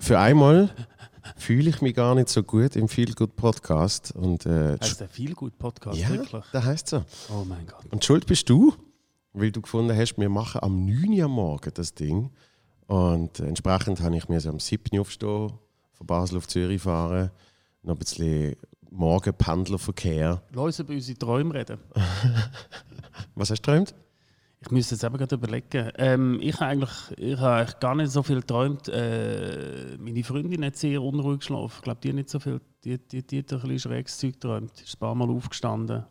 [0.00, 0.68] Für, einmal
[1.36, 4.12] fühle ich mich gar nicht so gut im Feel Good Podcast.
[4.14, 6.44] Und, äh, Heißt der viel gut Podcast, ja, wirklich?
[6.52, 7.04] das heißt so.
[7.30, 7.86] Oh mein Gott.
[7.90, 8.74] Und schuld bist du,
[9.32, 11.18] weil du gefunden hast, wir machen am 9.
[11.18, 12.30] Uhr am Morgen das Ding.
[12.86, 14.94] Und entsprechend habe ich mir so am 7.
[14.94, 15.52] Uhr aufstehen,
[15.92, 17.30] von Basel auf Zürich fahren,
[17.82, 18.56] noch ein bisschen
[18.90, 20.42] Morgenpendlerverkehr.
[20.52, 21.78] Lass uns über unsere Träume reden.
[23.34, 23.94] Was hast du geträumt?
[24.60, 25.92] Ich müsste jetzt eben gerade überlegen.
[25.96, 28.88] Ähm, ich habe eigentlich, ich habe eigentlich gar nicht so viel geträumt.
[28.88, 31.74] Äh, meine Freundin hat sehr unruhig geschlafen.
[31.76, 32.60] Ich glaube, die hat nicht so viel.
[32.84, 34.80] Die, die, die hat ein bisschen schräges Zeug geträumt.
[34.80, 36.04] Ist ein paar Mal aufgestanden.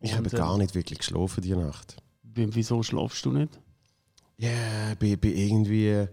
[0.00, 1.96] Ich habe Und, äh, gar nicht wirklich geschlafen die Nacht.
[2.22, 3.58] Wie- Wieso schlafst du nicht?
[4.36, 6.08] Ja, yeah, bin, bin irgendwie äh,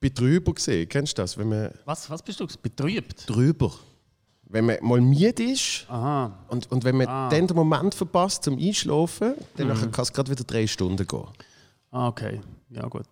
[0.00, 0.88] drüber gesehen.
[0.88, 1.36] Kennst du das?
[1.36, 2.46] Wenn man Was, was bist du?
[2.62, 3.28] Betrübt?
[3.28, 3.72] drüber,
[4.50, 6.32] wenn man mal müde ist Aha.
[6.48, 7.28] und, und wenn man Ah.
[7.28, 11.24] dann den Moment verpasst zum Einschlafen, dann nachher kann es gerade wieder drei Stunden gehen.
[11.90, 12.40] Ah, okay.
[12.70, 13.06] Ja, gut.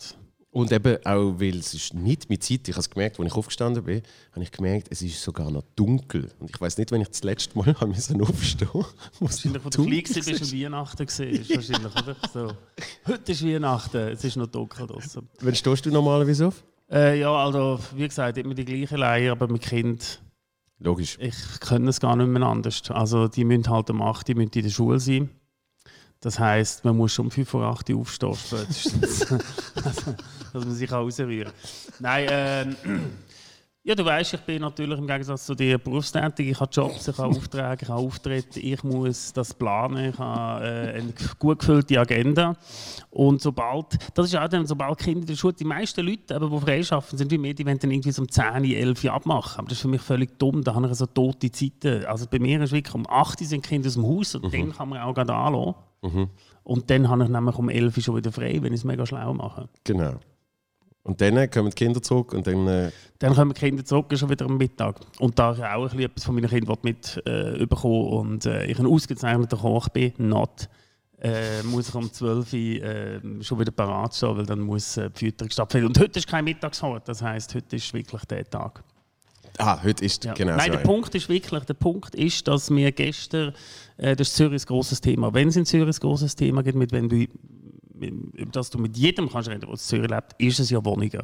[0.51, 3.35] Und eben auch, weil es ist nicht mit Zeit, ich habe es gemerkt, als ich
[3.35, 4.01] aufgestanden bin,
[4.33, 6.31] habe ich gemerkt, es ist sogar noch dunkel.
[6.41, 8.87] Und ich weiß nicht, wenn ich das letzte Mal habe müssen aufstehen musste.
[9.21, 11.47] Wahrscheinlich, als du klein warst, bist du Weihnachten gesehen.
[11.55, 12.17] Wahrscheinlich, oder?
[12.33, 12.53] So.
[13.07, 15.29] Heute ist Weihnachten, es ist noch dunkel draußen.
[15.41, 16.65] Wann stehst du normalerweise auf?
[16.91, 20.23] Äh, ja, also, wie gesagt, immer die gleiche Leier, aber mit Kind,
[20.79, 21.17] Logisch.
[21.21, 22.91] ich kann es gar nicht mehr anders.
[22.91, 25.31] Also, die müssen halt um 8 Uhr in der Schule sein.
[26.21, 29.31] Das heisst, man muss schon um 5 vor 8 Uhr aufstehen, dass
[30.53, 31.53] man sich auch rausrühren kann.
[32.01, 32.77] Nein, ähm,
[33.87, 36.49] ja, du weißt, ich bin natürlich im Gegensatz zu dir berufstätig.
[36.49, 40.65] Ich habe Jobs, ich habe Aufträge, ich habe Auftritte, ich muss das planen, ich habe
[40.65, 42.57] äh, eine gut gefüllte Agenda.
[43.11, 46.51] Und sobald, das ist auch dann, sobald Kinder in der Schule, die meisten Leute, eben,
[46.51, 49.59] die freischaffen, sind wie mir, die wollen dann irgendwie so um 10, 11 Uhr abmachen.
[49.61, 52.07] Aber das ist für mich völlig dumm, da habe ich so tote Zeiten.
[52.07, 54.73] Also bei mir ist wirklich, um 8 Uhr sind Kinder aus dem Haus und dann
[54.73, 55.77] kann man auch gerade anlassen.
[56.65, 59.07] Und dann habe ich nämlich um 11 Uhr schon wieder frei, wenn ich es mega
[59.07, 59.69] schlau mache.
[59.85, 60.15] Genau.
[61.07, 62.67] Und dann kommen die Kinder zurück und dann.
[62.67, 62.91] Äh,
[63.21, 64.97] Dann kommen die Kinder zurück, schon wieder am Mittag.
[65.21, 68.67] Und da ich auch ein bisschen etwas von meinen Kindern mit äh, bekommen und äh,
[68.67, 70.69] ich ein ausgezeichneter Koch bin, not,
[71.23, 75.09] äh, muss ich um 12 Uhr äh, schon wieder parat stehen, weil dann muss äh,
[75.11, 75.87] die Fütterung stattfinden.
[75.87, 78.83] Und heute ist kein Mittagshort, das heisst, heute ist wirklich der Tag.
[79.59, 80.35] ah, heute ist Ja.
[80.35, 80.77] genau Nein, so.
[80.79, 83.55] der Punkt ist wirklich, der Punkt ist, dass wir gestern,
[83.97, 85.33] äh, das ist Zürich ein grosses Thema.
[85.33, 87.09] Wenn es in Zürich ein grosses Thema gibt, mit, wenn
[88.01, 91.23] über das du mit jedem kannst reden, der in Zürich lebt, ist es ja Wohnungen.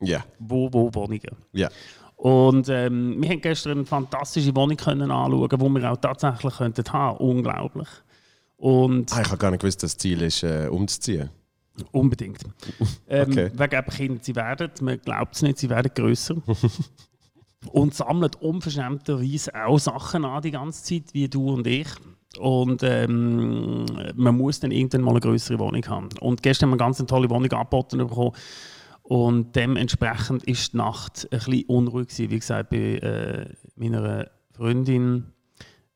[0.00, 1.36] Ja, Wo, wo Wohnungen?
[1.52, 1.68] ja.
[2.16, 6.84] Und ähm, wir haben gestern eine fantastische Wohnung können anschauen, die wir auch tatsächlich könnten
[6.92, 7.16] haben.
[7.18, 7.88] Unglaublich.
[8.56, 11.30] Und Ah, ich habe gar nicht gewusst, dass das Ziel ist, äh, umzuziehen.
[11.90, 12.38] unbedingt.
[13.08, 13.50] Ähm, Okay.
[13.54, 16.36] Wegen eben Kinder, sie werden, man glaubt es nicht, sie werden grösser.
[17.72, 21.88] und sammeln unverschämterweise auch Sachen an die ganze Zeit, wie du und ich.
[22.38, 23.84] Und ähm,
[24.14, 26.08] man muss dann irgendwann mal eine größere Wohnung haben.
[26.20, 28.32] Und gestern haben wir eine ganz tolle Wohnung angeboten bekommen.
[29.02, 35.32] Und dementsprechend ist die Nacht ein bisschen unruhig gewesen, wie gesagt, bei äh, meiner Freundin.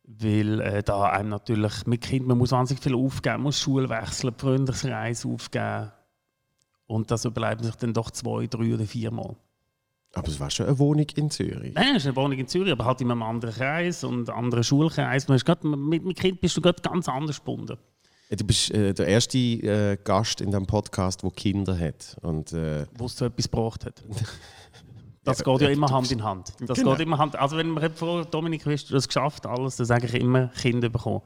[0.05, 4.35] Weil äh, da einem natürlich mit Kind, man muss wahnsinnig viel aufgeben, muss Schule wechseln,
[4.37, 5.91] die Freundeskreis aufgeben.
[6.87, 9.37] Und das überlebt man sich dann doch zwei, drei oder viermal.
[10.17, 11.75] Aber es war schon eine Wohnung in Zürich.
[11.75, 14.39] Nein, es ist eine Wohnung in Zürich, aber halt in einem anderen Kreis und einem
[14.39, 15.29] anderen Schulkreis.
[15.29, 17.77] Man ist grad, mit dem Kind bist du gerade ganz anders gebunden.
[18.31, 22.17] Du bist äh, der erste äh, Gast in diesem Podcast, der Kinder hat.
[22.23, 24.03] Und, äh, wo es zu etwas gebraucht hat.
[25.27, 26.53] Das Ja, geht ja immer Hand in Hand.
[26.61, 26.93] Das Genau.
[26.93, 27.35] geht immer Hand.
[27.37, 31.23] Also wenn man vor Dominik, du das geschafft, alles, dann sage ich immer Kinder bekommen.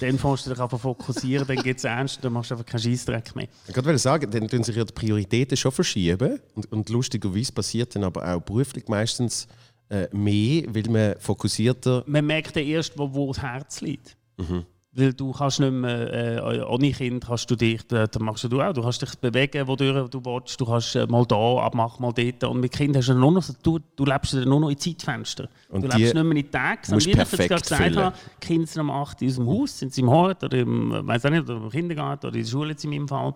[0.00, 2.80] Dann fängst du dich einfach fokussieren, dann geht es ernst, dann machst du einfach keinen
[2.82, 3.48] Scheissdreck mehr.
[3.66, 6.38] ich wollte sagen, dann tun sich ja die Prioritäten schon verschieben.
[6.54, 9.48] Und, und lustigerweise passiert dann aber auch beruflich meistens
[9.88, 12.04] äh, mehr, weil man fokussierter.
[12.06, 14.14] Man merkt dann erst, wo, wo das Herz liegt.
[14.36, 14.66] Mhm.
[14.98, 18.60] Weil du kannst nicht mehr, äh, ohne Kind kannst du dich, äh, das machst du
[18.60, 22.12] auch, du kannst dich bewegen, wo du, willst, du kannst äh, mal da abmachen, mal
[22.12, 22.42] dort.
[22.42, 25.48] Und mit Kind hast du nur noch, du, du lebst nur noch in Zeitfenster.
[25.68, 28.46] Und du lebst nicht mehr in Tagen, sondern wie ich jetzt gerade gesagt habe, die
[28.46, 31.06] Kinder sind um 8 Uhr aus dem Haus, sind sie im Hort oder im, äh,
[31.06, 33.34] weiss auch nicht, oder im Kindergarten oder in der Schule jetzt in meinem Fall.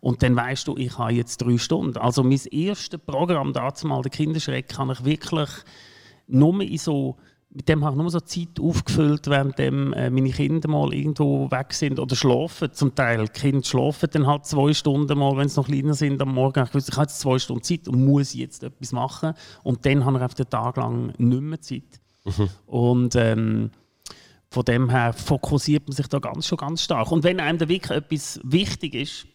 [0.00, 1.96] Und dann weißt du, ich habe jetzt drei Stunden.
[1.96, 5.48] Also mein erstes Programm, dazu mal der Kinderschreck, kann ich wirklich
[6.26, 7.16] nur in so,
[7.50, 11.50] mit dem habe ich nur so Zeit aufgefüllt, während dem, äh, meine Kinder mal irgendwo
[11.50, 12.72] weg sind oder schlafen.
[12.72, 13.24] Zum Teil.
[13.24, 16.62] Die Kinder schlafen dann halt zwei Stunden mal, wenn sie noch kleiner sind am Morgen.
[16.64, 19.32] Ich wusste, ich habe jetzt zwei Stunden Zeit und muss jetzt etwas machen.
[19.62, 22.00] Und dann habe ich auf den Tag lang nicht mehr Zeit.
[22.66, 23.70] Und ähm,
[24.50, 27.10] von dem her fokussiert man sich da ganz, schon ganz stark.
[27.12, 29.26] Und wenn einem da wirklich etwas wichtig ist,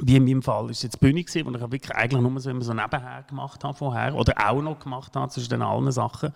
[0.00, 2.50] wie in meinem Fall ist jetzt die Bühne gewesen, wo ich wirklich eigentlich nur so,
[2.50, 6.32] immer so nebenher gemacht habe vorher oder auch noch gemacht habe zwischen den allen Sachen.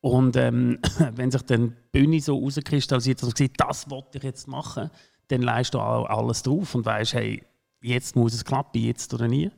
[0.00, 0.78] Und ähm,
[1.14, 4.90] wenn sich dann die Bühne so rauskristallisiert, dass man sieht, das wollte ich jetzt machen,
[5.28, 7.42] dann leist du auch alles drauf und weißt, hey,
[7.82, 9.50] jetzt muss es klappen, jetzt oder nie.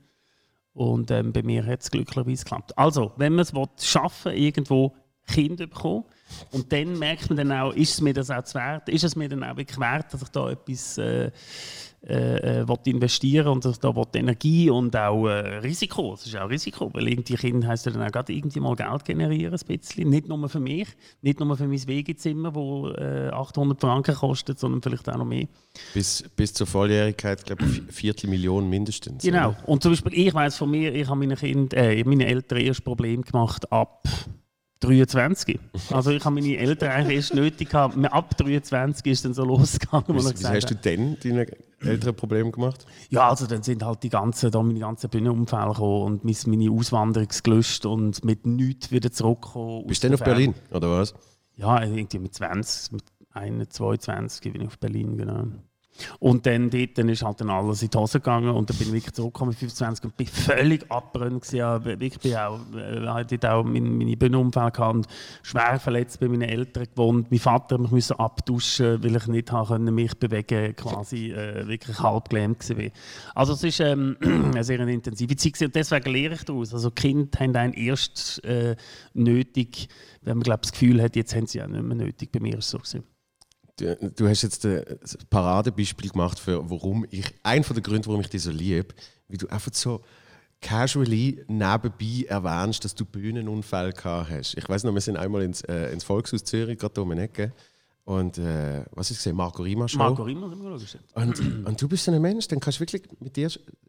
[0.75, 2.77] Und ähm, bei mir hat es glücklicherweise geklappt.
[2.79, 4.95] Also, wenn man es schaffen irgendwo
[5.27, 6.05] Kinder bekommen,
[6.51, 9.29] und dann merkt man dann auch, ist es mir das auch wert, ist es mir
[9.29, 11.31] dann auch wirklich wert, dass ich da etwas äh,
[12.07, 17.09] äh, äh investieren und da Energie und auch äh, Risiko, das ist auch Risiko, weil
[17.09, 20.09] irgendwie Kinder heisst ja dann auch gerade irgendwie mal Geld generieren, ein bisschen.
[20.09, 20.89] Nicht nur für mich,
[21.21, 25.47] nicht nur für mein Wegezimmer, das äh, 800 Franken kostet, sondern vielleicht auch noch mehr.
[25.95, 29.23] Bis, bis zur Volljährigkeit, glaube ich, Viertelmillion mindestens.
[29.23, 29.69] Genau, oder?
[29.69, 33.23] und zum Beispiel, ich weiß von mir, ich habe meine äh, meine Eltern erst Problem
[33.23, 34.03] gemacht ab
[34.83, 35.59] 23.
[35.91, 37.97] Also ich habe meine Eltern eigentlich erst nötig gehabt.
[38.05, 40.05] Ab 23 ist dann so losgegangen.
[40.09, 41.47] Wie, wie hast du denn deine
[41.81, 42.85] Eltern Probleme gemacht?
[43.09, 47.29] Ja, also dann sind halt die ganzen, da meine ganzen Bühnenunfälle gekommen und meine Auswanderung
[47.43, 49.87] gelöscht und mit nichts wieder zurückgekommen.
[49.87, 51.15] Bist du denn auf Berlin, oder was?
[51.57, 55.47] Ja, irgendwie mit 20, mit 21, 22 bin ich auf Berlin, genau.
[56.19, 58.89] Und dann dort dann ist halt dann alles in die Hose gegangen und dann bin
[58.89, 63.65] ich wirklich zurückgekommen mit 25 und bin völlig abbrennt ich bin auch, äh, hatte auch
[63.65, 65.07] meine, meine Bühnenunfälle gehabt,
[65.43, 67.31] schwer verletzt bei meinen Eltern gewohnt.
[67.31, 72.69] Mein Vater musste abduschen, weil ich nicht können, mich bewegen quasi äh, wirklich halb gelähmt
[72.69, 72.91] war.
[73.35, 76.73] Also es war ähm, eine sehr intensive Zeit und deswegen lehre ich daraus.
[76.73, 78.77] Also Kinder haben einen erst äh,
[79.15, 79.89] nötig,
[80.23, 82.31] wenn man glaub, das Gefühl hat, jetzt haben sie ja nicht mehr nötig.
[82.33, 83.12] Bei mir ist es so gewesen.
[83.83, 84.85] Du, du, hast jetzt ein
[85.29, 88.95] Paradebeispiel gemacht für warum ich, ein von den Gründen, warum ich dich so liebe,
[89.29, 90.03] wie du einfach so
[90.61, 94.57] casually nebenbei erwähnst, dass du Bühnenunfall gehabt hast.
[94.57, 97.53] Ich weiß noch, wir sind einmal ins, äh, ins Volkshaus Zürich, gerade um die Ecke.
[98.05, 99.37] Und äh, was ist gesehen?
[99.37, 99.99] Marco Rima Show.
[99.99, 101.01] Marco Rima haben wir gesehen.
[101.15, 103.49] Und, und du bist so ein Mensch, dann kannst du wirklich mit dir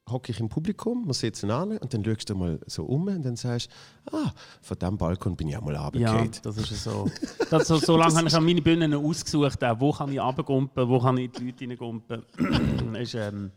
[0.10, 3.24] hocke ich im Publikum, wir sitzen an und dann schaust du mal so um und
[3.24, 3.70] dann sagst
[4.12, 4.32] ah,
[4.62, 6.32] von diesem Balkon bin ich auch mal runtergefallen.
[6.34, 7.10] Ja, das ist so.
[7.50, 11.00] Das, so, so lange habe ich an meine Bühnen ausgesucht, wo kann ich runtergumpen, wo
[11.00, 12.24] kann ich die Leute reingumpen.
[13.00, 13.52] ist, ähm,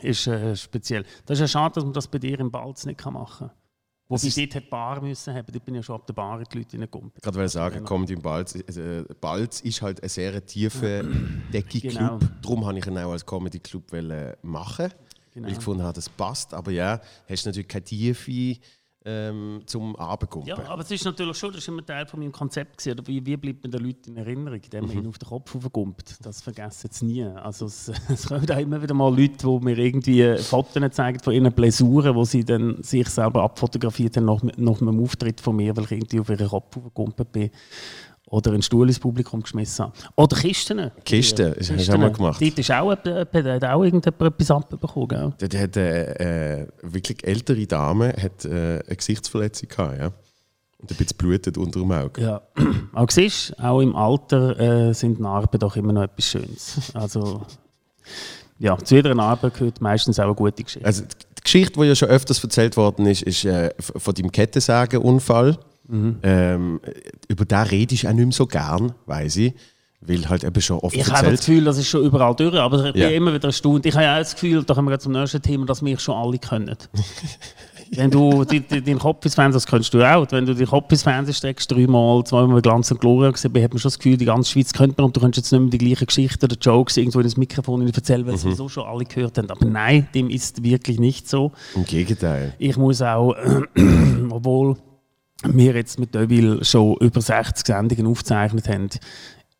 [0.00, 1.04] ist äh, speziell.
[1.24, 3.65] Das ist ja schade, dass man das bei dir im Balz nicht machen kann.
[4.08, 6.42] Wo ich dort die Bar müssen haben, dort bin ich ja schon ab der Bar
[6.44, 7.12] die Leute reingekommen.
[7.20, 8.54] Ich wollte sagen, kommt im Balz.
[8.54, 11.02] Äh, Balz ist halt ein sehr tiefer
[11.52, 11.92] Decke-Club.
[11.92, 12.18] Genau.
[12.40, 13.84] Darum wollte ich ihn auch als Comedy-Club
[14.42, 14.92] machen.
[15.34, 15.46] Genau.
[15.46, 16.54] Weil ich gefunden habe, das passt.
[16.54, 18.56] Aber ja, hast natürlich keine Tiefe
[19.06, 20.48] ähm, zum Abendkumpen.
[20.48, 23.24] Ja, aber es ist natürlich schon, das ist immer Teil von meinem Konzept gewesen, wie,
[23.24, 25.02] wie bleibt man den Leuten in Erinnerung, indem man mhm.
[25.02, 26.16] ihn auf den Kopf aufgumpt.
[26.22, 27.22] Das vergessen sie nie.
[27.24, 31.32] Also es, es kommen auch immer wieder mal Leute, die mir irgendwie Fotos zeigen von
[31.32, 35.76] ihren Blessuren, wo sie dann sich selber abfotografiert haben nach, nach einem Auftritt von mir,
[35.76, 37.50] weil ich irgendwie auf ihren Kopf aufgekumpelt bin
[38.28, 39.96] oder einen Stuhl ins Publikum geschmissen habe.
[40.16, 40.90] Oder Kisten.
[41.04, 42.42] Kisten, das hast du auch mal gemacht.
[42.42, 43.06] Dort ist auch, hat
[43.64, 45.08] auch irgendjemand etwas abbekommen.
[45.08, 45.32] Gell?
[45.38, 50.12] Dort hat eine äh, wirklich ältere Dame hat, äh, eine Gesichtsverletzung gehabt, ja.
[50.78, 52.20] Und ein bisschen blutet unter dem Auge.
[52.20, 52.42] Ja,
[52.92, 54.58] auch siehst auch im Alter
[54.88, 56.92] äh, sind Narben doch immer noch etwas Schönes.
[56.94, 57.46] Also,
[58.58, 60.86] ja, zu jeder Narbe gehört meistens auch eine gute Geschichte.
[60.86, 65.58] Also, die Geschichte, die ja schon öfters erzählt worden ist, ist äh, von deinem Kettensägenunfall.
[65.88, 66.16] Mhm.
[66.22, 66.80] Ähm,
[67.28, 69.54] über den rede ich auch nicht mehr so gern, weiß ich.
[70.00, 72.86] Weil halt eben schon oft Ich habe das Gefühl, das ist schon überall durch, aber
[72.86, 73.86] ich bin immer wieder erstaunt.
[73.86, 76.38] Ich habe auch das Gefühl, da kommen wir zum nächsten Thema, dass wir schon alle
[76.38, 76.76] können.
[77.92, 81.04] Wenn du deinen Kopf ins Fernsehen, das könntest du auch, wenn du deinen Kopf ins
[81.04, 84.50] Fernsehen steckst, dreimal, zweimal Glanz und Gloria gesehen, hat man schon das Gefühl, die ganze
[84.50, 87.20] Schweiz könnte man und du könntest jetzt nicht mehr die gleichen Geschichten oder Jokes irgendwo
[87.20, 88.38] in das Mikrofon erzählen, weil mhm.
[88.38, 89.48] sowieso schon alle gehört haben.
[89.50, 91.52] Aber nein, dem ist wirklich nicht so.
[91.76, 92.54] Im Gegenteil.
[92.58, 93.36] Ich muss auch,
[94.30, 94.76] obwohl
[95.54, 98.88] wir jetzt mit Deville schon über 60 Sendungen aufgezeichnet haben,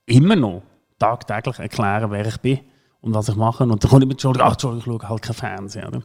[0.07, 0.63] immer noch
[0.99, 2.61] tagtäglich erklären, wer ich bin
[3.01, 3.65] und was ich mache.
[3.65, 5.87] Und dann komme ich mit Entschuldigung, ach, Entschuldigung, ich schaue halt kein Fernsehen.
[5.89, 6.03] Oder?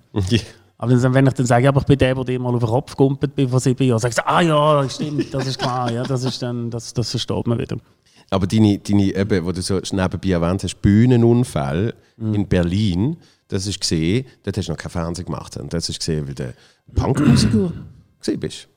[0.77, 2.69] Aber dann, wenn ich dann sage, aber ich bin der, der dir mal auf den
[2.69, 6.01] Kopf gumpelt bin vor sieben Jahren, sagst du, ah ja, stimmt, das ist klar, ja,
[6.03, 7.77] das, ist dann, das, das versteht man wieder.
[8.31, 12.33] Aber deine, deine eben, wo du so nebenbei erwähnt hast, Bühnenunfall mhm.
[12.33, 15.57] in Berlin, das ist gesehen, dort hast du noch kein Fernsehen gemacht.
[15.57, 16.53] Und das ist gesehen, weil du
[16.95, 17.71] Punkmusiker
[18.19, 18.67] gesehen bist.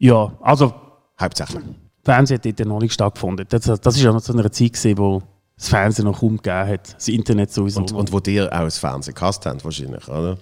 [0.00, 0.74] Ja, also.
[1.20, 1.62] Hauptsächlich.
[2.02, 3.46] Fernsehen hat dort noch nicht stattgefunden.
[3.48, 5.22] Das, das ist ja noch zu einer Zeit, gewesen, wo
[5.56, 6.94] das Fernsehen noch kaum gegeben hat.
[6.94, 7.80] Das Internet sowieso.
[7.80, 10.38] Und, und wo dir auch das Fernsehen gehasst haben, wahrscheinlich, oder?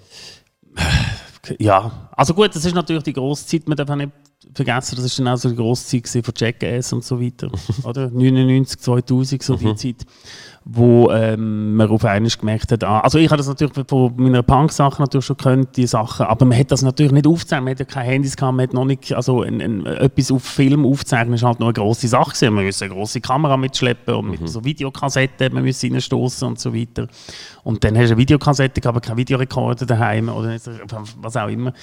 [1.59, 4.13] Ja, also gut, das ist natürlich die grosse Zeit, man darf auch nicht
[4.55, 7.51] vergessen, das ist dann auch so die grosse Zeit von Jackass und so weiter.
[7.85, 8.11] oder?
[8.11, 9.77] 99, 2000, so die mhm.
[9.77, 10.07] Zeit
[10.71, 14.43] wo ähm, man auf einmal gemerkt hat, ah, also ich habe das natürlich von meiner
[14.43, 17.79] Punk-Sache natürlich schon gekannt, die Sachen, aber man hat das natürlich nicht aufgezeichnet, man hat
[17.81, 21.35] ja keine Handys gehabt, man hat noch nicht, also ein, ein, etwas auf Film aufzeichnen
[21.35, 22.53] ist halt noch eine grosse Sache gewesen.
[22.53, 24.47] man musste eine grosse Kamera mitschleppen und mit mhm.
[24.47, 27.09] so Videokassetten, man musste reinstoßen und so weiter.
[27.69, 30.59] Und dann hast du eine Videokassette, aber keinen Videorekorder daheim oder
[31.19, 31.75] was auch immer.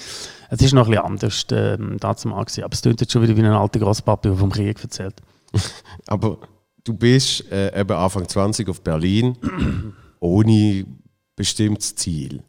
[0.49, 3.21] Es ist noch ein bisschen anders ähm, dazu mal gewesen, aber es klingt jetzt schon
[3.21, 5.13] wieder wie ein alter Großpapa, der vom Krieg erzählt.
[6.07, 6.39] aber
[6.83, 9.37] du bist äh, eben Anfang 20 auf Berlin
[10.19, 10.87] ohne
[11.35, 12.41] bestimmtes Ziel.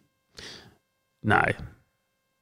[1.21, 1.57] Nein.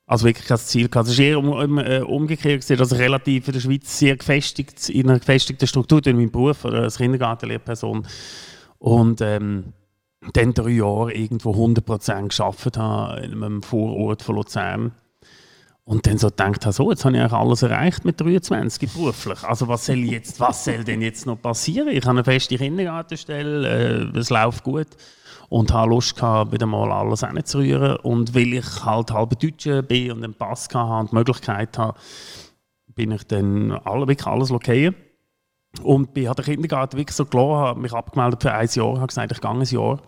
[0.07, 1.09] Also wirklich kein Ziel gehabt.
[1.09, 4.89] Es ist eher um, um, äh, umgekehrt dass ich relativ in der Schweiz sehr gefestigt,
[4.91, 8.07] in einer gefestigten Struktur in meinem Beruf als Kindergartenlehrperson
[8.79, 9.73] und ähm,
[10.33, 14.93] dann drei Jahre irgendwo 100% geschafft habe in einem Vorort von Luzern.
[15.87, 19.45] Und dann so gedacht habe, so, jetzt habe ich eigentlich alles erreicht mit 23 beruflich.
[19.45, 21.89] Also was soll, jetzt, was soll denn jetzt noch passieren?
[21.89, 24.89] Ich habe eine feste Kindergartenstelle, äh, es läuft gut
[25.51, 27.97] und habe Lust gehabt, wieder mal alles reinzurühren.
[27.97, 31.99] Und weil ich halt halb Deutscher bin und einen Pass hatte und die Möglichkeit habe,
[32.95, 34.95] bin ich dann alle, wirklich alles lokieren.
[35.83, 39.33] Und bin den Kindergarten wirklich so klar, habe mich abgemeldet für ein Jahr, habe gesagt,
[39.33, 40.01] ich gehe ein Jahr,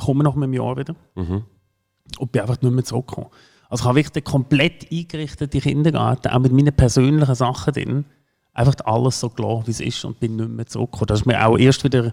[0.00, 0.94] komme noch mit einem Jahr wieder.
[1.14, 1.44] Mhm.
[2.18, 3.30] Und bin einfach nicht mehr zurückgekommen.
[3.68, 8.04] Also ich habe wirklich den komplett eingerichteten Kindergarten, auch mit meinen persönlichen Sachen drin,
[8.56, 11.08] einfach alles so klar, wie es ist und bin nicht mehr zurückgekommen.
[11.08, 12.12] Das ist mir auch erst wieder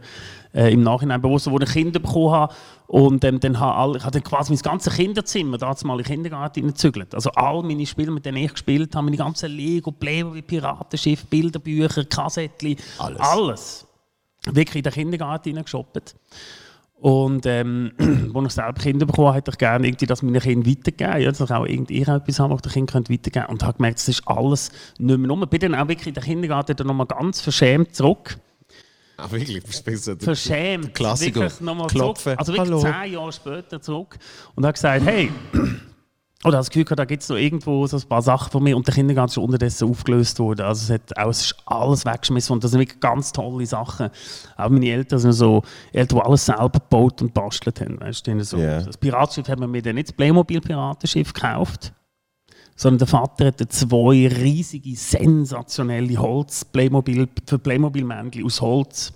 [0.53, 2.53] äh, im Nachhinein bewusst, wo ich Kinder bekommen habe
[2.87, 6.03] und ähm, dann habe alle, ich habe dann quasi mein ganzes Kinderzimmer da mal in
[6.03, 7.15] den Kindergarten hineingezügelt.
[7.15, 12.03] Also all meine Spiele, mit denen ich gespielt habe, meine ganzen Lego, Playmobil, Piratenschiff, Bilderbücher,
[12.05, 13.19] Kassettchen, alles.
[13.19, 13.87] alles.
[14.45, 16.15] Wirklich in den Kindergarten hineingeshoppt.
[17.03, 17.91] Und ähm,
[18.33, 21.21] als ich selber Kinder bekommen hätte ich gerne irgendwie das meinen Kindern weitergeben.
[21.21, 23.45] Ja, dass ich auch irgendwie etwas habe, was die Kinder weitergeben können.
[23.47, 25.45] Und habe gemerkt, das ist alles nicht mehr rum.
[25.49, 28.37] Bin dann auch wirklich in den Kindergarten dann nochmal ganz verschämt zurück.
[29.17, 29.61] Ah, wirklich?
[30.19, 30.93] Verschämt.
[30.95, 31.41] Klassiker.
[31.41, 32.17] Wirklich nochmal zurück.
[32.37, 32.79] Also wirklich Hallo.
[32.79, 34.17] zehn Jahre später zurück.
[34.55, 35.29] Und habe gesagt, hey,
[36.45, 38.85] oder das Gefühl, da gibt es noch irgendwo so ein paar Sachen von mir und
[38.85, 40.61] der Kindergarten ist unterdessen aufgelöst worden.
[40.61, 44.09] Also es, hat auch, es ist alles weggeschmissen und das sind wirklich ganz tolle Sachen.
[44.57, 47.99] Auch meine Eltern sind so Eltern, die alles selber gebaut und bastelt haben.
[47.99, 48.57] Weißt so.
[48.57, 48.81] Yeah.
[48.81, 51.93] Das Piratenschiff haben wir mir dann nicht das Playmobil-Piratenschiff gekauft,
[52.75, 59.13] sondern der Vater hat zwei riesige, sensationelle Holz Playmobil, für Playmobil-Männchen aus Holz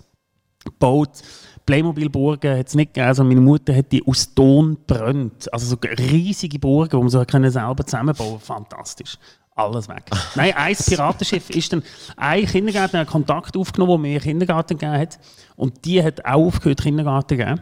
[0.64, 1.22] gebaut
[1.68, 3.08] Playmobil-Burgen hat es nicht gegeben.
[3.08, 5.52] Also meine Mutter hat die aus Ton brennt.
[5.52, 9.18] Also so riesige Burgen, die man so können selber zusammenbauen Fantastisch.
[9.54, 10.04] Alles weg.
[10.34, 11.82] Nein, ein Piratenschiff ist dann
[12.16, 15.18] ein Kindergärtner Kontakt aufgenommen, der mir Kindergarten gegeben hat.
[15.56, 17.60] Und die hat auch aufgehört, Kindergarten zu geben.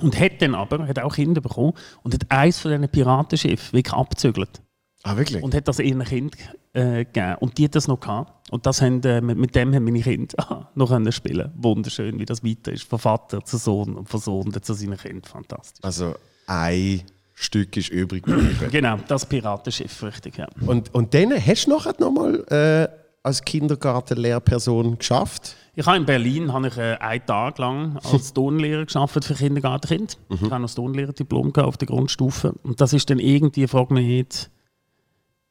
[0.00, 3.94] Und hat dann aber, hat auch Kinder bekommen und hat eins von diesen Piratenschiffen wirklich
[3.94, 4.62] abgezügelt.
[5.08, 5.42] Ah, wirklich?
[5.42, 6.36] Und hat das ihren Kind
[6.74, 7.36] äh, gegeben.
[7.40, 8.52] Und die hat das noch gehabt.
[8.52, 12.26] Und das haben, äh, mit, mit, dem haben meine Kinder noch können spielen Wunderschön, wie
[12.26, 12.84] das weiter ist.
[12.84, 15.24] Von Vater zu Sohn und von Sohn zu seinen Kindern.
[15.24, 15.82] Fantastisch.
[15.82, 16.14] Also
[16.46, 17.02] ein
[17.34, 18.68] Stück ist übrig geblieben.
[18.70, 20.48] genau, das Piratenschiff, richtig, ja.
[20.66, 22.88] Und, und dann hast du nachher nochmal äh,
[23.22, 25.56] als Kindergartenlehrperson geschafft?
[25.74, 30.14] Ich habe in Berlin habe ich, äh, einen Tag lang als Tonlehrer geschafft für Kindergartenkinder.
[30.28, 30.34] Mhm.
[30.34, 32.52] Ich habe noch das Tonlehrerdiplom auf der Grundstufe.
[32.62, 34.50] Und das ist dann irgendwie, frage mich nicht,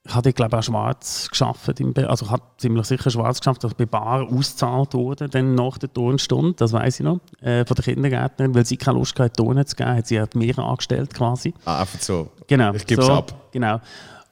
[0.07, 1.67] ich hatte, glaube auch schwarz geschafft.
[1.67, 5.91] Also ich habe ziemlich sicher schwarz geschafft, dass bei Bar ausgezahlt wurde, dann nach der
[5.91, 9.65] Turnstunde, das weiß ich noch, äh, von der Kindergärtnerin, weil sie keine Lust hatte, Turnen
[9.65, 11.53] zu geben, hat sie halt mehr angestellt quasi.
[11.65, 12.31] Ah, einfach so.
[12.47, 12.73] Genau.
[12.73, 13.49] Ich gebe es so, ab.
[13.51, 13.81] Genau.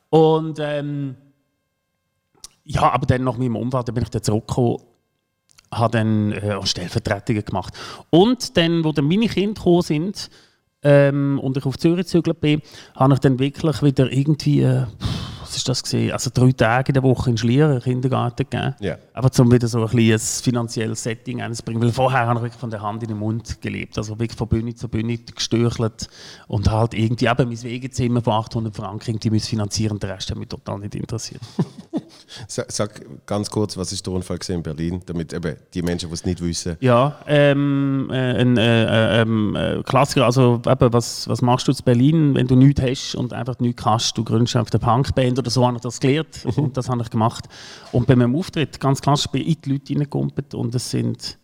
[0.10, 1.15] Und ähm,
[2.63, 4.77] ja, aber dann nach meinem Unfall, dann bin ich dann zurückgekommen,
[5.74, 7.74] habe dann äh, Stellvertretungen gemacht.
[8.12, 10.29] Und dann, wo dann meine Kinder gekommen sind
[10.84, 12.62] ähm, und ich auf Zürich gezügelt bin,
[12.96, 14.62] habe ich dann wirklich wieder irgendwie...
[14.62, 14.86] Äh,
[15.55, 16.12] was ist das gesehen?
[16.12, 18.75] Also drei Tage in der Woche in Schlieren Kindergarten gegeben.
[18.81, 18.97] Yeah.
[19.13, 21.81] Aber um wieder so ein kleines finanzielles Setting einzubringen.
[21.81, 23.97] Weil vorher habe ich wirklich von der Hand in den Mund gelebt.
[23.97, 26.09] Also wirklich von Bühne zu Bühne gestürchelt
[26.47, 29.97] und halt irgendwie eben mein Wegezimmer von 800 Franken die müssen finanzieren.
[30.00, 31.41] Der Rest hat mich total nicht interessiert.
[32.47, 36.25] Sag ganz kurz, was ist der Unfall in Berlin, damit eben die Menschen, die es
[36.25, 36.75] nicht wissen.
[36.81, 40.25] Ja, ähm, äh, ein äh, ähm, äh, Klassiker.
[40.25, 43.83] Also eben, was, was machst du in Berlin, wenn du nichts hast und einfach nichts
[43.83, 44.17] kannst?
[44.17, 46.63] Du gründest einfach eine Punkband oder so habe ich das gelernt mhm.
[46.63, 47.47] und das habe ich gemacht.
[47.91, 51.37] Und bei meinem Auftritt, ganz klassisch, bin ich in die Leute reingekommen und es sind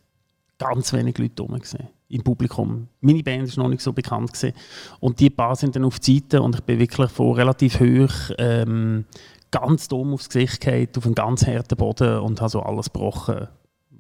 [0.58, 1.62] ganz wenige Leute rum
[2.10, 2.88] im Publikum.
[3.00, 4.56] Meine Band war noch nicht so bekannt gewesen.
[5.00, 8.32] und die paar sind dann auf die Seite und ich bin wirklich von relativ hoch
[8.38, 9.06] ähm,
[9.52, 13.48] ganz dumm aufs Gesicht gefallen, auf einen ganz harten Boden und habe so alles gebrochen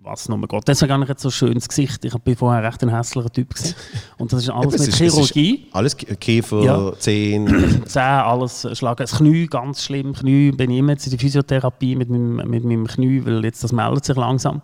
[0.04, 0.68] was noch geht.
[0.68, 2.04] Deswegen habe ich jetzt so ein schönes Gesicht.
[2.04, 3.76] Ich bin vorher recht ein hässlicher Typ gewesen.
[4.18, 5.68] Und das ist alles mit ist, Chirurgie.
[5.72, 6.94] alles Käfer, ja.
[6.98, 7.84] Zehen.
[7.86, 8.98] Zehen, alles schlagen.
[8.98, 10.14] Das Knie, ganz schlimm.
[10.14, 13.64] Knie, bin ich immer jetzt in der Physiotherapie mit meinem, mit meinem Knie, weil jetzt
[13.64, 14.62] das meldet sich langsam.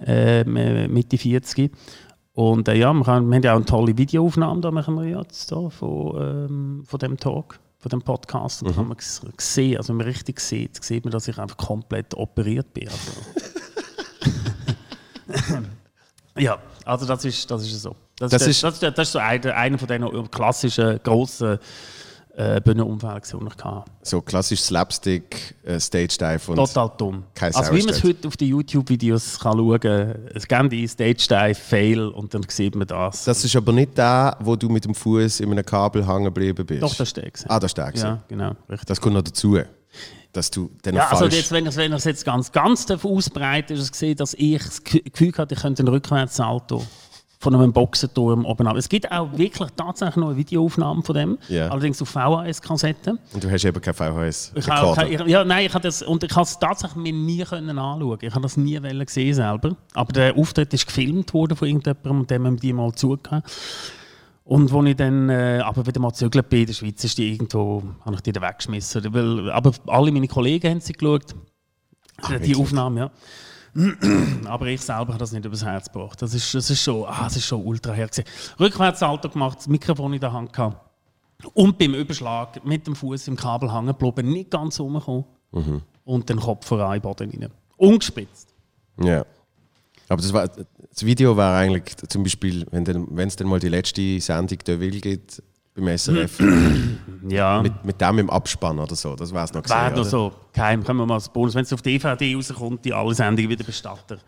[0.00, 1.70] Äh, Mitte 40.
[2.34, 5.18] Und äh, ja, wir, können, wir haben ja auch eine tolle Videoaufnahme, da machen wir
[5.18, 8.62] jetzt da von, ähm, von dem Talk von dem Podcast.
[8.62, 8.74] Und mhm.
[8.76, 8.96] kann man
[9.38, 12.88] sehen, also wenn man richtig sieht, sieht man, dass ich einfach komplett operiert bin.
[12.88, 13.12] Also.
[16.36, 17.94] ja, also das ist, das ist so.
[18.16, 21.58] Das, das, ist, das, das, ist so einer, einer von diesen klassischen, grossen
[22.36, 23.90] äh, Bühnenunfall gesehen, den ich hatte.
[24.02, 27.24] So klassisch Slapstick, äh, Stage Dive und Total dumm.
[27.34, 30.88] kein Also wie man es heute auf den YouTube-Videos kann schauen kann, es gibt die
[30.88, 33.24] Stage Dive, Fail und dann sieht man das.
[33.24, 36.64] Das ist aber nicht der, wo du mit dem Fuß in einem Kabel hängen geblieben
[36.64, 36.82] bist.
[36.82, 37.92] Doch, das steht Ah, das ist der.
[37.94, 38.86] Ja, genau, richtig.
[38.86, 39.58] Das kommt noch dazu,
[40.32, 43.80] dass du dann Ja, also jetzt, wenn ich es jetzt ganz, ganz darf ausbreiten ist
[43.82, 46.84] es gesehen, dass ich das Ge- Gefühl hatte, ich könnte einen Rückwärtssalto
[47.38, 48.76] von einem Boxenturm oben ab.
[48.76, 51.68] Es gibt auch wirklich tatsächlich noch eine Videoaufnahme von dem, Ja.
[51.70, 53.18] allerdings auf VHS-Kassetten.
[53.34, 54.52] Und du hast eben kein VHS.
[54.54, 57.42] Ich habe, ich, ja, nein, ich habe das und ich habe es tatsächlich mir nie
[57.42, 58.18] können anschauen.
[58.20, 59.74] Ich habe das nie gesehen selber.
[59.94, 63.44] Aber der Auftritt ist gefilmt worden von irgendjemandem und dem haben die mal zugehört.
[64.44, 67.32] Und als ich dann äh, aber wieder mal gezögert bin in der Schweiz, ist die
[67.32, 69.14] irgendwo, habe ich die dann weggeschmissen.
[69.14, 71.34] Weil, aber alle meine Kollegen haben sie geschaut.
[72.24, 72.56] die wirklich?
[72.56, 73.10] Aufnahme, ja.
[74.44, 76.20] aber ich selber habe das nicht übers Herz gebracht.
[76.20, 78.08] Das ist, das ist, schon, ah, das ist schon ultra her.
[78.08, 78.24] gewesen.
[78.60, 80.90] Rückwärtssalto gemacht, das Mikrofon in der Hand gehabt.
[81.54, 85.24] Und beim Überschlag mit dem Fuß im Kabel hängen geblieben, nicht ganz rumgekommen.
[86.04, 87.52] Und den Kopf voran in den Boden rein.
[87.76, 88.54] Ungespitzt.
[89.02, 89.24] Ja.
[90.08, 94.20] Aber das, war, das Video war eigentlich zum Beispiel, wenn es dann mal die letzte
[94.20, 95.42] Sendung der Will gibt
[95.74, 96.38] beim SRF,
[97.28, 97.62] Ja.
[97.62, 100.32] mit, mit dem im Abspann oder so, das war es noch Wäre noch so.
[100.52, 101.54] Geheim, können wir mal als Bonus.
[101.54, 104.18] Wenn es auf DVD rauskommt, die alle Sendungen wieder bestatter.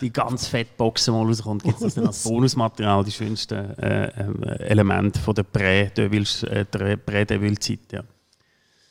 [0.00, 4.06] Die ganz fette Boxen mal rauskommt, gibt es das dann als Bonusmaterial, die schönsten äh,
[4.06, 7.92] äh, Elemente von der Prä-Deville-Zeit.
[7.92, 8.02] Äh, ja.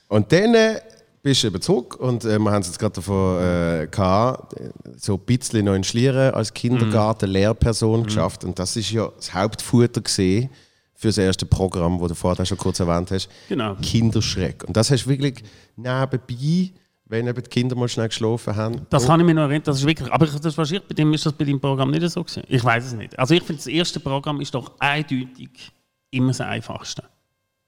[0.10, 0.80] Und dann äh,
[1.24, 4.56] bist du eben zurück und äh, wir haben es jetzt gerade davon äh, gehabt,
[4.98, 8.03] so ein bisschen noch in Schlieren als Kindergarten-Lehrperson Mhm.
[8.03, 8.44] geschafft.
[8.44, 10.50] Und das ist ja das Hauptfutter gesehen
[10.94, 13.30] für das erste Programm, das du vorher schon kurz erwähnt hast.
[13.50, 13.75] Genau.
[13.82, 14.63] Kinderschreck.
[14.68, 15.44] Und das hast du wirklich
[15.77, 16.72] nebenbei,
[17.06, 18.82] wenn eben die Kinder mal schnell geschlafen haben.
[18.89, 21.13] Das kann ich mich noch erinnern, das ist wirklich, aber ich- das wahrscheinlich bei dem
[21.13, 22.44] ist das bei deinem Programm nicht so gewesen.
[22.50, 23.18] Ich weiß es nicht.
[23.18, 25.72] Also ich finde, das erste Programm ist doch eindeutig
[26.12, 27.03] immer das einfachste.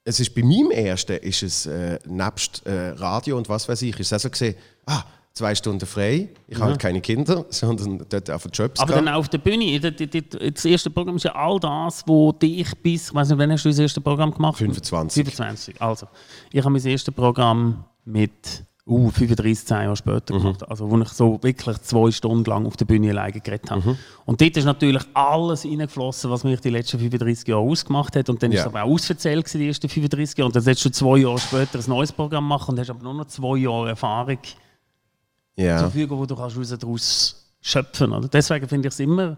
[0.05, 3.99] Es ist bei meinem ersten ist es äh, nebst äh, Radio und was weiß ich,
[3.99, 8.05] ist es auch so gesehen, ah, zwei Stunden frei, ich habe halt keine Kinder, sondern
[8.07, 9.05] dort auf Jobs Aber gehen.
[9.05, 13.13] dann auf der Bühne, das erste Programm ist ja all das, wo dich bis, ich
[13.15, 14.57] weiß nicht, wann hast du das erste Programm gemacht?
[14.59, 15.23] 25.
[15.25, 15.81] 25.
[15.81, 16.07] Also,
[16.51, 20.39] ich habe mein erstes Programm mit uh, 35 10 Jahre später Mhm.
[20.39, 23.81] gemacht, also wo ich so wirklich zwei Stunden lang auf der Bühne alleine geredet habe.
[23.89, 23.97] Mhm.
[24.25, 28.29] Und dort ist natürlich alles reingeflossen, was mich die letzten 35 Jahre ausgemacht hat.
[28.29, 28.59] Und dann Ja.
[28.59, 30.47] ist es aber auch ausverzählt die ersten 35 Jahre.
[30.47, 33.13] Und dann sollst du zwei Jahre später ein neues Programm machen und hast aber nur
[33.15, 35.79] noch zwei Jahre Erfahrung zur ja.
[35.79, 38.33] Verfügung, wo du kannst raus daraus schöpfen kannst.
[38.33, 39.37] Deswegen finde ich es immer,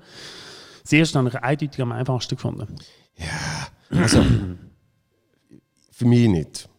[0.83, 2.67] das erste habe ich eindeutig am einfachsten gefunden.
[3.89, 4.23] Also,
[5.91, 6.69] für mich nicht.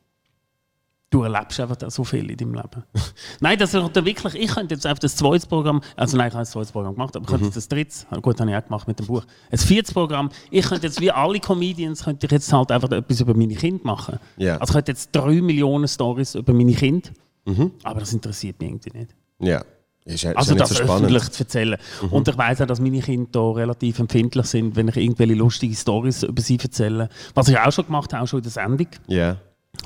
[1.11, 2.85] Du erlebst einfach so viel in deinem Leben.
[3.40, 6.42] nein, das ist wirklich, ich könnte jetzt einfach das zweite Programm, also nein, ich habe
[6.42, 8.64] das zweite Programm gemacht, aber ich könnte jetzt das dritte, ah, gut, habe ich auch
[8.64, 12.33] gemacht mit dem Buch, ein viertes Programm, ich könnte jetzt wie alle Comedians, könnte ich
[12.33, 14.18] jetzt halt einfach etwas über meine Kinder machen.
[14.37, 14.59] Ja.
[14.59, 17.09] Also ich könnte jetzt drei Millionen Stories über meine Kinder,
[17.85, 19.14] aber das interessiert mich irgendwie nicht.
[19.40, 19.64] Ja.
[20.05, 20.85] Ist, ja- ist Also ja das so.
[20.85, 20.90] Mhm.
[20.90, 21.79] öffentlich zu erzählen.
[22.11, 25.75] Und ich weiß auch, dass meine Kinder da relativ empfindlich sind, wenn ich irgendwelche lustige
[25.75, 27.09] Stories über sie erzähle.
[27.35, 28.88] Was ich auch schon gemacht habe, auch schon in der Sendung.
[29.07, 29.37] Ja.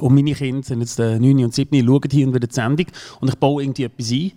[0.01, 2.87] Und meine Kinder sind jetzt äh, 9 und 7, schauen hier und wieder die Sendung
[3.21, 4.33] und ich baue irgendwie etwas ein.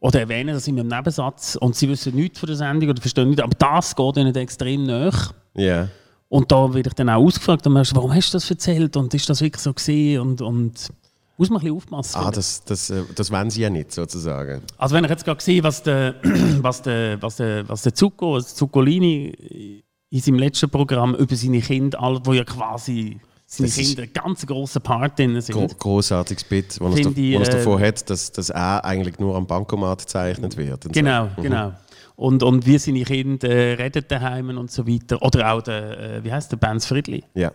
[0.00, 3.28] Oder erwähne das in einem Nebensatz und sie wissen nichts von der Sendung oder verstehen
[3.28, 3.42] nichts.
[3.42, 5.32] Aber das geht ihnen extrem nach.
[5.54, 5.88] Ja.
[6.28, 9.12] Und da werde ich dann auch ausgefragt, und sagt, warum hast du das erzählt und
[9.14, 10.92] ist das wirklich so gesehen und, und
[11.38, 12.18] muss man ein bisschen aufpassen.
[12.20, 14.62] Ah, das, das, äh, das wollen sie ja nicht, sozusagen.
[14.76, 16.16] Also wenn ich jetzt gerade sehe, was der,
[16.60, 21.60] was der, was der, was der Zucco, also Zuccolini in seinem letzten Programm über seine
[21.60, 25.54] Kinder, wo ja quasi seine Das Kinder ganz grossen Part drin sind.
[25.54, 30.00] Gro großartiges Bit, wo es äh, davor hat, dass, dass er eigentlich nur am Bankomat
[30.00, 30.84] gezeichnet wird.
[30.84, 31.00] und so.
[31.00, 31.72] Genau, genau.
[32.14, 35.22] Und, und wie seine Kinder äh, reden daheim und so weiter.
[35.22, 37.24] Oder auch der, äh, wie heißt der, Benz Friedli.
[37.34, 37.52] Ja.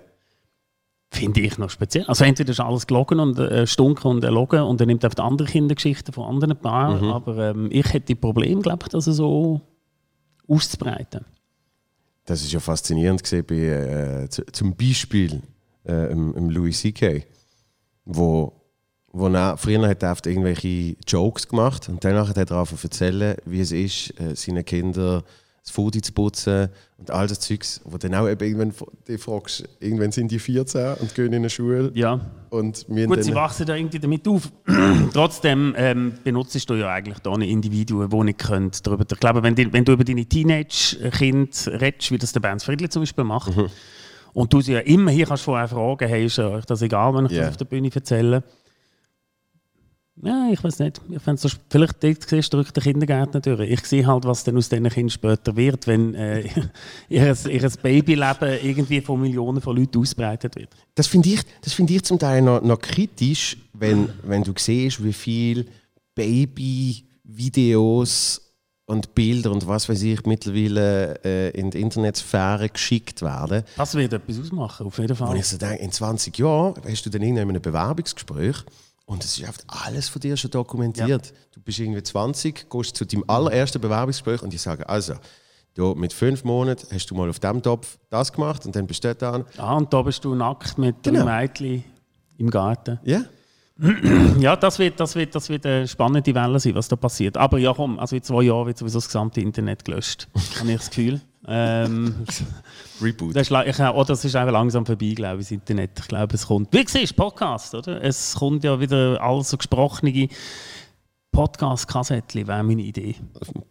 [1.11, 2.05] Finde ich noch speziell.
[2.05, 5.47] Also entweder ist alles gelogen und äh, stunken und erlogen und er nimmt einfach andere
[5.47, 7.11] Kindergeschichten von anderen Paaren.
[7.11, 9.61] Aber ähm, ich hätte Problem, glaube ich, das so
[10.47, 11.23] auszubreiten.
[12.25, 15.43] Das ist ja faszinierend gesehen bei äh, zum Beispiel
[15.87, 17.23] äh, im, im Louis C.K.,
[18.05, 18.53] wo,
[19.11, 23.37] wo er früher hat er oft irgendwelche Jokes gemacht und danach hat er darauf erzählen,
[23.45, 25.23] wie es ist, äh, seinen Kindern
[25.63, 26.67] das Foto zu putzen
[26.97, 28.73] und all das Zeugs, wo dann auch eben irgendwann
[29.07, 32.19] die fragst, irgendwann sind die 14 und gehen in eine Schule Ja.
[32.49, 34.51] und wir Gut, sie wachsen da irgendwie damit auf.
[35.13, 39.05] Trotzdem ähm, benutzt du ja eigentlich da eine Individuen, die nicht können, darüber.
[39.09, 42.89] Ich glaube, wenn, die, wenn du über deine Teenage-Kinder redest, wie das der Benz Friedli
[42.89, 43.69] zum Beispiel macht, Mhm.
[44.33, 47.25] Und du sie ja immer hier kannst vorher fragen, hey, ist euch das egal, wenn
[47.27, 47.41] ich Ja.
[47.41, 48.43] das auf der Bühne erzähle?
[50.21, 51.01] Ja, ich weiß nicht.
[51.09, 53.67] Ich find's so, vielleicht dort siehst du durch den Kindergärtner durch.
[53.67, 56.47] Ich sehe halt, was dann aus diesen Kindern später wird, wenn äh,
[57.09, 60.69] ihr, ihr Babyleben irgendwie von Millionen von Leuten ausbreitet wird.
[60.93, 65.03] Das finde ich, das find ich zum Teil noch, noch kritisch, wenn, wenn du siehst,
[65.03, 65.65] wie viel
[66.13, 68.42] Baby-Videos
[68.85, 73.63] und Bilder und was weiß ich mittlerweile äh, in die Internetsphäre geschickt werden.
[73.77, 75.29] Das wird etwas ausmachen, auf jeden Fall.
[75.29, 78.57] Und ich so denke, in 20 Jahren hast du dann irgendwann ein Bewerbungsgespräch
[79.05, 81.27] und es ist oft alles von dir schon dokumentiert.
[81.27, 81.33] Ja.
[81.51, 85.15] Du bist irgendwie 20, gehst zu deinem allerersten Bewerbungsgespräch und die sagen, also,
[85.75, 89.03] du, mit fünf Monaten hast du mal auf dem Topf das gemacht und dann bist
[89.03, 89.45] du dort an.
[89.57, 91.25] Ah, und da bist du nackt mit genau.
[91.25, 91.83] einem Mädchen
[92.37, 92.99] im Garten.
[93.03, 93.23] Ja.
[94.39, 97.37] Ja, das wird, das, wird, das wird eine spannende Welle sein, was da passiert.
[97.37, 100.27] Aber ja, komm, also in zwei Jahren wird sowieso das gesamte Internet gelöscht,
[100.59, 101.21] habe ich das Gefühl.
[101.45, 102.15] Ähm,
[103.01, 103.35] Reboot.
[103.35, 105.91] Das ist, ich, oh, das ist einfach langsam vorbei, glaube ich, das Internet.
[105.99, 106.71] Ich glaube, es kommt.
[106.71, 108.01] Wie siehst Podcast, oder?
[108.01, 110.29] Es kommt ja wieder alles so gesprochene
[111.33, 113.15] Podcast-Kassettchen, wäre meine Idee.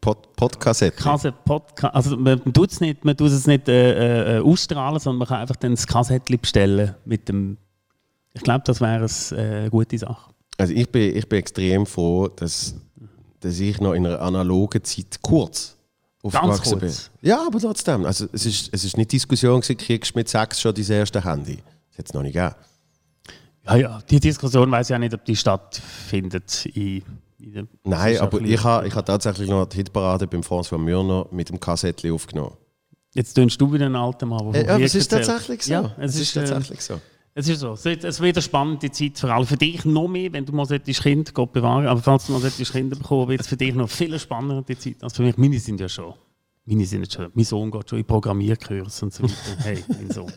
[0.01, 1.03] Pod Podcast-Kassettchen?
[1.03, 4.99] Kasse, Podca also man, man tut es nicht, man tut es nicht äh, äh, ausstrahlen,
[4.99, 7.57] sondern man kann einfach dann das Kassettchen bestellen mit dem
[8.35, 10.33] ich glaube, das wäre eine äh, gute Sache.
[10.59, 12.75] Also ich bin, ich bin extrem froh, dass,
[13.41, 15.77] dass ich noch in einer analogen Zeit kurz
[16.23, 16.93] aufgewachsen bin.
[17.21, 18.05] Ja, aber trotzdem.
[18.05, 21.25] Also es ist, es ist nicht Diskussion gewesen, kriegst du mit sechs schon dein erstes
[21.25, 21.59] Handy.
[21.91, 22.55] Das hat es noch nicht gegeben.
[23.65, 27.03] Ja, ja, die Diskussion weiß ich auch nicht, ob die stattfindet in,
[27.39, 31.49] in Nein, aber ich habe ich ha tatsächlich noch die Hitparade beim François Mürner mit
[31.49, 32.57] dem Kassettchen aufgenommen.
[33.15, 34.53] Jetzt tönst du wieder ein alter Mann.
[34.55, 35.73] Äh, ja, es ist tatsächlich so.
[35.73, 37.01] Ja, es, es ist, ist, tatsächlich so.
[37.35, 37.73] Es ist so.
[37.73, 38.05] Es wird
[38.37, 41.87] eine spannende Zeit, vor allem für dich noch mehr, wenn du mal Kind Gott bewahren,
[41.87, 45.17] aber falls du mal Kinder bekommen wird es für dich noch viel spannender Zeit als
[45.17, 45.39] für mich.
[45.39, 46.13] Meine sind ja schon.
[46.67, 47.31] Meine sind schon.
[47.33, 49.35] Mein Sohn geht schon in Programmierkurs und so weiter.
[49.61, 50.33] Hey, mein Sohn.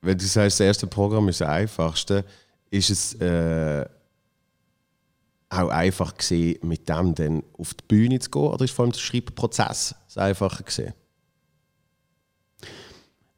[0.00, 2.24] wenn du sagst, das erste Programm ist das einfachste,
[2.70, 3.84] ist es äh,
[5.48, 8.92] auch einfach gesehen, mit dem dann auf die Bühne zu gehen, oder ist vor allem
[8.92, 10.94] der Schreibprozess das einfacher gesehen?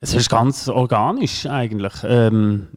[0.00, 1.94] Es ist ganz organisch eigentlich.
[2.04, 2.68] Ähm,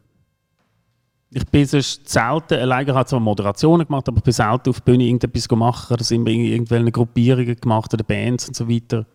[1.32, 5.04] ich bin sonst selten, alleine habe zwar Moderationen gemacht, aber bin selten auf der Bühne
[5.04, 9.06] irgendetwas gemacht oder sind irgendwelche Gruppierungen gemacht oder Bands und so weiter.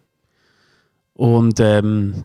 [1.13, 2.23] Und ähm,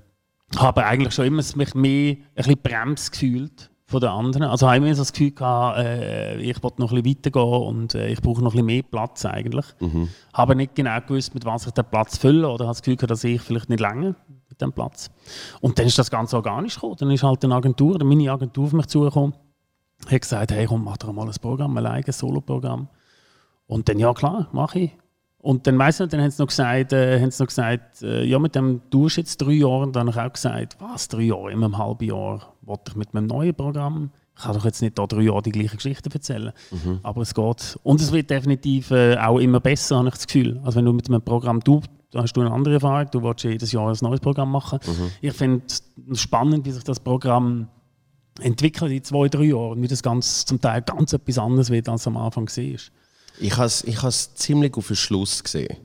[0.56, 4.42] habe eigentlich schon immer mich mehr ein bisschen bremst gefühlt von den anderen.
[4.44, 7.66] Also habe ich immer so das Gefühl gehabt, äh, ich wollte noch ein bisschen weitergehen
[7.66, 9.66] und äh, ich brauche noch ein bisschen mehr Platz eigentlich.
[9.80, 10.08] Mhm.
[10.32, 13.10] Habe nicht genau gewusst, mit was ich den Platz fülle oder habe das Gefühl gehabt,
[13.10, 14.14] dass ich vielleicht nicht länger
[14.60, 15.10] mit dem Platz.
[15.60, 16.96] Und dann ist das ganz organisch gekommen.
[16.98, 19.34] Dann ist halt eine Agentur, meine Agentur auf mich zugekommen,
[20.10, 22.88] hat gesagt, hey komm, mach doch mal ein Programm, ein eigenes Soloprogramm.
[23.66, 24.90] Und dann, ja klar, mache ich.
[25.42, 28.24] Und dann weiss ich dann haben sie noch gesagt, äh, haben sie noch gesagt äh,
[28.24, 29.82] ja, mit dem tust du jetzt drei Jahre.
[29.84, 32.96] Und dann habe ich auch gesagt, was, drei Jahre, in einem halben Jahr, wollte ich
[32.96, 34.10] mit meinem neuen Programm.
[34.36, 36.52] Ich kann doch jetzt nicht da drei Jahre die gleiche Geschichte erzählen.
[36.70, 37.00] Mhm.
[37.02, 37.78] Aber es geht.
[37.82, 40.60] Und es wird definitiv äh, auch immer besser, habe ich das Gefühl.
[40.62, 41.80] Also wenn du mit einem Programm, du,
[42.14, 44.80] hast du eine andere Erfahrung, du willst jedes Jahr ein neues Programm machen.
[44.86, 45.10] Mhm.
[45.20, 47.68] Ich finde es spannend, wie sich das Programm
[48.40, 51.88] entwickelt in zwei, drei Jahren und wie das ganz, zum Teil ganz etwas anderes wird,
[51.88, 52.80] als am Anfang war.
[53.38, 54.00] Ich habe es ich
[54.34, 55.76] ziemlich auf den Schluss gesehen.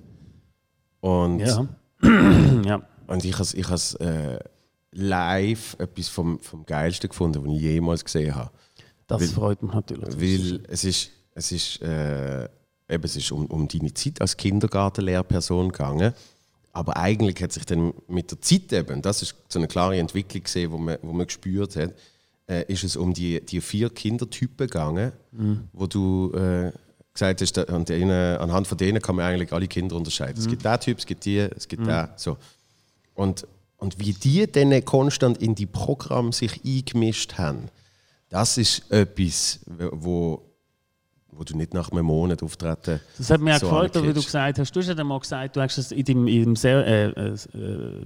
[1.00, 1.68] Und, ja.
[2.66, 2.82] ja.
[3.08, 4.40] und ich habe ich has, äh,
[4.92, 8.52] live etwas vom, vom Geilsten gefunden, was ich jemals gesehen habe.
[9.08, 10.16] Das weil, freut mich natürlich.
[10.20, 12.50] Weil es ist, es ist, äh,
[12.90, 16.14] eben, es ist um, um deine Zeit als Kindergartenlehrperson gegangen.
[16.72, 20.44] Aber eigentlich hat sich dann mit der Zeit eben, das ist so eine klare Entwicklung
[20.44, 21.94] gesehen, wo man, wo man gespürt hat,
[22.48, 25.70] äh, ist es um die, die vier Kindertypen gegangen, mhm.
[25.72, 26.72] wo du äh,
[27.14, 30.36] gesagt hast, an denen, anhand von denen kann man eigentlich alle Kinder unterscheiden.
[30.36, 30.42] Mhm.
[30.42, 31.88] Es gibt den Typ, es gibt die, es gibt mhm.
[31.88, 32.08] den.
[32.18, 32.38] So.
[33.14, 37.70] Und, und wie die dann konstant in die Programme sich eingemischt haben,
[38.30, 40.42] das ist etwas, wo
[41.38, 44.22] wo du nicht nach einem Monat auftreten Das hat mir so auch gefallen, wie du
[44.22, 44.76] gesagt hast.
[44.76, 47.38] Du hast ja mal gesagt, du hast es in deinem, in deinem sehr, äh, äh,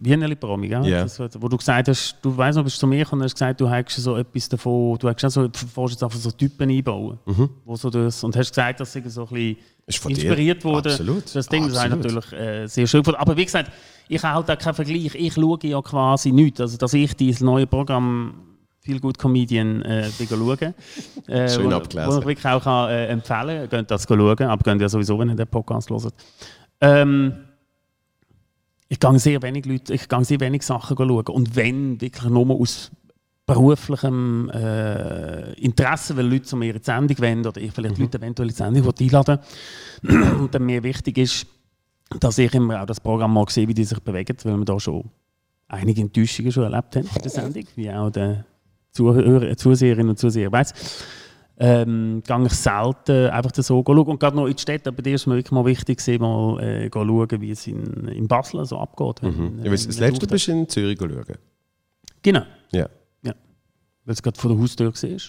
[0.02, 0.84] Wienerli-Promi, ja?
[0.84, 1.08] Yeah.
[1.39, 3.62] wo du gesagt hast, du weißt noch, bist du zu mir gekommen und hast gesagt,
[3.62, 7.20] du hast so etwas davon, du hast so, jetzt einfach so Typen einbauen.
[7.26, 7.50] Mhm.
[7.65, 10.92] Wo so das, und hast gesagt, dass sie so ein bisschen inspiriert wurde.
[10.92, 11.36] Absolut.
[11.36, 11.84] Das Ding Absolut.
[11.84, 13.06] ist natürlich äh, sehr schön.
[13.15, 13.72] Aber wie gesagt,
[14.08, 15.15] ich habe halt auch keinen Vergleich.
[15.15, 16.60] Ich schaue ja quasi nichts.
[16.62, 18.34] Also, dass ich dieses neue Programm
[18.89, 20.73] viel gut Comedian äh, schauen.
[21.28, 22.12] Äh, Schön abgelesen.
[22.12, 23.82] Wo ich wirklich auch kann, äh, empfehlen kann.
[23.82, 26.13] Geht das schauen, aber könnt ja sowieso, wenn ihr den Podcast hört.
[26.82, 27.34] Ähm,
[28.88, 31.28] ich gehe sehr wenig Leute, ich gehe sehr wenig Sachen schauen.
[31.28, 32.89] Und wenn, wirklich nur aus
[33.45, 38.06] beruflichem äh, Interesse, weil Leute zu mir in die Sendung wollen oder ich vielleicht mhm.
[38.06, 39.39] Leute eventuell in die Sendung einladen
[40.39, 41.47] Und dann mir wichtig ist,
[42.19, 44.80] dass ich immer auch das Programm mal sehe, wie die sich bewegen, weil wir da
[44.80, 45.10] schon
[45.67, 48.45] einige Enttäuschungen schon erlebt haben in der Sendung, wie auch der
[49.00, 50.74] Zuhörer, Zuseherinnen und Zuseher weiß.
[51.62, 54.00] ähm, gehe ich selten einfach so schauen.
[54.00, 56.90] Und gerade noch in die Stadt, aber dir ist mir wirklich mal wichtig, mal äh,
[56.90, 59.22] schauen, wie es in, in Basel so abgeht.
[59.22, 59.60] Mhm.
[59.64, 61.38] Ja, das letzte bist du in Zürich schauen.
[62.22, 62.44] Genau.
[62.72, 62.88] Ja.
[63.24, 63.34] ja.
[64.06, 65.20] Weil es gerade vor der Haustür war.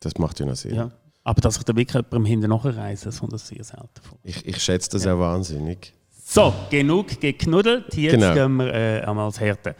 [0.00, 0.74] Das macht ja noch Sinn.
[0.74, 0.90] Ja.
[1.22, 4.18] Aber dass ich da wirklich jemandem hinten nachreise, das kommt sehr selten vor.
[4.24, 5.14] Ich, ich schätze das ja.
[5.14, 5.94] auch wahnsinnig.
[6.26, 7.94] So, genug geknuddelt.
[7.94, 8.34] Jetzt genau.
[8.34, 9.76] gehen wir äh, einmal als Härte.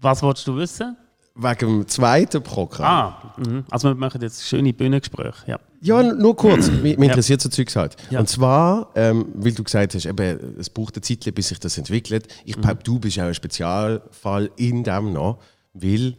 [0.00, 0.96] Was wolltest du wissen?
[1.36, 2.86] Wegen dem zweiten Programm.
[2.86, 3.64] Ah, mh.
[3.68, 5.34] also wir machen jetzt schöne Bühnengespräche.
[5.48, 6.70] Ja, ja nur kurz.
[6.82, 7.96] mich, mich interessiert so Zeugs halt.
[8.10, 8.20] Ja.
[8.20, 11.76] Und zwar, ähm, weil du gesagt hast, eben, es braucht eine Zeit, bis sich das
[11.76, 12.28] entwickelt.
[12.44, 12.84] Ich glaube, mhm.
[12.84, 15.40] du bist auch ein Spezialfall in dem noch,
[15.72, 16.16] weil,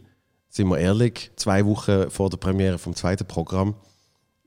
[0.50, 3.74] sind wir ehrlich, zwei Wochen vor der Premiere vom zweiten Programm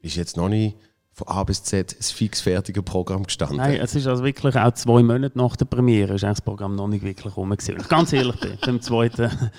[0.02, 0.78] ist jetzt noch nicht
[1.14, 3.58] von A bis Z ein fixfertiges Programm gestanden.
[3.58, 6.88] Nein, es ist also wirklich auch zwei Monate nach der Premiere ist das Programm noch
[6.88, 7.50] nicht wirklich rum.
[7.50, 9.52] Wenn ich ganz ehrlich bin, beim zweiten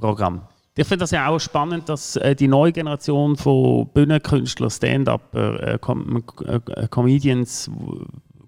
[0.00, 0.42] Programm.
[0.76, 5.78] Ich finde das ja auch spannend, dass äh, die neue Generation von Bühnenkünstlern, Stand-Upper, äh,
[5.78, 7.70] Com äh, Comedians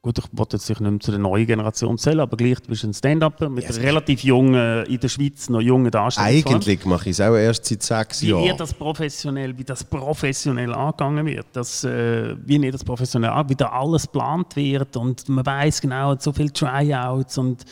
[0.05, 2.83] Gut, ich wollte jetzt nicht mehr zu der neuen Generation zählen, aber gleich, du bist
[2.83, 3.79] ein Stand-Upper mit yes.
[3.79, 6.29] relativ jungen, in der Schweiz noch jungen Darstellern.
[6.29, 8.43] Eigentlich mache ich es auch erst seit sechs Jahren.
[8.43, 13.31] Wie ihr das professionell, wie das professionell angegangen wird, dass, äh, wie ihr das professionell
[13.31, 17.65] an, wie da alles geplant wird und man weiß genau, so viele Tryouts und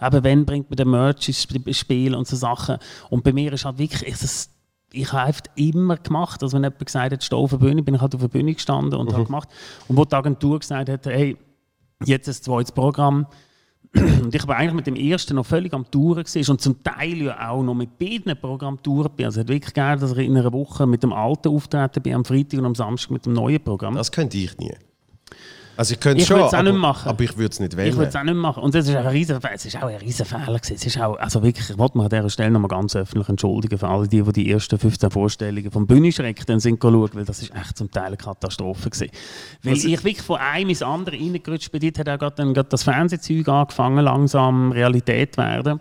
[0.00, 2.76] eben, wenn bringt man den Merch ins Spiel und so Sachen.
[3.10, 4.50] Und bei mir ist halt wirklich, ist es
[4.92, 6.42] ich habe einfach immer gemacht.
[6.42, 8.52] Also wenn jemand gesagt hat, steh auf der Bühne, bin ich halt auf der Bühne
[8.52, 9.14] gestanden und mhm.
[9.14, 9.48] habe gemacht.
[9.88, 11.36] Und wo die Agentur gesagt hat, hey,
[12.04, 13.26] jetzt ein zweites Programm.
[13.94, 17.50] Und ich war eigentlich mit dem ersten noch völlig am Touren und zum Teil ja
[17.50, 19.26] auch noch mit beiden Programmen touren bin.
[19.26, 22.14] Also es hat wirklich gerne, dass ich in einer Woche mit dem alten auftreten bin,
[22.14, 23.94] am Freitag und am Samstag mit dem neuen Programm.
[23.94, 24.72] Das könnte ich nie.
[25.76, 27.08] Also ich könnte schon, auch nicht machen.
[27.08, 27.88] aber ich würde es nicht wählen.
[27.88, 28.62] Ich würde es auch nicht machen.
[28.62, 30.74] Und das ist, ein riesen, es ist auch ein riesen Fehler gewesen.
[30.74, 33.78] Es ist auch, also wirklich, ich wollte mich an dieser Stelle nochmal ganz öffentlich entschuldigen
[33.78, 37.40] für alle die, die die ersten 15 Vorstellungen vom Bühnenschreck dann sind geschaut, weil das
[37.40, 39.10] ist echt zum Teil eine Katastrophe gewesen.
[39.62, 41.80] Weil Was ich wirklich von einem ins andere reingerutscht bin.
[41.80, 45.80] Dort hat auch gerade, dann gerade das Fernsehzeug angefangen, langsam Realität werden.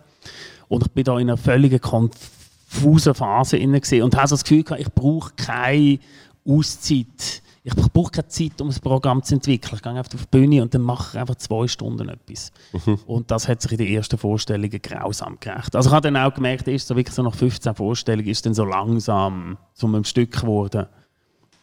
[0.70, 4.64] Und ich bin da in einer völligen konfusen Phase gesehen und habe so das Gefühl
[4.64, 6.00] gehabt, ich brauche keine
[6.48, 9.76] Auszeit ich brauche keine Zeit, um ein Programm zu entwickeln.
[9.76, 12.52] Ich gehe einfach auf die Bühne und dann mache ich einfach zwei Stunden etwas.
[12.74, 13.00] Mhm.
[13.06, 15.76] Und das hat sich in den ersten Vorstellungen grausam gerecht.
[15.76, 18.56] Also ich habe dann auch gemerkt, ist so wirklich so nach 15 Vorstellungen ist dann
[18.56, 20.88] so langsam zu einem Stück geworden.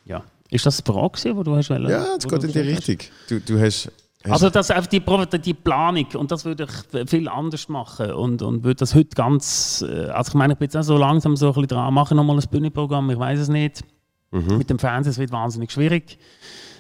[0.05, 0.23] Ja.
[0.51, 2.99] Ist das die Frage, die du hast wollen, Ja, es geht in die Richtung.
[3.29, 3.91] Du, du hast,
[4.25, 5.03] hast also das einfach die,
[5.41, 9.85] die Planung und das würde ich viel anders machen und, und würde das heute ganz,
[9.87, 12.15] äh, also ich meine, ich bin jetzt auch so langsam so ein bisschen dran, mache
[12.15, 13.83] nochmal ein Bühnenprogramm, ich weiß es nicht
[14.31, 14.59] Mhm.
[14.59, 16.19] Mit dem Fernsehen wird es wahnsinnig schwierig,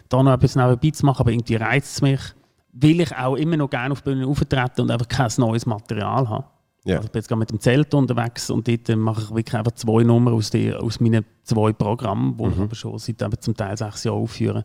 [0.09, 2.21] da noch etwas nebenbei zu machen, aber irgendwie reizt es mich,
[2.73, 6.45] weil ich auch immer noch gerne auf Bühnen auftreten und einfach kein neues Material habe.
[6.85, 6.97] Ja.
[6.97, 9.73] Also ich bin jetzt gerade mit dem Zelt unterwegs und dort mache ich wirklich einfach
[9.73, 12.53] zwei Nummern aus, die, aus meinen zwei Programmen, die mhm.
[12.53, 14.63] ich aber schon seit eben zum Teil sechs Jahren aufführe.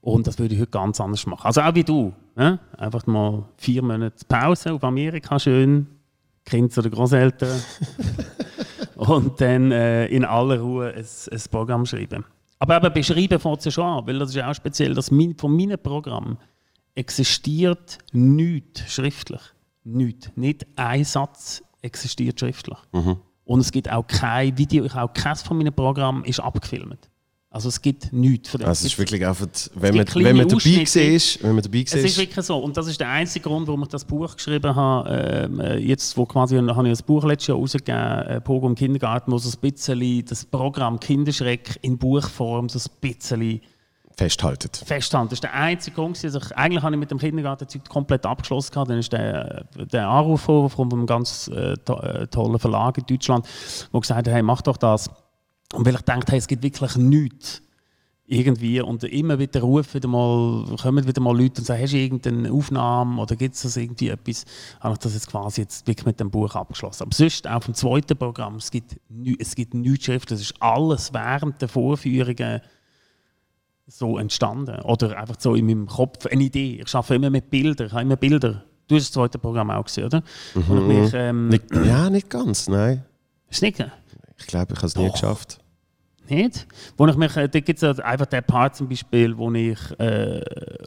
[0.00, 1.46] Und das würde ich heute ganz anders machen.
[1.46, 2.12] Also auch wie du.
[2.34, 2.58] Ne?
[2.76, 5.86] Einfach mal vier Monate Pause auf Amerika schön,
[6.44, 7.60] Kind oder Großeltern.
[9.00, 12.24] und dann äh, in aller Ruhe ein, ein Programm schreiben.
[12.58, 15.10] Aber eben beschreiben fängt es ja schon an, weil das ist ja auch speziell, dass
[15.10, 16.36] mein, von meinem Programm
[16.94, 19.40] existiert nichts schriftlich.
[19.84, 20.30] Nichts.
[20.36, 22.76] Nicht ein Satz existiert schriftlich.
[22.92, 23.16] Mhm.
[23.44, 27.09] Und es gibt auch kein Video, ich auch keines von meinen Programmen ist abgefilmt.
[27.52, 28.54] Also es gibt nichts.
[28.54, 31.94] Also es ist wirklich einfach, wenn man, wenn man dabei ist, wenn man dabei Es
[31.94, 32.56] ist wirklich so.
[32.58, 35.10] Und das ist der einzige Grund, warum ich das Buch geschrieben habe.
[35.10, 38.76] Ähm, äh, jetzt, wo quasi, habe ich ein Buch letztes Jahr rausgegeben, äh, Pogo im
[38.76, 43.60] Kindergarten, wo so ein bisschen das Programm Kinderschreck in Buchform so ein bisschen
[44.16, 44.82] festhaltet.
[44.86, 45.30] Festhalten.
[45.30, 46.22] Das ist der einzige Grund.
[46.22, 48.74] Also ich, eigentlich habe ich mit dem Kindergarten komplett abgeschlossen.
[48.74, 53.44] Dann ist der, der Anruf von, einem ganz äh, äh, tollen Verlag in Deutschland,
[53.92, 55.10] der gesagt hat, hey, mach doch das
[55.72, 57.62] und weil ich dachte, hey, es gibt wirklich nichts
[58.26, 62.52] irgendwie und immer wieder rufen mal, kommen wieder mal Leute und sagen, hast du irgendeine
[62.52, 64.44] Aufnahme oder gibt es das irgendwie etwas,
[64.78, 67.02] habe ich das jetzt quasi jetzt wirklich mit dem Buch abgeschlossen.
[67.02, 69.00] Aber sonst auch vom zweiten Programm, es gibt,
[69.38, 72.60] es gibt nichts Schrift, das ist alles während der Vorführungen
[73.88, 76.80] so entstanden oder einfach so in meinem Kopf eine Idee.
[76.86, 78.64] Ich arbeite immer mit Bildern, ich habe immer Bilder.
[78.86, 80.22] Du hast das zweite Programm auch gesehen, oder?
[80.54, 80.86] Mhm.
[80.86, 83.04] Mich, ähm, nicht, ja, nicht ganz, nein.
[83.48, 83.84] Ist nicht?
[84.38, 85.59] Ich glaube, ich habe es nie geschafft.
[86.30, 86.66] Nicht?
[86.96, 90.40] Wo ich mich, äh, da gibt es einfach den Part zum Beispiel, wo ich äh,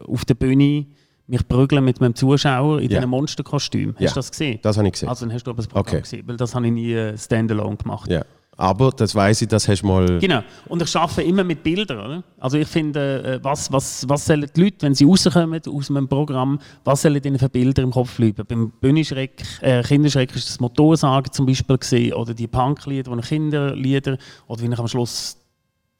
[0.07, 0.85] auf der Bühne
[1.27, 2.99] mich prügle mit meinem Zuschauer in ja.
[2.99, 3.95] diesem Monsterkostüm.
[3.99, 4.59] Hast du das gesehen?
[4.61, 5.09] Das habe ich gesehen.
[5.09, 6.01] Also dann hast du aber das Programm okay.
[6.01, 8.09] gesehen, weil das habe ich nie äh, standalone gemacht.
[8.09, 8.23] Ja.
[8.55, 10.19] Aber das weiß ich, das hast du mal.
[10.19, 10.41] Genau.
[10.67, 11.99] Und ich arbeite immer mit Bildern.
[11.99, 12.23] Oder?
[12.39, 16.07] Also ich finde, äh, was, was, was sollen die Leute, wenn sie rauskommen aus einem
[16.07, 18.45] Programm, was sollen ihnen für Bilder im Kopf bleiben?
[18.47, 24.17] Beim Bühnenschreck, äh, Kinderschreck ist das Motorsagen zum Beispiel gesehen oder die Punklieder, die Kinderlieder
[24.47, 25.37] oder wie ich am Schluss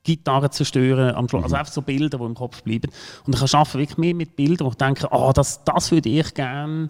[0.03, 1.43] Gitarre zerstören am Schluss.
[1.43, 2.91] Also einfach so Bilder, die im Kopf bleiben.
[3.25, 6.33] Und ich arbeite wirklich mehr mit Bildern, wo ich denke, oh, das, das würde ich
[6.33, 6.89] gerne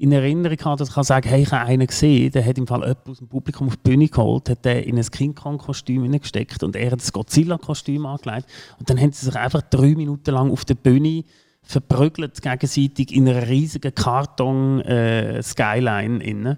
[0.00, 2.66] in Erinnerung haben, dass ich kann sagen hey, ich habe einen gesehen, der hat im
[2.66, 6.04] Fall jemand aus dem Publikum auf die Bühne geholt, hat den in ein King Kong-Kostüm
[6.04, 8.46] hineingesteckt und er hat das Godzilla-Kostüm angelegt.
[8.78, 11.24] Und dann haben sie sich einfach drei Minuten lang auf der Bühne
[11.62, 16.52] verprügelt gegenseitig in einer riesigen Karton-Skyline.
[16.52, 16.56] Äh,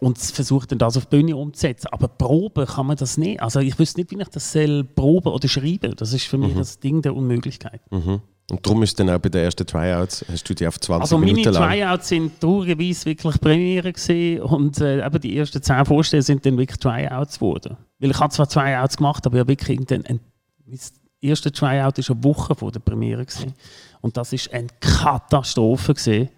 [0.00, 1.86] und versucht dann das auf die Bühne umzusetzen.
[1.92, 3.40] Aber proben kann man das nicht.
[3.40, 5.94] Also ich wüsste nicht, wie ich das soll proben oder schreiben.
[5.94, 6.58] Das ist für mich mhm.
[6.58, 7.82] das Ding der Unmöglichkeit.
[7.92, 8.20] Mhm.
[8.52, 11.16] Und darum ist dann auch bei den ersten Tryouts, hast du die auf 20 also
[11.16, 11.54] Minuten lang...
[11.54, 16.22] Also meine Tryouts sind traurigerweise wirklich Premiere gewesen und äh, eben die ersten 10 Vorstellungen
[16.22, 17.78] sind dann wirklich Tryouts geworden.
[17.98, 20.20] Weil ich habe zwar Tryouts gemacht, aber ich habe wirklich ein, ein,
[20.66, 23.54] das erste Tryout war eine Woche vor der Premiere gewesen.
[24.02, 26.28] und das ist eine Katastrophe gewesen.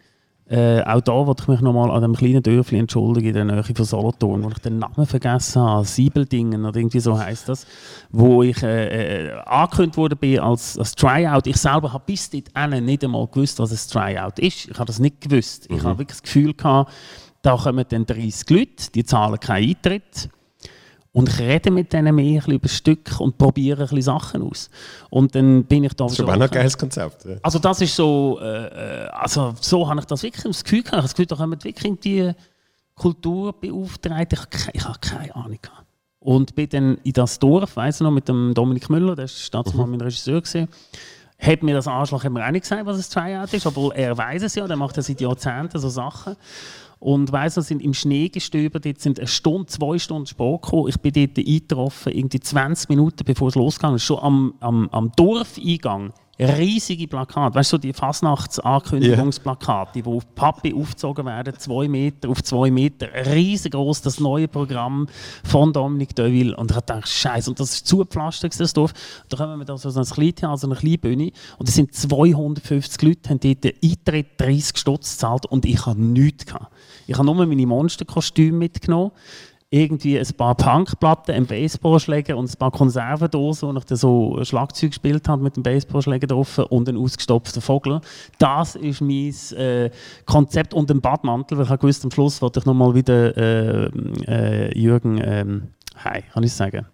[0.47, 3.63] Äh, auch da wollte ich mich nochmal an dem kleinen Dörfli entschuldigen, in der Nähe
[3.63, 7.67] von Solothurn, wo ich den Namen vergessen habe, Siebeldingen oder irgendwie so heißt das,
[8.11, 11.47] wo ich äh, äh, angekündigt wurde bin als, als Tryout.
[11.47, 14.69] Ich selber habe bis dahin nicht einmal gewusst, was ein Tryout ist.
[14.69, 15.71] Ich habe das nicht gewusst.
[15.71, 15.77] Mhm.
[15.77, 16.93] Ich habe wirklich das Gefühl gehabt,
[17.41, 20.29] da kommen dann 30 Leute, die zahlen keinen Eintritt.
[21.15, 24.69] Und ich rede mit denen mehr über Stück und probiere ein bisschen Sachen aus.
[25.11, 27.25] Und dann bin ich da Das ist aber auch ein geiles Konzept.
[27.25, 27.37] Ja.
[27.41, 31.05] Also das ist so, äh, äh, also so habe ich das wirklich das Gefühl gehabt.
[31.05, 32.33] Das Gefühl, da kommen wirklich in die
[32.97, 34.39] Kulturbeauftragten.
[34.53, 35.87] Ich, ich habe keine Ahnung gehabt.
[36.19, 39.51] Und bin dann in das Dorf, weiss ich noch, mit dem Dominik Müller, der war
[39.53, 39.91] damals mhm.
[39.93, 40.69] mein Regisseur, gewesen,
[41.39, 44.43] hat mir das Arschloch immer auch nicht gesagt, was ein Tryout ist, obwohl er weiß
[44.43, 46.35] es ja, der macht ja seit Jahrzehnten so Sachen.
[47.05, 50.89] Und weiss, wir sind im Schnee gestöbert, jetzt sind eine Stunde, zwei Stunden Sport gekommen.
[50.89, 53.57] Ich bin dort eingetroffen, irgendwie 20 Minuten bevor es
[53.97, 60.03] ist, schon am, am, am Dorfeingang riesige Plakate, weißt du, so die Fasnachtsankündigungsplakate, yeah.
[60.03, 65.07] die auf Pappe aufgezogen werden, zwei Meter auf zwei Meter, riesengroß, das neue Programm
[65.45, 66.57] von Dominique Deville.
[66.57, 68.93] Und ich dachte, Scheiße, und das ist zugepflastert, das Dorf.
[69.29, 73.03] Da kommen wir da so ein Kleintheater, also eine kleine Bühne, und es sind 250
[73.03, 76.47] Leute, haben dort den Eintritt 30 Stutz gezahlt und ich hatte nichts.
[76.47, 76.73] Gehabt.
[77.07, 79.13] Ich habe nur meine Monsterkostüme mitgenommen
[79.75, 84.91] irgendwie ein paar Punkplatten, ein Baseballschläger und ein paar Konservendosen, wo ich dann so Schlagzeug
[84.91, 88.01] gespielt habe mit dem Baseballschläger drauf und einen ausgestopften Vogel.
[88.39, 89.91] Das ist mein äh,
[90.27, 93.91] Konzept und ein Badmantel, weil ich gewusst am Schluss wollte ich nochmal wieder äh,
[94.27, 95.63] äh, Jürgen, ähm,
[95.97, 96.87] hi, kann ich sagen.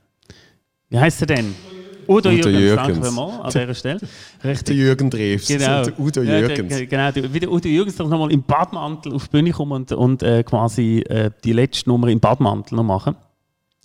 [0.89, 1.80] Wie heißt er denn?
[2.11, 4.01] Udo, Udo Jürgens, danke vielmals an dieser Stelle.
[4.43, 4.65] Richtig.
[4.65, 5.47] Der Jürgen Dreves.
[5.47, 5.85] Genau.
[5.85, 6.79] Der Udo Jürgens.
[6.79, 9.93] Ja, genau, wie der Udo Jürgens doch nochmal im Badmantel auf die Bühne kommen und,
[9.93, 13.15] und äh, quasi äh, die letzte Nummer im Badmantel noch machen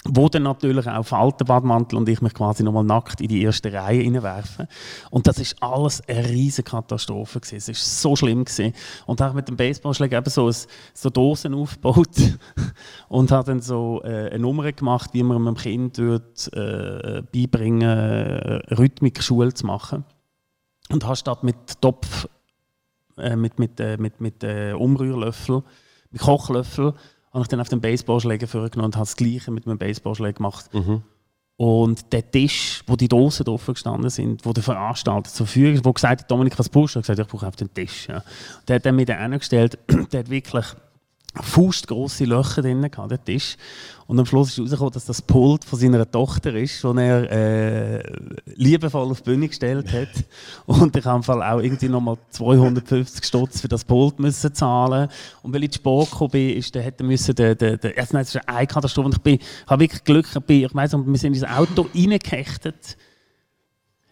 [0.07, 4.01] wo dann natürlich auch Faltenbadmantel und ich mich quasi nochmal nackt in die erste Reihe
[4.01, 4.67] hineinwerfen.
[5.09, 7.55] Und das ist alles eine riesige Katastrophe gewesen.
[7.55, 8.73] Es ist so schlimm gewesen.
[9.07, 10.55] Und habe mit dem Baseballschläger eben so, ein,
[10.93, 12.15] so Dosen aufgebaut
[13.09, 17.81] und habe dann so äh, eine Nummer gemacht, wie man einem Kind wird, äh, beibringen,
[17.81, 20.05] äh, Rhythmik-Schule zu machen.
[20.91, 22.27] Und habe statt mit Topf,
[23.17, 25.63] äh, mit, mit, äh, mit, mit äh, Umrührlöffel,
[26.11, 26.93] mit Kochlöffel,
[27.35, 30.73] habe ich dann auf den Baseballschläger vorgenommen und habe das Gleiche mit meinem Baseballschläger gemacht.
[30.73, 31.03] Mhm.
[31.57, 35.93] Und der Tisch, wo die Dosen drauf gestanden sind, wo der Veranstalter zur Verfügung wo
[35.93, 36.99] gesagt hat, Dominik, was brauchst du?
[36.99, 38.07] Ich habe gesagt, ich brauche auf den Tisch.
[38.07, 38.23] Ja.
[38.67, 39.77] Der hat dann mit gestellt,
[40.11, 40.65] der hat wirklich
[41.41, 43.57] fußgroße Löcher drin gehabt, der Tisch.
[44.07, 48.03] Und am Schluss ist herausgekommen, dass das Pult von seiner Tochter ist, das er äh,
[48.55, 50.09] liebevoll auf die Bühne gestellt hat.
[50.67, 55.09] Und ich habe auch irgendwie nochmal 250 Stutz für das Pult müssen zahlen.
[55.41, 58.07] Und weil ich zu spät gekommen bin, ist, der hätte müssen, der, der, der, nein,
[58.11, 59.07] das ist eine Katastrophe.
[59.07, 61.87] Und ich bin, habe wirklich Glück, ich, bin, ich weiss, wir sind in das Auto
[61.95, 62.97] reingehechtet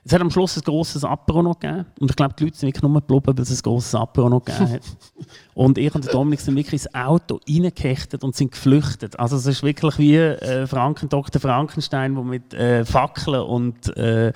[0.05, 1.85] es hat am Schluss ein grosses Apero noch gegeben.
[1.99, 4.43] Und ich glaube, die Leute sind wirklich nur geblieben, weil es ein grosses Apero noch
[4.43, 4.81] gegeben hat.
[5.53, 9.17] und ich und der Dominik sind wirklich ins Auto reingekechtet und sind geflüchtet.
[9.17, 11.39] Also es ist wirklich wie äh, Franken, Dr.
[11.39, 14.33] Frankenstein, der mit äh, Fackeln und, äh,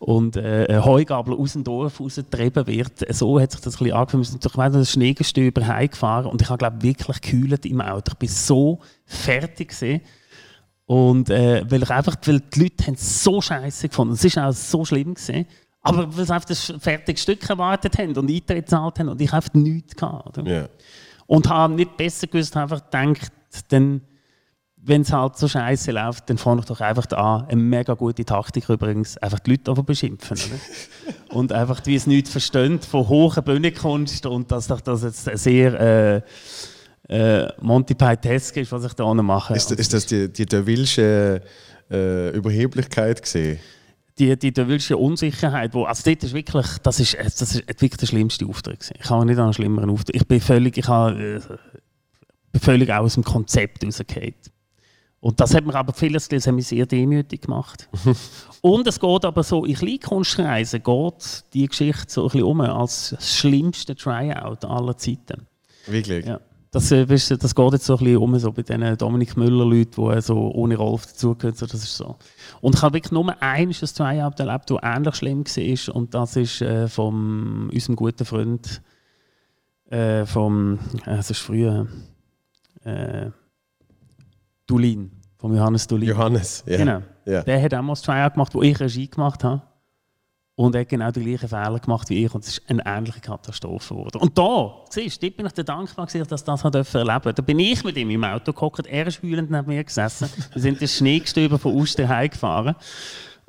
[0.00, 3.06] und äh, Heugabeln aus dem Dorf rausgetrieben wird.
[3.14, 4.20] So hat sich das ein bisschen angefühlt.
[4.20, 8.12] Wir sind durch ein Schneegestöber heimgefahren und ich habe glaube wirklich gekühlt im Auto.
[8.12, 10.02] Ich bin so fertig gewesen.
[10.86, 14.14] Und äh, weil ich einfach, weil die Leute haben es so scheiße gefunden.
[14.14, 15.46] Es war auch so schlimm gewesen.
[15.82, 19.32] Aber weil sie einfach das fertige Stück erwartet haben und Eintritt gezahlt haben und ich
[19.32, 20.42] einfach nichts hatte.
[20.42, 20.68] Yeah.
[21.26, 23.32] Und habe nicht besser gewusst, einfach gedacht,
[23.68, 24.00] dann,
[24.76, 27.46] wenn es halt so scheiße läuft, dann fange ich doch einfach an.
[27.46, 30.36] Eine mega gute Taktik übrigens, einfach die Leute beschimpfen.
[30.36, 31.34] Oder?
[31.36, 35.80] und einfach, wie es nichts verstehen von hoher Bühnenkunst und dass das jetzt sehr.
[35.80, 36.22] Äh,
[37.08, 39.54] äh, Monty Python ist, was ich da mache.
[39.54, 41.40] Ist, ist das die, die Devillsche
[41.90, 43.58] äh, Überheblichkeit gesehen?
[44.18, 48.06] Die, die Devillsche Unsicherheit, wo, also dort ist wirklich, das ist, das ist wirklich der
[48.06, 48.98] schlimmste Auftritt gewesen.
[49.00, 50.16] Ich habe nicht einen schlimmeren Auftritt.
[50.16, 51.42] Ich bin völlig, ich habe,
[52.54, 54.34] äh, völlig aus dem Konzept rausgefallen.
[55.20, 57.88] Und das hat mir aber vieles das hat mich sehr demütig gemacht.
[58.60, 63.10] und es geht aber so, in Kleinkunstkreisen geht die Geschichte so ein bisschen um als
[63.10, 65.46] das schlimmste Tryout aller Zeiten.
[65.86, 66.26] Wirklich?
[66.26, 66.40] Ja.
[66.76, 70.20] Das, äh, das geht jetzt so ein bisschen um, so bei diesen Dominik Müller-Leuten, die
[70.20, 71.56] so ohne Rolf dazugehören.
[71.56, 72.16] So, das ist so.
[72.60, 75.96] Und ich habe wirklich nur eines das Tryout erlebt, das ähnlich schlimm war.
[75.96, 78.82] Und das ist äh, von unserem guten Freund,
[79.88, 81.86] äh, vom, äh, das ist früher,
[82.84, 83.30] äh,
[84.66, 86.10] Dulin, von Johannes Dulin.
[86.10, 86.76] Johannes, ja.
[86.76, 87.02] Genau.
[87.24, 87.42] Ja.
[87.42, 89.62] Der hat auch mal das Tryout gemacht, wo ich Regie gemacht habe.
[90.58, 92.34] Und er hat genau die gleichen Fehler gemacht wie ich.
[92.34, 94.16] Und es ist eine ähnliche Katastrophe geworden.
[94.16, 97.34] Und da, siehst du, da bin ich dankbar, gewesen, dass ich das erleben durfte.
[97.34, 100.30] Da bin ich mit ihm im Auto gehockt, er ist heulend neben mir gesessen.
[100.54, 102.74] Wir sind das Schneegestöber von Uster heimgefahren.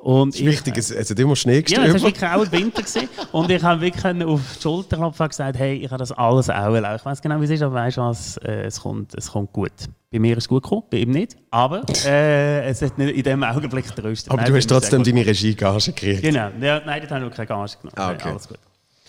[0.00, 2.82] Und Das ist wichtig, es, es hat immer Schnee ja, es war wirklich auch Winter.
[2.82, 3.08] Gewesen.
[3.32, 6.48] Und ich habe wirklich auf die Schulter klopfen und gesagt, hey, ich habe das alles
[6.48, 7.00] auch erlebt.
[7.00, 9.52] Ich weiß genau, wie es ist, aber weißt du was, äh, es, kommt, es kommt
[9.52, 9.72] gut.
[10.12, 11.36] Bei mir ist es gut gekommen, bei ihm nicht.
[11.50, 14.30] Aber äh, es hat nicht in dem Augenblick tröstet.
[14.30, 16.22] Aber Nein, du hast trotzdem deine Regie-Gage gekriegt.
[16.22, 17.92] Genau, ja, nein, das habe ich noch keine Gage genommen.
[17.96, 18.28] Ah, okay.
[18.28, 18.58] Alles gut.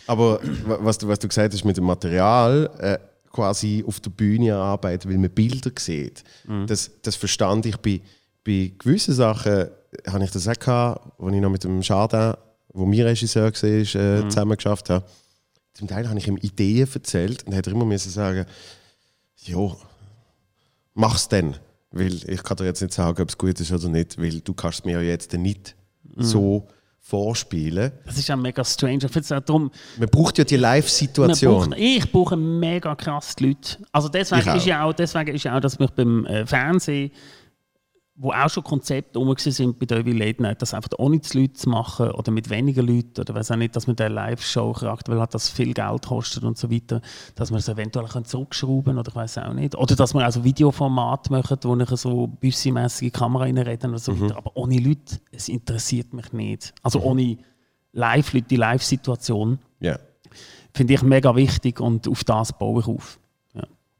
[0.07, 2.97] Aber wa- was du, was du gesagt hast mit dem Material, äh,
[3.31, 6.65] quasi auf der Bühne arbeiten, weil man Bilder sieht, Mhm.
[6.65, 8.01] das, das verstand ich bei,
[8.43, 9.67] bei gewissen Sachen,
[10.07, 12.33] habe ich das auch gehabt, als ich noch mit dem Chardin,
[12.73, 13.63] wo mein Regisseur war,
[13.95, 14.29] äh, Mhm.
[14.29, 15.05] zusammen geschafft habe.
[15.73, 18.45] Zum Teil habe ich ihm Ideen erzählt und er hat immer müssen sagen,
[19.37, 19.71] ja,
[20.93, 21.55] mach's denn.
[21.91, 24.53] Weil ich kann dir jetzt nicht sagen, ob es gut ist oder nicht, weil du
[24.53, 25.75] kannst mir ja jetzt nicht
[26.15, 26.23] Mhm.
[26.23, 26.67] so
[26.99, 27.91] vorspielen.
[28.05, 28.99] Das ist auch mega strange.
[29.05, 31.73] Ich auch darum, Man braucht ja die Live-Situation.
[31.77, 33.77] ich brauche mega krass die Leute.
[33.91, 37.09] Also deswegen ist, ja auch, deswegen ist ja auch, dass mich beim äh, Fernsehen,
[38.22, 41.53] wo auch schon Konzepte rum sind bei Derby Late Night, das einfach ohne die Leute
[41.53, 45.20] zu machen oder mit weniger Leuten oder weiß auch nicht, dass man der Live-Show-Charakter, weil
[45.22, 47.01] halt das viel Geld kostet und so weiter,
[47.36, 49.74] dass man es eventuell zurückschrauben oder ich weiß auch nicht.
[49.76, 54.22] Oder dass man also Videoformat macht, wo ich so büssi-mässige Kamera reinreden oder so Mhm.
[54.24, 54.38] weiter.
[54.38, 56.74] Aber ohne Leute, es interessiert mich nicht.
[56.84, 57.38] Also ohne
[57.93, 59.97] Live-Leute, die Live-Situation Ja.
[60.74, 63.17] finde ich mega wichtig und auf das baue ich auf.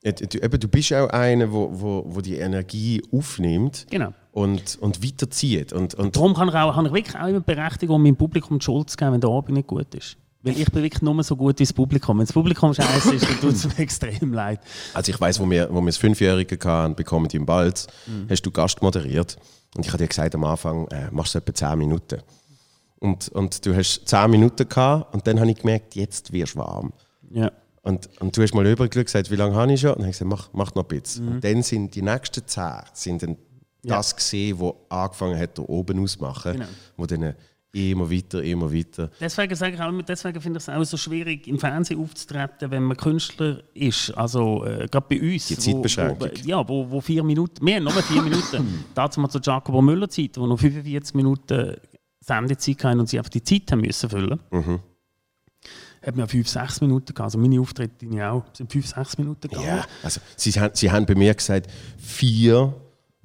[0.01, 4.13] Eben, du bist auch einer, wo, wo, wo die Energie aufnimmt Genau.
[4.31, 5.73] und, und weiterzieht.
[5.73, 8.59] Und, und Darum kann ich, auch, habe ich wirklich auch immer die Berechtigung, meinem Publikum
[8.59, 10.15] die Schuld zu geben, wenn der Abend nicht gut ist.
[10.41, 12.17] Weil ich bin wirklich nur so gut wie das Publikum.
[12.17, 14.61] Wenn das Publikum scheiße ist, dann tut es mir extrem leid.
[14.93, 17.87] also ich weiß, wo wir, wo wir das Fünfjährige hatten, bekommen die im Balz,
[18.29, 19.37] hast du Gast moderiert.
[19.75, 22.21] Und ich habe dir gesagt am Anfang, äh, machst du etwa 10 Minuten.
[22.99, 26.59] Und, und du hast 10 Minuten gehabt und dann habe ich gemerkt, jetzt wirst du
[26.59, 26.93] warm.
[27.31, 27.51] Ja.
[27.82, 29.91] Und, und du hast mal übergeschaut gesagt, wie lange habe ich schon?
[29.91, 31.27] Und dann habe ich gesagt, mach, mach noch ein bisschen.
[31.27, 33.38] Und dann sind die nächsten 10 sind dann
[33.84, 33.95] Ja.
[33.97, 36.53] das gesehen, wo angefangen hat, da oben auszumachen.
[36.53, 36.65] Genau.
[36.97, 37.34] Wo dann
[37.71, 39.11] immer weiter, immer weiter.
[39.21, 42.71] Deswegen, sage ich auch, immer, deswegen finde ich es auch so schwierig, im Fernsehen aufzutreten,
[42.71, 44.09] wenn man Künstler ist.
[44.17, 45.47] Also äh, gerade bei uns.
[45.47, 46.19] Die wo- Zeitbeschränkung.
[46.32, 48.84] Wo, ja, wo, wo vier Minuten, mehr, nur vier Minuten.
[48.95, 51.75] Dazu mal zur Giacomo Müller Zeit, wo noch 45 Minuten
[52.19, 54.39] Sendezeit hatten und sie einfach die Zeit haben müssen füllen.
[54.51, 54.80] Mhm.
[56.05, 57.21] Hat mir 5, 6 Minuten gehabt.
[57.21, 59.65] Also meine Auftritte ich auch sind 5, 6 Minuten gegangen.
[59.67, 62.73] Ja, also sie, haben- sie haben bei mir gesagt, vier,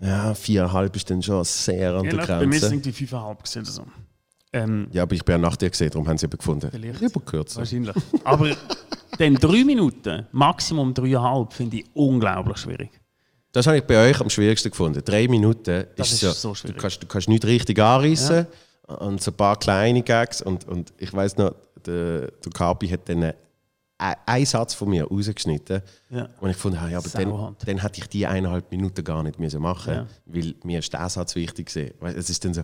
[0.01, 2.69] ja, viereinhalb ist dann schon sehr an Ja, der lass, bei mir Grenze.
[2.69, 3.87] sind die 5,5 gewesen oder so.
[4.53, 6.69] Ähm, Ja, aber ich bin ja nach dir gesehen, darum haben sie eben gefunden.
[6.71, 7.01] Vielleicht.
[7.57, 7.95] Wahrscheinlich.
[8.25, 8.51] Aber
[9.19, 12.91] dann 3 Minuten, Maximum 3,5 finde ich unglaublich schwierig.
[13.53, 15.01] Das habe ich bei euch am schwierigsten gefunden.
[15.05, 16.77] Drei Minuten Das ist, ist ja, so schwierig.
[16.77, 18.47] Du kannst, du kannst nicht richtig anreißen
[18.87, 20.43] und so ein paar kleine Gags.
[20.43, 21.55] Und, und ich weiß noch,
[21.87, 23.33] der, der Kapi hat dann
[23.99, 25.81] einen, Satz von mir rausgeschnitten.
[26.11, 26.29] Ja.
[26.41, 29.63] Und ich fand, ja, aber dann, dann hätte ich die eineinhalb Minuten gar nicht müssen
[29.63, 30.07] machen Ja.
[30.27, 31.95] weil mir ist der Satz wichtig gewesen.
[32.03, 32.63] Es ist dann so,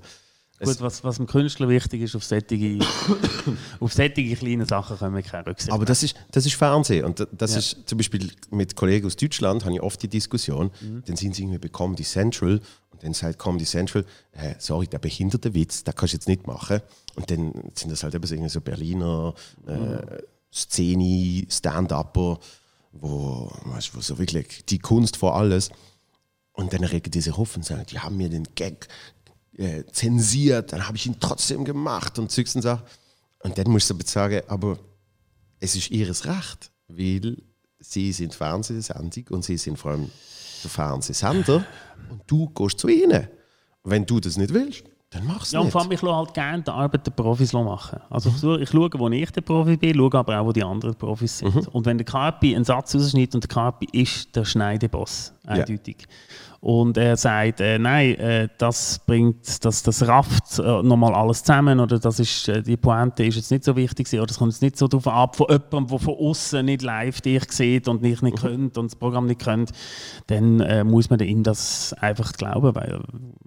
[0.62, 2.78] Gut, was, was dem Künstler wichtig ist, auf solche,
[3.80, 7.06] auf solche kleine Sachen können wir keine Rücksicht Aber das ist, das ist Fernsehen.
[7.06, 7.58] Und da- das Ja.
[7.60, 10.70] ist zum Beispiel mit Kollegen aus Deutschland, habe ich oft die Diskussion.
[11.06, 12.60] Dann sind sie irgendwie bei Comedy Central
[13.00, 16.80] dann sagt Comedy Central, äh, sorry, der behinderte Witz, den kannst du jetzt nicht machen.
[17.16, 19.34] Und dann sind das halt eben so, Berliner
[19.66, 20.22] äh,
[20.52, 22.38] Szene, Stand-Upper,
[22.92, 25.70] wo, wo so wirklich die Kunst vor alles.
[26.52, 28.88] Und dann regen die sich auf und sagen, die haben mir den Gag
[29.56, 32.84] äh, zensiert, dann habe ich ihn trotzdem gemacht und Zeugs und Sachen.
[33.40, 34.78] Und dann musst du aber sagen, aber
[35.60, 37.36] es ist ihres Recht, weil
[37.78, 40.10] sie sind Fernsehsendung und sie sind vor allem
[40.62, 41.64] der Fernsehsender
[42.10, 43.28] und du gehst zu ihnen.
[43.84, 45.72] Wenn du das nicht willst, dann mach's Ja, und nicht.
[45.72, 47.98] vor allem, ich halt gerne die Arbeit der Profis machen.
[48.10, 50.62] Also ich schaue, ich schaue, wo ich der Profi bin, schaue aber auch, wo die
[50.62, 51.66] anderen Profis sind.
[51.68, 56.06] Und wenn der KP einen Satz rausschneidet und der KP ist der Schneideboss, eindeutig.
[56.62, 61.80] Und er sagt, äh, nein, äh, das bringt, das, das rafft äh, nochmal alles zusammen
[61.80, 64.52] oder das ist, äh, die Pointe ist jetzt nicht so wichtig gewesen, oder es kommt
[64.52, 68.04] jetzt nicht so darauf ab, von jemandem, der von außen nicht live dich sieht und
[68.04, 68.46] dich nicht mhm.
[68.46, 69.70] könnt und das Programm nicht könnt,
[70.26, 73.00] dann äh, muss man ihm das einfach glauben, weil,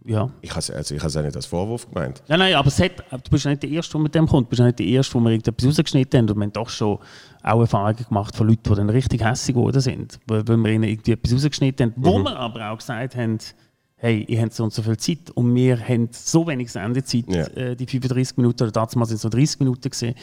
[0.05, 0.31] ja.
[0.41, 2.23] Ich habe es also ich nicht als Vorwurf gemeint.
[2.27, 4.49] Ja, nein, aber hat, du bist ja nicht der Erste, der mit dem kommt, du
[4.49, 6.97] bist ja nicht der Erste, wo wir irgendetwas rausgeschnitten haben und wir haben doch schon
[7.43, 11.11] auch Erfahrungen gemacht von Leuten, die dann richtig hässlich geworden sind, weil, wir ihnen irgendwie
[11.11, 12.05] etwas rausgeschnitten haben, mhm.
[12.05, 13.37] wo wir aber auch gesagt haben,
[13.97, 17.45] hey, ihr habt so und so viel Zeit und wir haben so wenig Sendezeit, ja.
[17.47, 20.15] äh, die 35 Minuten, oder damals sind es so 30 Minuten gesehen.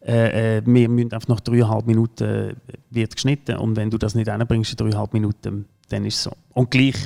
[0.00, 2.54] Äh, äh, wir müssen einfach nach dreieinhalb Minuten äh,
[2.90, 6.32] wird geschnitten und wenn du das nicht reinbringst in dreieinhalb Minuten, dann ist es so.
[6.54, 6.96] Und gleich,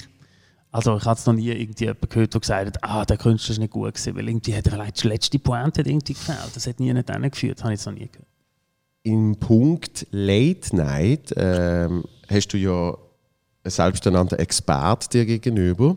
[0.71, 3.53] also ich habe es noch nie irgendwie jemanden gehört, der gesagt hat, ah, der Künstler
[3.53, 6.55] ist nicht gut gewesen, weil irgendwie hat er die letzte Pointe irgendwie gefällt.
[6.55, 8.34] Das hat nie nicht geführt, habe ich jetzt noch nie gehört
[9.05, 12.89] im Punkt Late Night ähm, hast du ja
[13.63, 15.97] einen selbsternannten Expert dir gegenüber.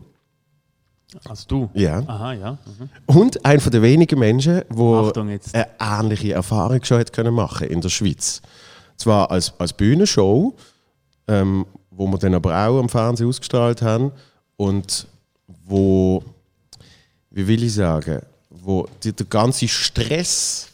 [1.26, 1.70] Also du?
[1.74, 2.04] Ja.
[2.06, 2.52] Aha, ja.
[2.52, 2.90] Mhm.
[3.06, 7.90] Und einer der wenigen Menschen, der eine ähnliche Erfahrung schon hat können machen in der
[7.90, 8.42] Schweiz.
[8.98, 10.54] Zwar als, als Bühnenshow,
[11.28, 14.12] ähm, wo wir dann aber auch am Fernsehen ausgestrahlt haben
[14.58, 15.08] und
[15.66, 16.22] wo,
[17.32, 20.70] wie will ich sagen, wo die, der ganze Stress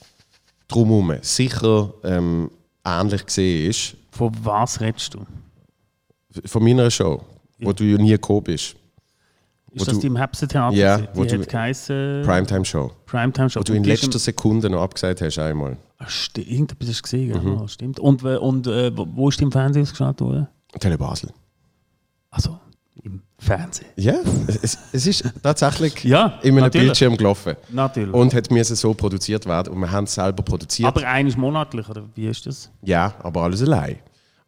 [0.74, 2.50] drumherum sicher ähm,
[2.86, 3.96] ähnlich gesehen ist.
[4.12, 5.26] Von was redest du?
[6.46, 7.22] Von meiner Show,
[7.60, 7.68] ja.
[7.68, 8.76] wo du ja nie gekommen bist.
[9.72, 10.76] Ist das du, die im Hepse-Theater?
[10.76, 12.92] Ja, die wo du geheißen, Primetime Show.
[13.06, 13.60] Primetime Show.
[13.60, 15.78] Wo du in letzter Sekunde noch abgesagt hast einmal.
[15.98, 17.60] Ach, stimmt, irgendetwas hast du gesehen, mhm.
[17.60, 18.00] ja, stimmt.
[18.00, 20.48] Und, und äh, wo ist die im Fernsehen ausgestrahlt worden?
[20.80, 21.32] Tele Basel.
[22.30, 22.60] Also
[23.44, 23.88] Fernsehen.
[23.96, 24.16] Ja,
[24.48, 26.88] es, es ist tatsächlich ja, in einem natürlich.
[26.88, 27.56] Bildschirm gelaufen.
[27.70, 28.14] Natürlich.
[28.14, 30.88] Und hat mir so produziert werden und wir haben es selber produziert.
[30.88, 32.72] Aber eines monatlich, oder wie ist das?
[32.82, 34.00] Ja, aber alles allein.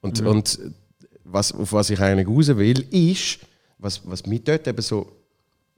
[0.01, 0.27] Und, mhm.
[0.27, 0.59] und
[1.23, 3.39] was, auf was ich eigentlich raus will, ist,
[3.77, 5.11] was, was mich dort eben so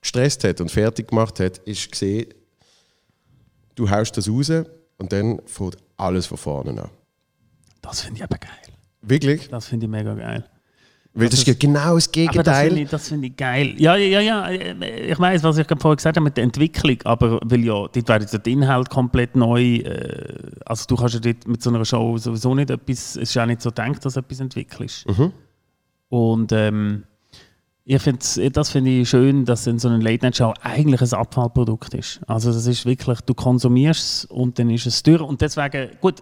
[0.01, 2.27] gestresst hat und fertig gemacht hat, ist gesehen,
[3.75, 4.51] du haust das raus
[4.97, 6.89] und dann fängt alles von vorne an.
[7.81, 8.51] Das finde ich aber geil.
[9.01, 9.49] Wirklich?
[9.49, 10.45] Das finde ich mega geil.
[11.17, 12.39] Weil das, das ist genau das Gegenteil.
[12.41, 13.73] Aber das finde ich, find ich, geil.
[13.77, 14.51] Ja, ja, ja.
[14.51, 18.25] Ich weiß, was ich vorher gesagt habe mit der Entwicklung, aber weil ja, dort wäre
[18.25, 19.77] der Inhalt komplett neu.
[19.77, 23.33] Äh, also du kannst ja dort mit so einer Show sowieso nicht etwas, es ist
[23.33, 25.09] ja nicht so gedacht, dass du etwas entwickelst.
[25.09, 25.31] Mhm.
[26.09, 27.03] Und ähm,
[27.83, 32.19] ich finde das finde ich schön, dass in so einer Late-Night-Show eigentlich ein Abfallprodukt ist.
[32.27, 35.21] Also das ist wirklich, du konsumierst es und dann ist es durch.
[35.21, 36.21] Und deswegen, gut,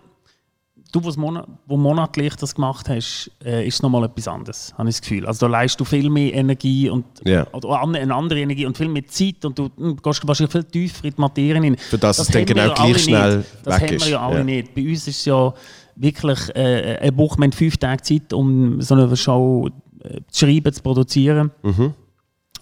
[0.95, 5.01] du, monat, wo monatlich das gemacht hast, äh, ist nochmal etwas anderes, habe ich das
[5.01, 5.25] Gefühl.
[5.25, 7.47] Also da leistest du viel mehr Energie und yeah.
[7.53, 10.63] oder eine andere Energie und viel mehr Zeit und du mh, hm, gehst wahrscheinlich viel
[10.63, 11.77] tiefer in die Materie rein.
[11.77, 13.49] Für das, das es dann genau gleich schnell nicht.
[13.63, 14.43] Das haben wir ja alle yeah.
[14.43, 14.75] nicht.
[14.75, 15.53] Bei uns ist es ja
[15.95, 19.69] wirklich äh, eine Woche, wir haben fünf Tage Zeit, um so eine Show
[20.03, 21.51] äh, zu schreiben, zu produzieren.
[21.63, 21.93] Mhm.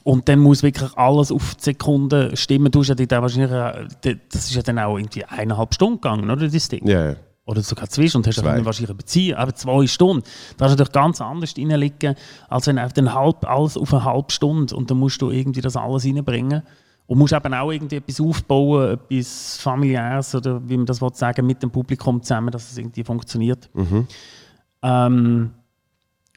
[0.03, 2.69] Und dann muss wirklich alles auf die Sekunde stimmen.
[2.71, 6.47] Du hast ja wahrscheinlich, äh, das ist ja dann auch irgendwie eineinhalb Stunden gegangen, oder,
[6.47, 6.87] das Ding?
[6.87, 7.15] Yeah
[7.45, 8.63] oder sogar zwischen und hast zwei.
[8.63, 10.23] wahrscheinlich eine Beziehung, aber zwei Stunden.
[10.57, 12.15] Das ist natürlich ganz anders reinliegen,
[12.47, 15.61] als wenn einfach dann halb, alles auf eine halbe Stunde und dann musst du irgendwie
[15.61, 16.63] das alles reinbringen
[17.07, 21.45] und musst eben auch irgendwie etwas aufbauen, etwas familiäres oder wie man das will sagen,
[21.45, 23.69] mit dem Publikum zusammen, dass es irgendwie funktioniert.
[23.73, 24.07] Mhm.
[24.81, 25.51] Ähm,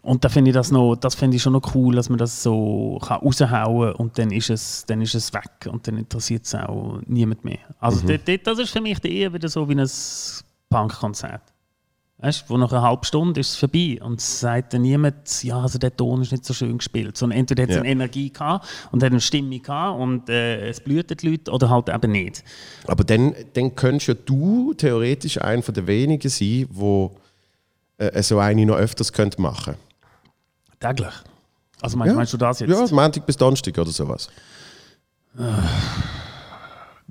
[0.02, 2.42] und da finde ich das noch, das finde ich schon noch cool, dass man das
[2.42, 6.54] so kann raushauen und dann ist es, dann ist es weg und dann interessiert es
[6.54, 7.58] auch niemand mehr.
[7.80, 8.20] Also mhm.
[8.44, 9.88] das ist für mich eher wieder so wie ein
[10.76, 11.42] Punkkonzert.
[12.18, 15.60] Weißt, wo nach einer halben Stunde ist es vorbei und es sagt dann niemand, ja,
[15.60, 17.82] also der Ton ist nicht so schön gespielt, sondern entweder hat es ja.
[17.82, 21.68] eine Energie gehabt und hat eine Stimme gehabt und äh, es blühten die Leute oder
[21.68, 22.42] halt eben nicht.
[22.86, 27.16] Aber dann, dann könntest ja du theoretisch einer der wenigen sein, wo
[27.98, 29.74] äh, so eine noch öfters könnt machen
[30.80, 31.14] Täglich?
[31.82, 32.16] Also meinst, ja.
[32.16, 32.70] meinst, du das jetzt?
[32.70, 34.28] Ja, Montag bis Donnerstag oder sowas.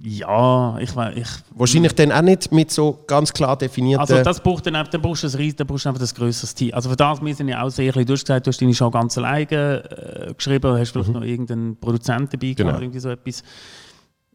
[0.07, 1.15] Ja, ich weiß.
[1.17, 4.01] Ich, Wahrscheinlich dann auch nicht mit so ganz klar definierten.
[4.01, 6.53] Also, das braucht dann, dann brauchst du ein riesen, dann brauchst du einfach ein grösseres
[6.53, 6.75] Team.
[6.75, 8.91] Also, für das wir sind ja auch sehr, du hast gesagt, du hast deine Show
[8.91, 11.15] ganz alleine äh, geschrieben, hast vielleicht mhm.
[11.15, 12.69] noch irgendeinen Produzenten dabei genau.
[12.69, 13.41] oder irgendwie so etwas.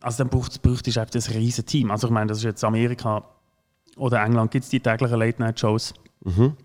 [0.00, 1.92] Also, dann braucht, braucht es einfach ein riesen Team.
[1.92, 3.22] Also, ich meine, das ist jetzt Amerika
[3.96, 5.94] oder England, gibt es die täglichen Late-Night-Shows.
[6.24, 6.56] Mhm.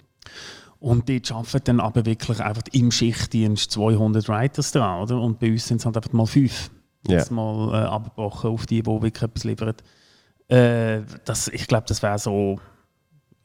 [0.79, 5.21] Und die arbeiten dann aber wirklich einfach im Schichtdienst 200 Writers dran, oder?
[5.21, 6.71] Und bei uns sind es halt einfach mal fünf
[7.09, 7.25] yeah.
[7.31, 9.75] mal äh, abgebrochen auf die, die wirklich etwas liefern.
[10.47, 12.59] Äh, das, ich glaube, das wäre so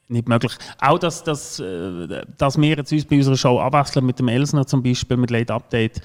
[0.08, 0.52] nicht möglich.
[0.80, 4.66] Auch, dass, dass, äh, dass wir jetzt uns bei unserer Show abwechseln mit dem Elsner
[4.66, 6.00] zum Beispiel, mit Late Update,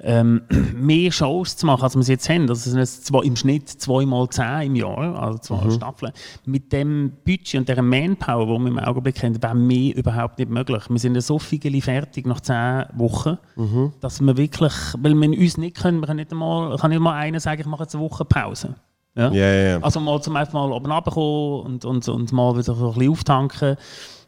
[0.00, 0.42] ähm,
[0.74, 2.46] mehr Shows zu machen, als wir es jetzt haben.
[2.46, 5.70] Das sind jetzt zwei, im Schnitt zweimal zehn im Jahr, also zwei mhm.
[5.70, 6.12] Staffeln.
[6.44, 10.50] Mit dem Budget und der Manpower, die wir im Augenblick haben, wäre mehr überhaupt nicht
[10.50, 10.82] möglich.
[10.88, 13.92] Wir sind ja so viele fertig nach zehn Wochen, mhm.
[14.00, 17.14] dass wir wirklich, weil wir uns nicht können, wir können nicht einmal, kann nicht mal
[17.14, 18.74] einer sagen, ich mache jetzt eine Woche Pause.
[19.16, 19.30] Ja?
[19.30, 19.78] Yeah, yeah.
[19.82, 23.10] Also mal zum einfach mal oben runterkommen und, und, und mal wieder so ein bisschen
[23.10, 23.76] auftanken.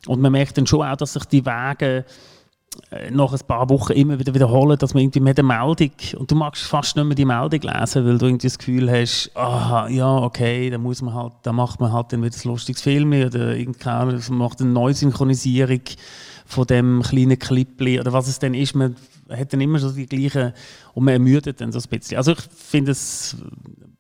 [0.07, 2.05] Und man merkt dann schon auch, dass sich die Wege
[3.11, 6.35] nach ein paar Wochen immer wieder wiederholen, dass man irgendwie mit der Meldung und du
[6.35, 10.17] magst fast nicht mehr die Meldung lesen, weil du irgendwie das Gefühl hast, aha, ja,
[10.19, 13.57] okay, da muss man halt, da macht man halt dann wieder ein lustiges Film oder
[13.57, 15.83] irgendwie macht eine Neusynchronisierung
[16.47, 18.75] von dem kleinen Clip oder was es dann ist.
[18.75, 18.97] Man
[19.31, 20.55] hat dann immer so die gleichen
[20.95, 22.17] und man ermüdet dann so ein bisschen.
[22.17, 23.37] Also ich finde es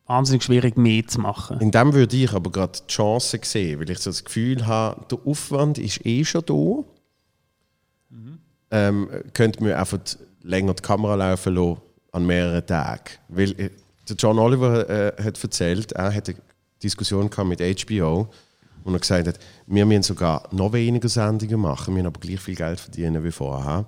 [0.06, 1.60] wahnsinnig schwierig, mehr zu machen.
[1.60, 5.04] In dem würde ich aber gerade die Chance sehen, weil ich so das Gefühl habe,
[5.10, 6.84] der Aufwand ist eh schon da.
[8.70, 9.98] Ähm, könnte man einfach
[10.42, 11.80] länger die Kamera laufen lassen
[12.12, 13.14] an mehreren Tagen.
[13.28, 13.70] Weil äh,
[14.08, 16.40] der John Oliver äh, hat erzählt, er hatte eine
[16.82, 18.28] Diskussion mit HBO,
[18.84, 22.40] wo er gesagt hat, wir müssen sogar noch weniger Sendungen machen, wir müssen aber gleich
[22.40, 23.86] viel Geld verdienen wie vorher,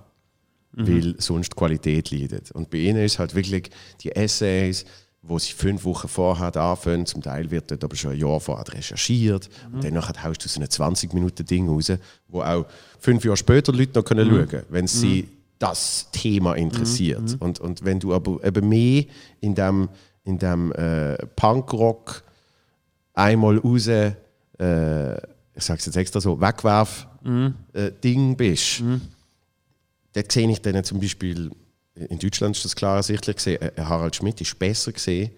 [0.72, 0.88] mhm.
[0.88, 2.50] weil sonst die Qualität leidet.
[2.52, 3.70] Und bei ihnen ist halt wirklich
[4.00, 4.84] die Essays,
[5.22, 7.06] wo sie fünf Wochen vorher anfangen.
[7.06, 9.48] Zum Teil wird dort aber schon ein Jahr vorher recherchiert.
[9.68, 9.74] Mhm.
[9.74, 11.92] Und dann haust du so ein 20-Minuten-Ding raus,
[12.28, 12.66] wo auch
[12.98, 14.36] fünf Jahre später Leute noch können mhm.
[14.36, 15.28] schauen können, wenn sie mhm.
[15.58, 17.22] das Thema interessiert.
[17.22, 17.36] Mhm.
[17.40, 19.04] Und, und wenn du aber eben mehr
[19.40, 19.88] in dem,
[20.24, 22.22] in dem äh, Punkrock
[23.12, 24.12] einmal raus, äh,
[25.54, 28.32] ich sage es jetzt extra so, Wegwerf-Ding mhm.
[28.32, 29.02] äh, bist, mhm.
[30.14, 31.50] dort sehe ich dann zum Beispiel
[31.94, 33.60] in Deutschland ist das klar ersichtlich gesehen.
[33.60, 35.30] Äh, Harald Schmidt ist besser gesehen,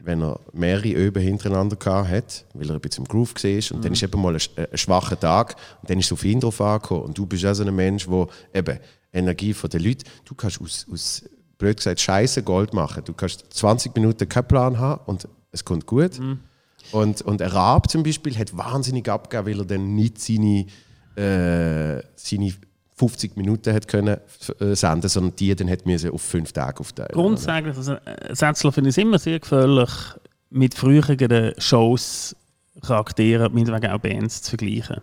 [0.00, 1.76] wenn er mehrere Öben hintereinander
[2.08, 3.72] hat, weil er ein bisschen im Groove war.
[3.72, 3.82] Und mhm.
[3.82, 6.60] dann ist eben mal ein, ein, schwacher Tag und dann ist es auf ihn drauf
[6.60, 7.02] angekommen.
[7.02, 8.78] Und du bist auch so ein Mensch, der eben
[9.12, 11.24] Energie von den Leuten, du kannst aus, aus
[11.56, 13.02] blöd gesagt, Scheiße Gold machen.
[13.04, 16.18] Du kannst 20 Minuten keinen Plan haben und es kommt gut.
[16.18, 16.40] Mhm.
[16.92, 20.66] Und, und ein Raab zum Beispiel hat wahnsinnig abgegeben, weil er dann nicht seine,
[21.16, 22.52] äh, seine
[22.98, 24.18] 50 Minuten hat können
[24.60, 27.10] äh, senden, sondern die dann hat müssen auf fünf Tage aufteilen.
[27.12, 27.96] Grundsätzlich, also
[28.30, 29.90] Sätzler finde ich immer sehr gefährlich,
[30.50, 32.34] mit früheren Shows
[32.82, 35.00] Charakteren, meinetwegen auch Bands zu vergleichen.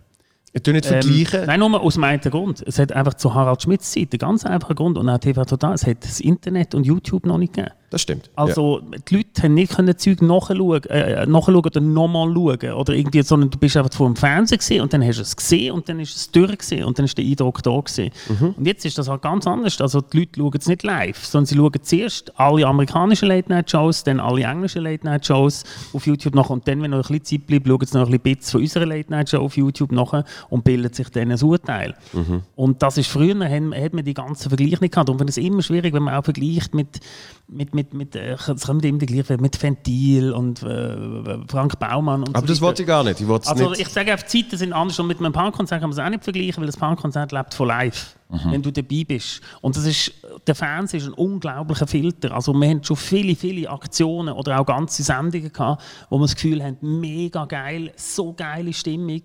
[0.53, 1.45] Ich tue nicht ähm, vergleichen.
[1.45, 2.63] Nein, nur aus meinem Grund.
[2.65, 5.73] Es hat einfach zu Harald Schmidts Seite ganz einfachen Grund und auch TV Total.
[5.73, 7.73] Es hat das Internet und YouTube noch nicht gegeben.
[7.95, 8.29] Das stimmt.
[8.35, 8.97] Also ja.
[9.07, 13.49] die Leute haben nicht können Zeug nachschauen, äh, nachschauen oder nochmal schauen oder irgendwie, sondern
[13.49, 16.01] du bist einfach vor dem Fernsehen gesehen und dann hast du es gesehen und dann
[16.01, 18.11] ist es durch gesehen und dann ist der Eindruck da gesehen.
[18.27, 18.55] Mhm.
[18.57, 19.79] Und jetzt ist das halt ganz anders.
[19.79, 23.71] Also die Leute schauen es nicht live, sondern sie schauen zuerst alle amerikanischen Late Night
[23.71, 27.17] Shows, dann alle englischen Late Night Shows auf YouTube nach und dann, wenn noch ein
[27.17, 29.55] bisschen Zeit bleibt, schauen sie noch ein bisschen Bits von unserer Late Night Show auf
[29.55, 31.95] YouTube nach und bilden sich dann ein Urteil.
[32.11, 32.41] Mhm.
[32.57, 35.61] Und das ist früher hat man die ganzen Vergleiche nicht gehabt und finde es immer
[35.61, 36.99] schwierig, wenn man auch vergleicht mit
[37.47, 42.21] mit, mit, mit, äh, es kommt immer gleich mit Ventil und äh, Frank Baumann.
[42.21, 43.21] Und Aber so das wollte ich gar nicht.
[43.21, 43.81] Ich also nicht.
[43.81, 46.09] ich sage einfach, die Zeiten sind anders und mit einem Punkkonzert kann man es auch
[46.09, 48.51] nicht vergleichen, weil das Punkkonzert lebt von live, mhm.
[48.51, 49.41] wenn du dabei bist.
[49.61, 50.11] Und das ist,
[50.47, 52.33] der Fernseher ist ein unglaublicher Filter.
[52.33, 56.35] Also wir haben schon viele, viele Aktionen oder auch ganze Sendungen gehabt, wo wir das
[56.35, 59.21] Gefühl haben, mega geil, so geile Stimmung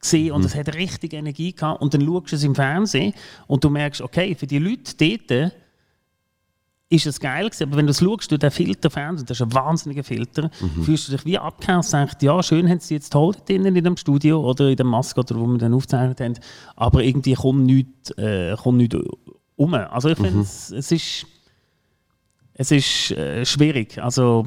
[0.00, 0.60] gesehen und es mhm.
[0.60, 1.80] hat richtig Energie gehabt.
[1.80, 3.12] Und dann schaust du es im Fernsehen
[3.46, 5.52] und du merkst, okay, für die Leute dort
[6.88, 7.64] ist es geil gewesen.
[7.64, 10.84] Aber wenn du es schaust, du den Filter Fernsehen, das ist ein wahnsinniger Filter, mhm.
[10.84, 13.96] fühlst du dich wie abgehängt und denkst, ja, schön haben sie jetzt toll in dem
[13.96, 16.34] Studio oder in dem Maskott, wo wir dann aufgezeichnet haben,
[16.76, 18.96] aber irgendwie kommt nichts, äh, kommt nichts
[19.56, 19.74] um.
[19.74, 20.40] Also ich finde, mhm.
[20.40, 21.26] es, es ist,
[22.54, 24.00] es ist äh, schwierig.
[24.00, 24.46] Also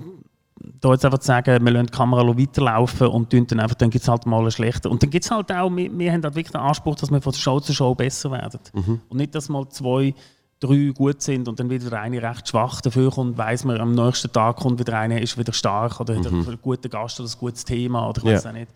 [0.82, 4.04] da jetzt einfach zu sagen, wir lassen die Kamera weiterlaufen und dann einfach, dann gibt
[4.04, 4.90] es halt mal eine schlechte.
[4.90, 7.22] Und dann gibt es halt auch, wir, wir haben halt wirklich den Anspruch, dass wir
[7.22, 8.60] von Show zu Show besser werden.
[8.74, 9.02] Mhm.
[9.10, 10.14] Und nicht, dass mal zwei
[10.60, 14.32] drei gut sind und dann wieder eine recht schwach dafür kommt, weiß man, am nächsten
[14.32, 16.26] Tag kommt wieder eine, ist wieder stark oder mhm.
[16.26, 18.50] hat einen guten Gast oder ein gutes Thema oder ich weiß ja.
[18.50, 18.72] auch nicht.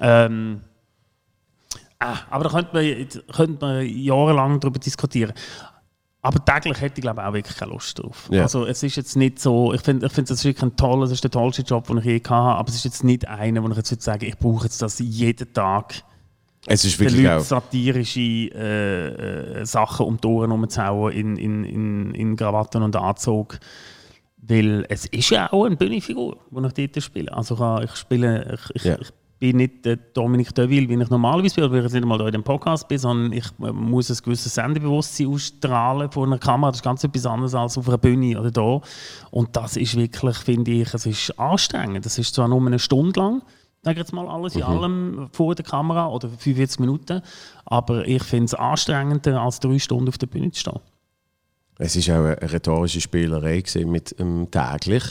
[0.00, 0.60] Ähm,
[1.98, 5.32] äh, aber da könnte man, könnte man jahrelang darüber diskutieren.
[6.22, 8.28] Aber täglich hätte ich glaube auch wirklich keine Lust drauf.
[8.30, 8.42] Ja.
[8.42, 11.02] Also es ist jetzt nicht so, ich finde, ich find, das ist wirklich ein toller,
[11.02, 13.62] das ist der tollste Job, den ich je hatte, aber es ist jetzt nicht einer,
[13.62, 16.04] wo ich jetzt würde sagen, ich brauche jetzt das jeden Tag
[16.66, 17.40] es ist wirklich auch.
[17.40, 23.58] satirische äh, äh, Sachen um die Ohren herumzuhauen in, in, in, in Krawatten und Anzug.
[24.42, 27.32] Weil es ist ja auch eine Bühnenfigur, die ich dort spiele.
[27.32, 28.98] Also ich, spiele, ich, ich, ja.
[29.00, 32.18] ich bin nicht der Dominik Deville, wie ich normalerweise bin, oder weil ich nicht einmal
[32.18, 36.38] hier in dem Podcast bin, sondern ich äh, muss ein gewisses Sendebewusstsein ausstrahlen vor einer
[36.38, 36.70] Kamera.
[36.70, 38.80] Das ist ganz etwas anderes als auf einer Bühne oder da.
[39.30, 42.04] Und das ist wirklich, finde ich, es ist anstrengend.
[42.04, 43.42] Das ist zwar nur eine Stunde lang,
[43.82, 47.22] sage jetzt mal alles in allem vor der Kamera oder 45 Minuten.
[47.64, 50.80] Aber ich finde es anstrengender, als drei Stunden auf der Bühne zu stehen.
[51.78, 55.04] Es ist auch eine rhetorische Spielerei mit ähm, täglich.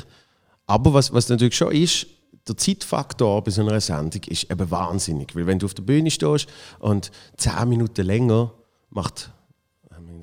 [0.68, 2.06] Aber was, was natürlich schon ist,
[2.48, 5.36] der Zeitfaktor bei so einer Sendung ist eben wahnsinnig.
[5.36, 6.48] Weil wenn du auf der Bühne stehst
[6.78, 8.54] und zehn Minuten länger
[8.90, 9.32] macht.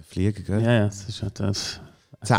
[0.08, 0.62] Flieger, gell?
[0.62, 1.80] Ja, ja, das ist ja das.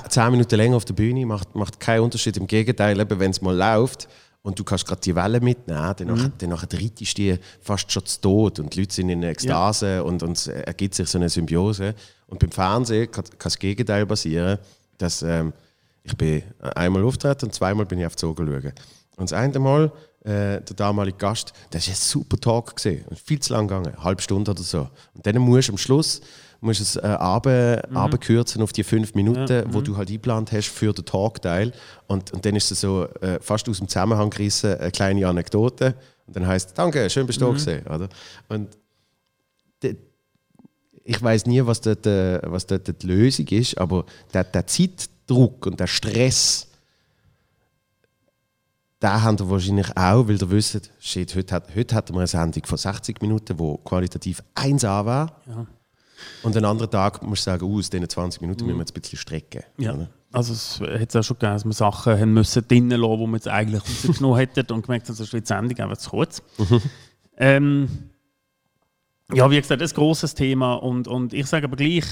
[0.10, 2.38] Zehn, Minuten länger auf der Bühne macht, macht keinen Unterschied.
[2.38, 4.08] Im Gegenteil, wenn es mal läuft
[4.48, 6.54] und du kannst gerade die Welle mitnehmen, dann, mhm.
[6.54, 10.02] reitest du die fast schon zu Tod und die Leute sind in Ekstase ja.
[10.02, 11.94] und, und es ergibt sich so eine Symbiose.
[12.28, 14.58] Und beim Fernsehen kann, kann das Gegenteil passieren,
[15.00, 15.52] dass ähm,
[16.02, 18.72] ich bin einmal auftreten und zweimal bin ich auf die Augen schauen.
[19.18, 19.92] Und das eine Mal,
[20.24, 24.02] äh, der damalige Gast, das war ein super Talk, gewesen, viel zu lang gegangen, eine
[24.02, 24.88] halbe Stunde oder so.
[25.14, 26.22] Und dann musst du am Schluss
[26.60, 28.62] musst es äh, runter, mhm.
[28.64, 29.84] auf die fünf Minuten, ja, wo mhm.
[29.84, 31.72] du halt eingeplant hast für den Talkteil.
[32.08, 35.96] Und, und dann ist es so äh, fast aus dem Zusammenhang gerissen, eine kleine Anekdote.
[36.26, 37.54] Und dann heißt Danke, schön bist du mhm.
[37.54, 37.88] gesehen.
[37.88, 38.10] Oder?
[38.50, 38.70] Und
[41.08, 45.66] ich weiß nie, was dort, äh, was dort die Lösung ist, aber der, der Zeitdruck
[45.66, 46.68] und der Stress,
[49.02, 52.28] den haben wir wahrscheinlich auch, weil ihr wisst, shit, heute, hat, heute hatten wir eine
[52.28, 55.42] Sendung von 60 Minuten, die qualitativ 1A war.
[55.48, 55.66] Ja.
[56.44, 58.68] Und einen anderen Tag musst du sagen, uh, aus diesen 20 Minuten mhm.
[58.68, 59.64] müssen wir jetzt ein bisschen strecken.
[59.78, 59.94] Ja.
[59.94, 60.10] Oder?
[60.32, 63.34] Also es hat auch schon gegeben, dass wir Sachen haben müssen drinnen lassen, die wir
[63.36, 66.42] jetzt eigentlich rausgenommen hätten und gemerkt haben, das ist die Sendung einfach zu kurz.
[66.58, 66.82] Mhm.
[67.40, 67.88] Ähm,
[69.32, 72.06] ja, wie gesagt, das ist ein grosses Thema und, und ich sage aber gleich,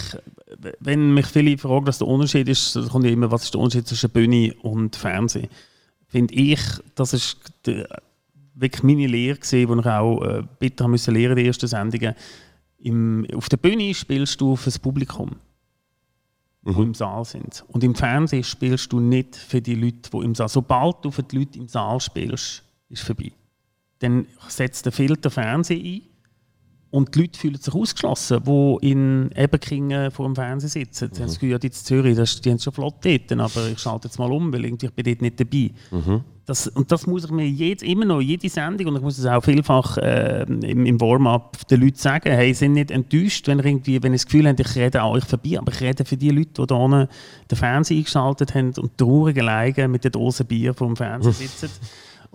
[0.80, 3.62] wenn mich viele fragen, was der Unterschied ist, dann kommt ja immer, was ist der
[3.62, 5.48] Unterschied zwischen Bühne und Fernsehen?
[6.08, 6.60] Finde ich,
[6.94, 7.84] das ist die,
[8.54, 12.16] wirklich meine Lehre gewesen, die ich auch äh, bitter müssen lernen, die ersten Sendungen
[12.86, 15.32] im, auf der Bühne spielst du für das Publikum,
[16.62, 16.76] mhm.
[16.76, 17.66] die im Saal sind.
[17.68, 20.54] Und im Fernsehen spielst du nicht für die Leute, die im Saal sind.
[20.54, 23.32] Sobald du für die Leute im Saal spielst, ist es vorbei.
[24.00, 26.02] Dann setzt der Filter Fernsehen ein
[26.92, 31.10] und die Leute fühlen sich ausgeschlossen, die in Eberkingen vor dem Fernsehen sitzen.
[31.10, 31.28] Mhm.
[31.28, 34.20] Sie haben das in Zürich, das, die haben schon flott dort, aber ich schalte jetzt
[34.20, 35.72] mal um, weil ich bin dort nicht dabei.
[35.90, 36.24] Mhm.
[36.46, 39.26] Das, und das muss ich mir jetzt immer noch, jede Sendung, und ich muss es
[39.26, 44.02] auch vielfach äh, im, im Warm-up den Leuten sagen, hey, sind nicht enttäuscht, wenn, irgendwie,
[44.04, 46.30] wenn ich das Gefühl habe, ich rede an euch vorbei, aber ich rede für die
[46.30, 47.10] Leute, die hier
[47.50, 51.70] den Fernseher eingeschaltet haben und traurig alleine mit der Dose Bier vor dem Fernseher sitzen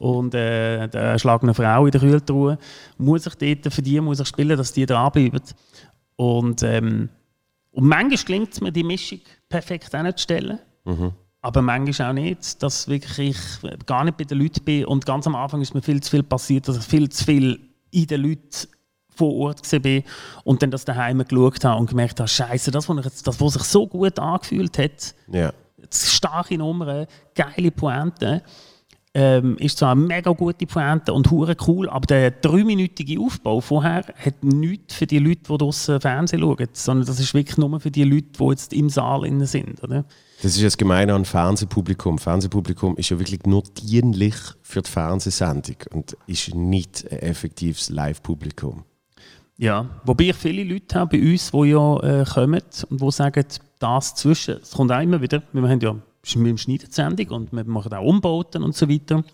[0.01, 2.59] und äh, der schlagende Frau in der Kühltruhe,
[2.97, 5.43] muss ich dort für die muss ich spielen, dass die dranbleiben.
[6.17, 7.11] Und, ähm,
[7.71, 10.59] und manchmal gelingt es mir, die Mischung perfekt hinzustellen.
[10.87, 11.13] Mhm.
[11.43, 14.85] Aber manchmal auch nicht, dass wirklich ich gar nicht bei den Leuten bin.
[14.85, 17.61] Und ganz am Anfang ist mir viel zu viel passiert, dass ich viel zu viel
[17.91, 18.69] in den Leuten
[19.15, 20.03] vor Ort war
[20.45, 23.63] und dann das daheim geschaut habe und gemerkt habe, Scheiße, das, was, das, was sich
[23.65, 25.53] so gut angefühlt hat, yeah.
[25.93, 28.43] starke Nummern, geile Pointe,
[29.13, 34.05] ähm, ist zwar eine mega gute Pointe und hure cool, aber der dreiminütige Aufbau vorher
[34.17, 37.91] hat nichts für die Leute, die draußen Fernsehen schauen, sondern das ist wirklich nur für
[37.91, 39.83] die Leute, die jetzt im Saal sind.
[39.83, 40.05] Oder?
[40.43, 42.19] Das ist das Gemeine an Fernsehpublikum.
[42.19, 48.85] Fernsehpublikum ist ja wirklich nur dienlich für die Fernsehsendung und ist nicht ein effektives Live-Publikum.
[49.59, 53.45] Ja, wobei ich viele Leute habe bei uns, die ja äh, kommen und die sagen,
[53.79, 57.53] das zwischen, es kommt auch immer wieder, wir haben ja wir schneiden die Sendung und
[57.53, 59.25] wir machen auch Umbauten und so weiter.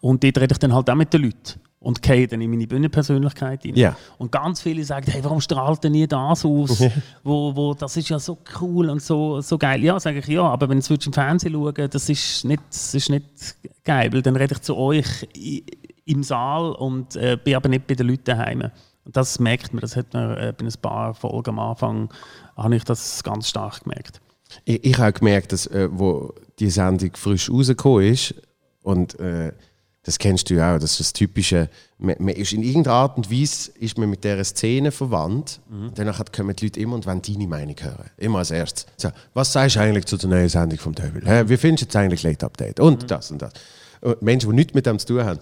[0.00, 2.66] Und dort rede ich dann halt auch mit den Leuten und gehe dann in meine
[2.66, 3.76] Bühnenpersönlichkeit rein.
[3.76, 3.96] Yeah.
[4.18, 6.82] Und ganz viele sagen, hey, warum strahlt denn nie das aus?
[7.22, 9.84] wo, wo, das ist ja so cool und so, so geil.
[9.84, 13.08] Ja, sage ich, ja, aber wenn du im Fernsehen schauen das ist nicht, das ist
[13.08, 13.24] nicht
[13.84, 15.06] geil, weil dann rede ich zu euch
[16.04, 18.70] im Saal und äh, bin aber nicht bei den Leuten daheim.
[19.04, 22.12] Und das merkt man, das hat man äh, bei ein paar Folgen am Anfang,
[22.56, 24.20] habe ich das ganz stark gemerkt.
[24.64, 28.34] Ich, ich habe gemerkt, dass äh, wo die Sendung frisch rausgekommen ist
[28.82, 29.52] und äh,
[30.06, 31.68] das kennst du ja auch, das ist das Typische,
[31.98, 35.60] man, man, ist in irgendeiner Art und Weise ist man mit dieser Szene verwandt.
[35.68, 35.90] Mhm.
[35.96, 38.08] Danach kommen die Leute immer und wollen deine Meinung hören.
[38.16, 38.86] Immer als erstes.
[38.96, 41.22] So, was sagst du eigentlich zu der neuen Sendung vom Devil?
[41.24, 41.48] Mhm.
[41.48, 42.78] Wie findest du jetzt eigentlich Late Update?
[42.78, 43.06] Und mhm.
[43.08, 43.52] das und das.
[44.00, 45.40] Und Menschen, die nichts mit dem zu tun haben.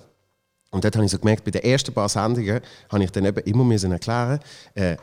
[0.71, 3.45] Und dort habe ich so gemerkt, bei den ersten paar Sendungen habe ich dann eben
[3.45, 4.41] immer müssen erklären,
[4.73, 4.97] äh,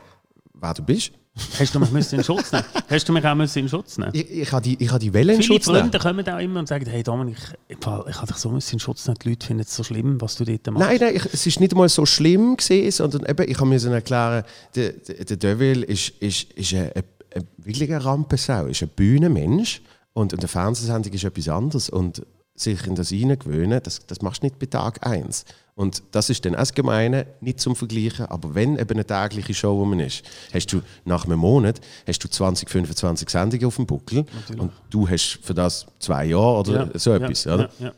[0.54, 1.12] wer du bist
[1.58, 4.52] Hast du mich in Schutz nehmen Hast du mich auch in Schutz nehmen Ich, ich
[4.52, 5.90] habe die, ich die Welle in Schutz nehmen.
[5.90, 7.36] Viele Freunde kommen auch immer und sagen, hey Dominik,
[7.68, 9.18] ich, ich, ich habe dich so in Schutz nehmen.
[9.22, 10.86] Die Leute finden es so schlimm, was du dort machst.
[10.86, 13.82] Nein, nein, ich, es ist nicht mal so schlimm gewesen, sondern eben, ich habe mir
[13.82, 17.02] erklären, der, der, der Devil ist, ist, ist ein, ein,
[17.34, 19.80] ein, wirklich Rampensau, ist ein Bühnenmensch
[20.12, 24.46] und eine Fernsehsendung ist etwas anderes und sich in das hineingewöhnen, das, das machst du
[24.46, 25.44] nicht bei Tag 1.
[25.74, 29.78] Und das ist dann das Gemeine, nicht zum Vergleichen, aber wenn eben eine tägliche Show
[29.78, 30.22] wo man ist,
[30.52, 34.60] hast du nach einem Monat hast du 20, 25 Sendungen auf dem Buckel Natürlich.
[34.60, 37.44] und du hast für das zwei Jahre oder ja, so etwas.
[37.44, 37.70] Ja, oder?
[37.78, 37.92] Ja,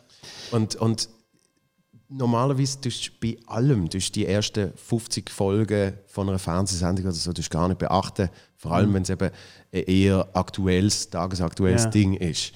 [0.52, 1.08] und, und
[2.08, 7.32] normalerweise tust du bei allem, tust die ersten 50 Folgen von einer Fernsehsendung oder so,
[7.32, 8.30] tust gar nicht beachten.
[8.56, 9.30] Vor allem, wenn es eben
[9.72, 11.90] ein eher aktuelles, tagesaktuelles.
[11.90, 12.52] Ding ist.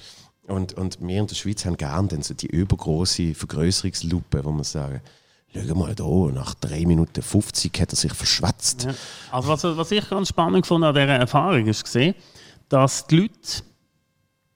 [0.49, 4.63] Und, und wir in der Schweiz haben gerne dann so die übergroße Vergrößerungslupe, wo man
[4.63, 5.01] sagen,
[5.53, 8.83] schau mal da, nach 3 Minuten 50 hat er sich verschwätzt.
[8.83, 8.93] Ja.
[9.31, 12.15] Also was, was ich ganz spannend fand an dieser Erfahrung ist gesehen,
[12.67, 13.63] dass die Leute,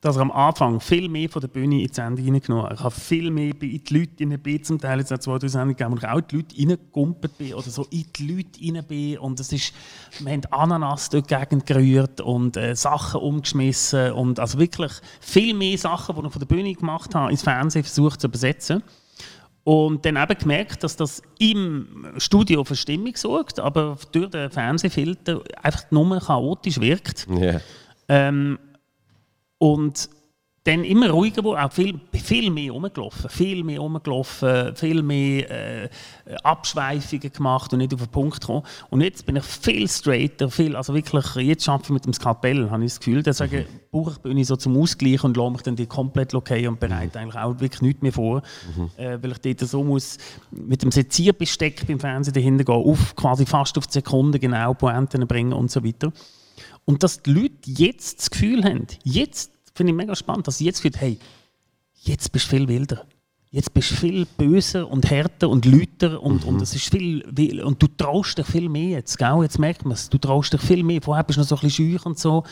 [0.04, 2.74] dass er am Anfang viel mehr von der Bühne in die Sendung reingenommen hat.
[2.74, 5.38] Ich habe viel mehr bei- in die Leute in bin, zum Teil jetzt auch zwei,
[5.38, 8.60] drei Sendungen gegeben, wo ich auch die Leute reingekumpelt bin oder so in die Leute
[8.62, 9.74] rein bin und es ist,
[10.20, 14.92] wir haben Ananas dort gegen gerührt und äh, Sachen umgeschmissen und also wirklich
[15.22, 18.84] viel mehr Sachen, die ich von der Bühne gemacht habe, ins Fernsehen versucht zu übersetzen.
[19.64, 21.88] Und dann eben gemerkt, dass das im
[22.18, 27.26] Studio für Stimmung sorgt, aber durch den Fernsehfilter einfach nur chaotisch wirkt.
[27.40, 27.62] Ja.
[28.10, 28.60] Ähm,
[29.64, 30.10] und
[30.66, 35.90] dann immer ruhiger geworden, auch viel, viel mehr rumgelaufen, viel mehr rumgelaufen, viel mehr äh,
[36.44, 38.64] Abschweifungen gemacht und nicht auf den Punkt gekommen.
[38.90, 42.70] Und jetzt bin ich viel straighter, viel, also wirklich, jetzt arbeite ich mit dem Skalpell,
[42.70, 43.24] habe ich das Gefühl.
[43.24, 46.80] Deswegen brauche ich Bühne so zum Ausgleich und lasse mich dann die komplett okay und
[46.80, 48.42] bereite eigentlich auch wirklich nichts mehr vor,
[48.98, 50.18] äh, weil ich dort so muss
[50.52, 55.26] mit dem Sezierbesteck beim Fernsehen dahinter gehen, auf, quasi fast auf die Sekunde genau Pointen
[55.26, 56.12] bringen und so weiter.
[56.86, 60.66] Und dass die Leute jetzt das Gefühl haben, jetzt finde ich mega spannend, dass sie
[60.66, 61.18] jetzt fühlt, hey,
[61.94, 63.06] jetzt bist du viel wilder.
[63.50, 67.80] Jetzt bist du viel böser und härter und lauter und, und es ist viel- und
[67.80, 69.44] du traust dich viel mehr jetzt, gell?
[69.44, 71.04] Jetzt merkt man es, du traust dich viel mehr.
[71.04, 72.44] Vorher bist du noch so ein bisschen schüch und so.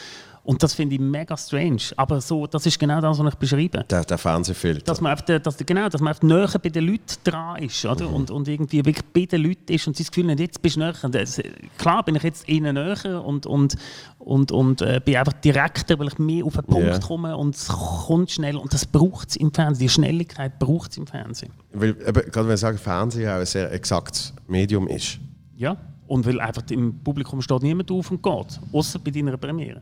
[0.44, 1.82] Und das finde ich mega strange.
[1.98, 3.84] Aber so, das ist genau das, was ich beschreibe.
[3.88, 4.82] Der, der Fernsehfilter.
[4.86, 7.86] Dass man, auf der, dass, genau, dass man auf näher bei den Leuten dran ist
[7.86, 8.10] oder?
[8.10, 10.78] Und, und irgendwie wirklich bei den Leuten ist und sie das Gefühl haben, jetzt bist
[10.78, 10.94] du näher.
[11.12, 11.40] Das,
[11.78, 13.76] klar bin ich jetzt ihnen näher und, und,
[14.18, 17.00] und, und äh, bin einfach direkter, weil ich mehr auf den Punkt Ja.
[17.00, 18.58] komme und es kommt schnell.
[18.58, 19.86] Und das braucht es im Fernsehen.
[19.86, 21.52] Die Schnelligkeit braucht es im Fernsehen.
[21.72, 25.20] Weil, eben, gerade wenn ich sage, Fernsehen auch ein sehr exaktes Medium ist.
[25.56, 25.78] Ja.
[26.12, 28.60] Und weil einfach im Publikum steht niemand auf und geht.
[28.74, 29.82] Außer bei deiner Premiere.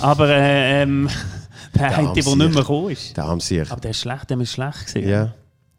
[0.00, 1.10] Aber äh, ähm,
[1.74, 2.36] der eine, der nicht Sieg.
[2.38, 3.14] mehr gekommen ist.
[3.14, 3.60] Der haben sie.
[3.60, 5.08] Aber der ist schlecht, der ist schlecht gesehen.
[5.10, 5.34] Ja.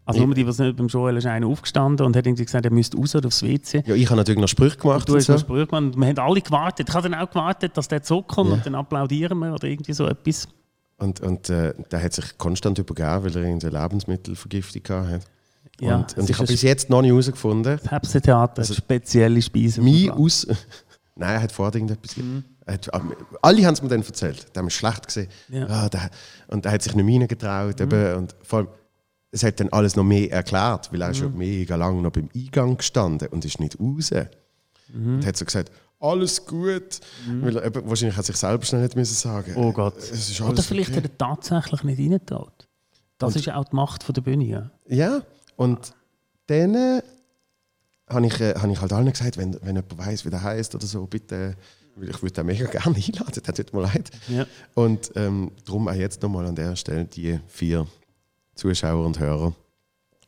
[0.05, 2.71] Also nur die, die nicht beim Joel ist einer aufgestanden und hat irgendwie gesagt, er
[2.71, 3.81] müsste raus oder aufs WC.
[3.83, 5.09] ja, ich habe natürlich noch Sprüche gemacht.
[5.09, 5.33] Du und hast so.
[5.33, 6.87] noch Sprüche gemacht und wir haben alle gewartet.
[6.87, 10.05] Ich habe dann auch gewartet, dass der zurückkommt und dann applaudieren wir oder irgendwie so
[10.05, 10.47] etwas.
[10.97, 15.21] Und, und äh, der hat sich konstant übergeben, weil er irgendeine Lebensmittelvergiftung gehabt hat.
[15.79, 19.41] Ja, und und ist ich habe bis jetzt noch nicht herausgefunden, Das Hepse-Theater hat spezielle
[19.41, 19.83] Speisen.
[19.83, 20.45] mein aus.
[21.15, 22.15] Nein, er hat vorher irgendetwas.
[22.65, 22.89] Er hat,
[23.41, 24.55] alle haben es mir dann erzählt.
[24.55, 25.27] Der war schlecht gesehen.
[25.49, 25.67] Ja.
[25.67, 25.89] Ja.
[25.89, 26.09] der,
[26.47, 27.81] und er hat sich nicht reingetraut.
[27.81, 28.67] eben, Und vor allem,
[29.31, 32.29] es hat dann alles noch mehr erklärt, weil er ist schon mega lange noch beim
[32.35, 34.11] Eingang gestanden und ist nicht raus.
[34.93, 36.99] Und hat so gesagt, alles gut.
[37.41, 39.53] Weil er wahrscheinlich hat er sich selber schnell nicht müssen sagen.
[39.55, 39.97] Oh Gott.
[39.97, 40.97] Ist Oder vielleicht okay.
[40.97, 42.67] hat er tatsächlich nicht reingetraut.
[43.17, 44.71] Das ist ja auch die Macht von der Bühne.
[44.87, 45.21] Ja.
[45.59, 45.93] Und
[46.47, 47.01] dann äh,
[48.09, 50.73] habe ich, äh, hab ich halt allen gesagt, wenn, wenn jemand weiß, wie der heißt
[50.73, 51.55] oder so, bitte,
[52.01, 54.09] ich würde den mega gerne einladen, das tut mir leid.
[54.29, 54.45] Ja.
[54.73, 57.85] Und ähm, darum auch jetzt nochmal an der Stelle die vier
[58.55, 59.53] Zuschauer und Hörer.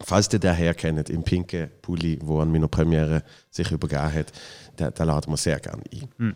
[0.04, 4.34] Falls ihr den herkennt, im pinken Pulli, wo an meiner Premiere sich übergeben hat,
[4.78, 5.84] den, den laden wir sehr gerne
[6.20, 6.36] ein.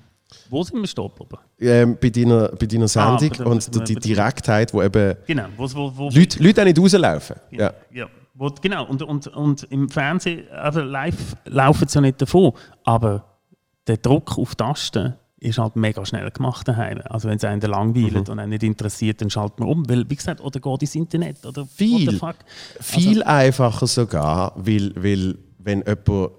[0.50, 1.44] Wo sind wir stehen geblieben?
[1.60, 5.48] Ähm, bei, deiner, bei deiner Sendung bei der- und der- die Direktheit, wo eben Genau.
[5.58, 7.36] Wo, wo, wo, Leute, Leute auch nicht rauslaufen.
[7.52, 7.74] Ja.
[7.92, 8.08] Ja.
[8.38, 12.52] Wo, genau, und, und, und im Fernsehen, also live laufen sie ja nicht davon,
[12.84, 13.24] aber
[13.88, 17.02] der Druck auf Tasten ist halt mega schnell gemacht daheim.
[17.06, 20.16] Also wenn es einen langweilt und einen nicht interessiert, dann schaltet man um, weil, wie
[20.16, 22.18] gesagt, oder geht ins Internet, oder Viel.
[22.18, 22.36] fuck.
[22.82, 26.32] Viel einfacher sogar, weil, weil wenn jemand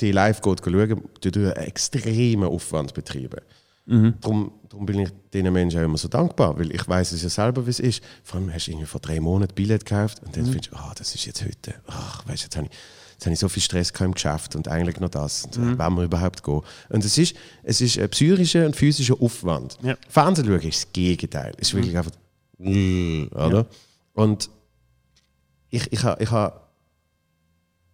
[0.00, 3.40] die live geht schauen, tut er einen extremen Aufwand betreiben.
[3.86, 7.28] Darum, darum bin ich diesen Menschen auch immer so dankbar, weil ich weiß es ja
[7.28, 8.02] selber, wie es ist.
[8.24, 10.92] Vor allem hast du irgendwie vor drei Monaten Billett gekauft und dann findest du, ah,
[10.96, 11.74] das ist jetzt heute.
[11.86, 12.72] Ach, weißt, jetzt habe ich,
[13.12, 15.44] jetzt habe ich so viel Stress im Geschäft und eigentlich noch das.
[15.44, 15.78] Und mhm.
[15.78, 16.62] Wenn wir überhaupt gehen.
[16.88, 19.78] Und es ist, es ist ein psychischer und physischer Aufwand.
[19.82, 19.96] Ja.
[20.08, 21.52] Fernsehen schauen ist das Gegenteil.
[21.58, 22.12] Es ist wirklich einfach,
[22.58, 23.66] oder?
[24.14, 24.50] Und
[25.70, 26.60] ich, ich habe ich ha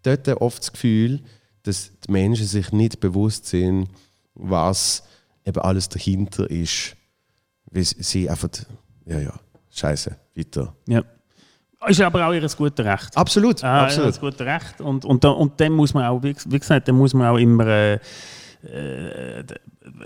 [0.02, 1.20] dort oft das Gefühl,
[1.64, 3.88] dass die Menschen sich nicht bewusst sind,
[4.34, 5.04] was
[5.44, 6.96] eben alles dahinter ist.
[7.70, 8.50] Weil sie einfach,
[9.06, 9.34] ja, ja,
[9.70, 10.74] scheiße, weiter.
[10.86, 11.02] Ja.
[11.88, 13.16] Ist aber auch ihr gutes Recht.
[13.16, 14.04] Absolut, Ah, absolut.
[14.04, 14.80] Ja, das gute Recht.
[14.80, 17.66] Und, und, und dann muss man auch, wie wie gesagt, dann muss man auch immer.
[17.66, 17.98] Äh,
[18.64, 19.44] äh,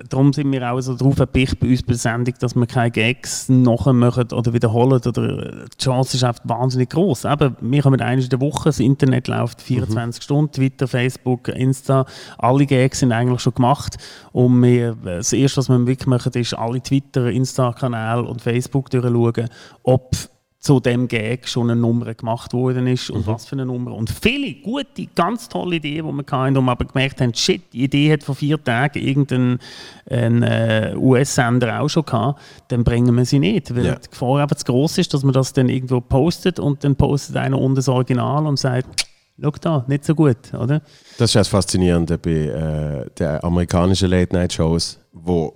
[0.09, 2.91] darum sind wir auch so drauf erpicht bei uns bei der Sendung, dass wir keine
[2.91, 5.01] Gags nachher machen oder wiederholen.
[5.05, 7.25] Oder, äh, die Chance ist einfach wahnsinnig groß.
[7.25, 12.07] Eben, wir kommen einmal in der Woche, das Internet läuft 24 Stunden, Twitter, Facebook, Insta,
[12.39, 13.97] alle Gags sind eigentlich schon gemacht.
[14.33, 19.49] Und wir, das Erste, was wir wirklich machen, ist alle Twitter, Insta-Kanäle und Facebook durchschauen,
[19.83, 20.17] ob
[20.59, 23.33] zu dem Gag schon eine Nummer gemacht worden ist und mhm.
[23.33, 23.95] was für eine Nummer.
[23.95, 27.85] Und viele gute, ganz tolle Ideen, die wir hatten, wir aber gemerkt haben, shit, die
[27.85, 29.61] Idee hat vor vier Tagen irgendein
[30.09, 33.75] äh, US-Sender auch schon gehabt, dann bringen wir sie nicht.
[33.77, 33.95] Weil ja.
[33.97, 37.37] die Gefahr einfach zu groß ist, dass man das dann irgendwo postet und dann postet
[37.37, 39.07] einer unter das Original und sagt,
[39.41, 40.81] schau da, nicht so gut, oder?
[41.19, 45.55] Das ist das Faszinierende bei äh, den amerikanischen Late-Night-Shows, wo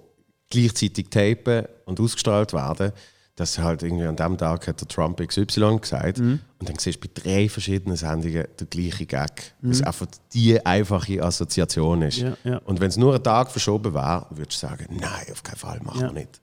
[0.51, 2.93] gleichzeitig tapen und ausgestrahlt werden
[3.41, 6.41] dass halt irgendwie an dem Tag hat der Trump XY gesagt mhm.
[6.59, 9.55] und dann siehst du bei drei verschiedenen Sendungen der gleiche Gag.
[9.63, 9.71] Mhm.
[9.71, 12.19] Das einfach die einfache Assoziation ist.
[12.19, 12.59] Ja, ja.
[12.59, 15.81] Und wenn es nur einen Tag verschoben wäre, würdest du sagen, nein, auf keinen Fall,
[15.83, 16.07] machen ja.
[16.09, 16.43] wir nicht.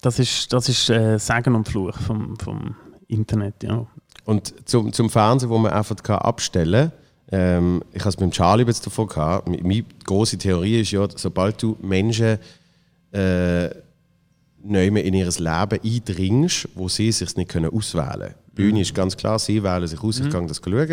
[0.00, 2.74] Das ist, das ist äh, Sagen und Fluch vom, vom
[3.06, 3.86] Internet, ja.
[4.24, 8.32] Und zum, zum Fernsehen, wo man einfach kann abstellen kann, ähm, ich habe es mit
[8.32, 12.38] Charlie jetzt davon gehabt, meine große Theorie ist ja, sobald du Menschen
[13.12, 13.70] äh,
[14.64, 18.34] in ihr Leben eindringst, wo sie sich nicht können auswählen können.
[18.48, 20.30] Die Bühne ist ganz klar, sie wählen sich aus, ich mhm.
[20.30, 20.88] kann das schauen.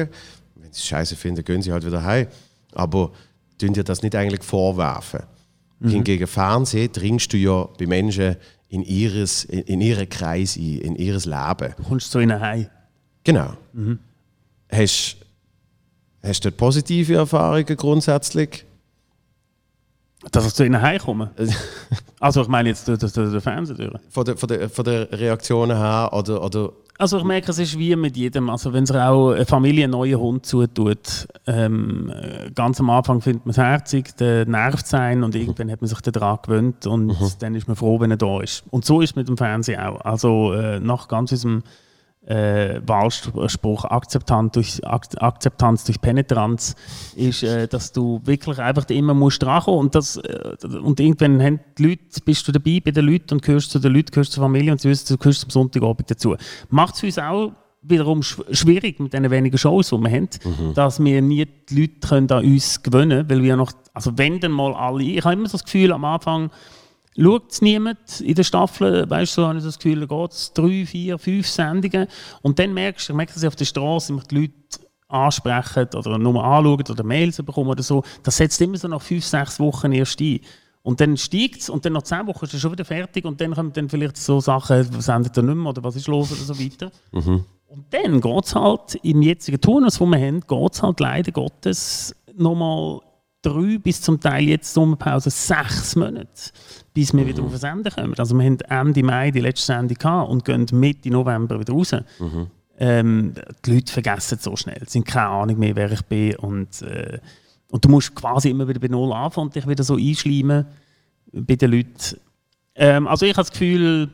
[0.56, 2.28] Wenn sie es scheiße finden, gehen sie halt wieder heim.
[2.74, 3.12] Aber
[3.58, 5.22] tun dir das nicht eigentlich vorwerfen.
[5.80, 5.90] Mhm.
[5.90, 8.36] Hingegen Fernsehen dringst du ja bei Menschen
[8.70, 11.74] in, ihres, in, in ihren Kreis ein, in ihr Leben.
[11.78, 12.68] Du kommst zu ihnen heim.
[13.24, 13.54] Genau.
[13.74, 14.00] Mhm.
[14.72, 15.18] Hast,
[16.24, 18.66] hast du positive Erfahrungen grundsätzlich?
[20.30, 21.32] Dass ich zu ihnen heimkomme?
[22.20, 24.00] also ich meine jetzt durch, durch den Fernseher.
[24.10, 27.80] Von der, von, der, von der Reaktionen her oder, oder also ich merke, es ist
[27.80, 28.48] wie mit jedem.
[28.52, 32.14] Also wenn es auch eine Familie einen neuen Hund zutut, ähm,
[32.54, 36.00] ganz am Anfang findet man es herzig, der nervt sein und irgendwann hat man sich
[36.02, 37.32] daran gewöhnt und mhm.
[37.40, 38.64] dann ist man froh, wenn er da ist.
[38.70, 40.02] Und so ist es mit dem Fernsehen auch.
[40.02, 41.64] Also äh, nach ganz diesem
[42.26, 46.76] äh, Wahlspruch Akzeptanz durch, Akzeptanz durch Penetranz
[47.16, 51.60] ist, äh, dass du wirklich einfach immer musst drankommen und das äh, und irgendwann haben
[51.78, 54.44] die Leute, bist du dabei bei den Leuten und gehörst zu den Leuten, gehörst zur
[54.44, 56.36] Familie und du gehörst zum Sonntagabend dazu.
[56.70, 60.74] Macht es uns auch wiederum schwierig mit den wenigen Shows, die wir haben, mhm.
[60.76, 64.40] dass wir nie die Leute können an uns gewöhnen können, weil wir noch, also wenn
[64.40, 66.52] dann mal alle, ich habe immer so das Gefühl am Anfang,
[67.18, 70.32] schaut es niemand in der Staffel, weißt du, so habe ich das Gefühl, da geht
[70.32, 72.08] es drei, vier, fünf Sendungen
[72.42, 74.54] und dann merkst du, merkst, dass auf der Straße die Leute
[75.08, 79.26] ansprechen oder nur anschauen oder Mails bekommen oder so, das setzt immer so nach fünf,
[79.26, 80.40] sechs Wochen erst ein.
[80.84, 83.40] Und dann steigt es und dann nach zehn Wochen ist es schon wieder fertig und
[83.40, 86.32] dann kommen dann vielleicht so Sachen, was sendet er nicht mehr oder was ist los
[86.32, 86.92] oder so weiter.
[87.12, 87.46] Mhm.
[87.68, 91.32] Und dann geht es halt im jetzigen Turnus, den wir haben, geht es halt leider
[91.32, 93.00] Gottes nochmal
[93.42, 96.52] drei bis zum Teil jetzt Sommerpause sechs Monate
[96.94, 97.28] bis wir mhm.
[97.28, 98.14] wieder auf den Sender kommen.
[98.18, 101.96] Also wir haben Ende Mai die letzte Sendung gehabt und gehen Mitte November wieder raus.
[102.20, 102.48] Mhm.
[102.78, 103.34] Ähm,
[103.66, 107.20] die Leute vergessen so schnell, sie haben keine Ahnung mehr, wer ich bin und, äh,
[107.70, 110.66] und du musst quasi immer wieder bei Null anfangen und dich wieder so einschleimen
[111.32, 112.18] bei den Leuten.
[112.74, 114.10] Ähm, also ich habe das Gefühl,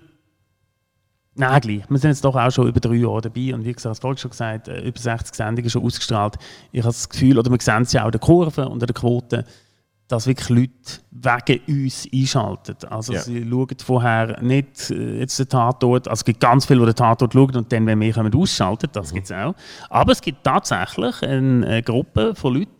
[1.37, 1.83] Nein, gleich.
[1.87, 4.31] Wir sind jetzt doch auch schon über drei Jahre dabei und wie gesagt, das schon
[4.31, 6.35] gesagt, äh, über 60 Sendungen schon ausgestrahlt.
[6.71, 8.87] Ich habe das Gefühl, oder wir sehen es ja auch in der Kurve und in
[8.87, 9.45] der Quote,
[10.07, 12.75] dass wirklich Leute wegen uns einschalten.
[12.89, 13.21] Also yeah.
[13.21, 16.95] sie schauen vorher nicht äh, jetzt den Tatort, also es gibt ganz viele, die den
[16.95, 19.15] Tatort schauen und dann, wenn wir kommen, ausschalten, das mhm.
[19.15, 19.53] gibt es auch.
[19.89, 22.71] Aber es gibt tatsächlich eine, eine Gruppe von Leuten,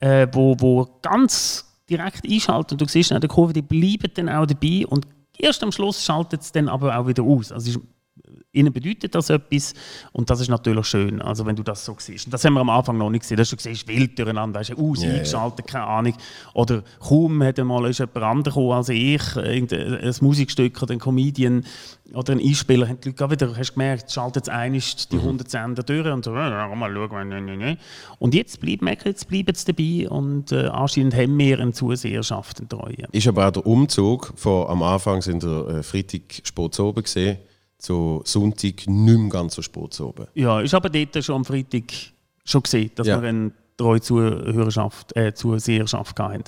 [0.00, 4.28] äh, wo, wo ganz direkt einschalten und du siehst in der Kurve, die bleiben dann
[4.28, 5.06] auch dabei und
[5.38, 7.52] erst am Schluss schaltet es dann aber auch wieder aus.
[7.52, 7.80] Also
[8.52, 9.74] ihnen bedeutet das etwas
[10.12, 12.26] und das ist natürlich schön, also wenn du das so siehst.
[12.26, 14.70] Und das haben wir am Anfang noch nicht gesehen, dass du siehst, wild durcheinander, hast
[14.70, 16.14] du aus, yeah, eingeschaltet, keine Ahnung.
[16.54, 21.64] Oder kaum hat einmal ist jemand anderes als ich, ein Musikstück oder ein Comedian
[22.14, 25.50] oder ein Einspieler, haben die Leute wieder, hast gemerkt, schaltet jetzt die 100 mhm.
[25.50, 27.78] Sender durch und so, mal schauen, ne, ne, ne.
[28.18, 32.68] Und jetzt bleiben jetzt bleiben sie dabei und äh, anscheinend haben wir eine Zuseherschaft, eine
[32.68, 33.08] Treue.
[33.12, 37.38] Ist aber auch der Umzug von am Anfang sind der äh, Freitag Sport oben gesehen
[37.78, 40.26] so Sonntag nicht mehr ganz so spät oben.
[40.34, 41.92] Ja, ich habe dort schon am Freitag
[42.44, 43.20] schon gesehen, dass ja.
[43.20, 46.44] wir eine treue Zuhörerschaft, äh, Zuseherschaft hatten.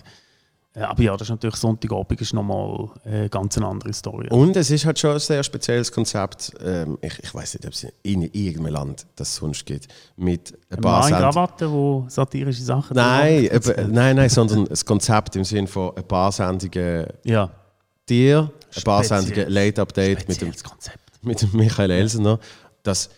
[0.79, 4.29] Äh, aber ja, das ist natürlich Sonntagabend ist nochmal eine ganz andere Story.
[4.31, 6.53] Und es ist halt schon ein sehr spezielles Konzept.
[6.65, 9.89] Ähm, ich ich weiß nicht, ob es in irgendeinem Land das sonst gibt.
[10.17, 14.85] Mit ein paar Mann in Krawatte, wo satirische Sachen Nein, eben, nein, nein, sondern das
[14.85, 17.51] Konzept im Sinne von ein paar Sendungen ja.
[18.09, 22.39] dir, ein paar Sendungen Late Update mit dem Konzept mit Michael Elsener,
[22.83, 23.11] dass,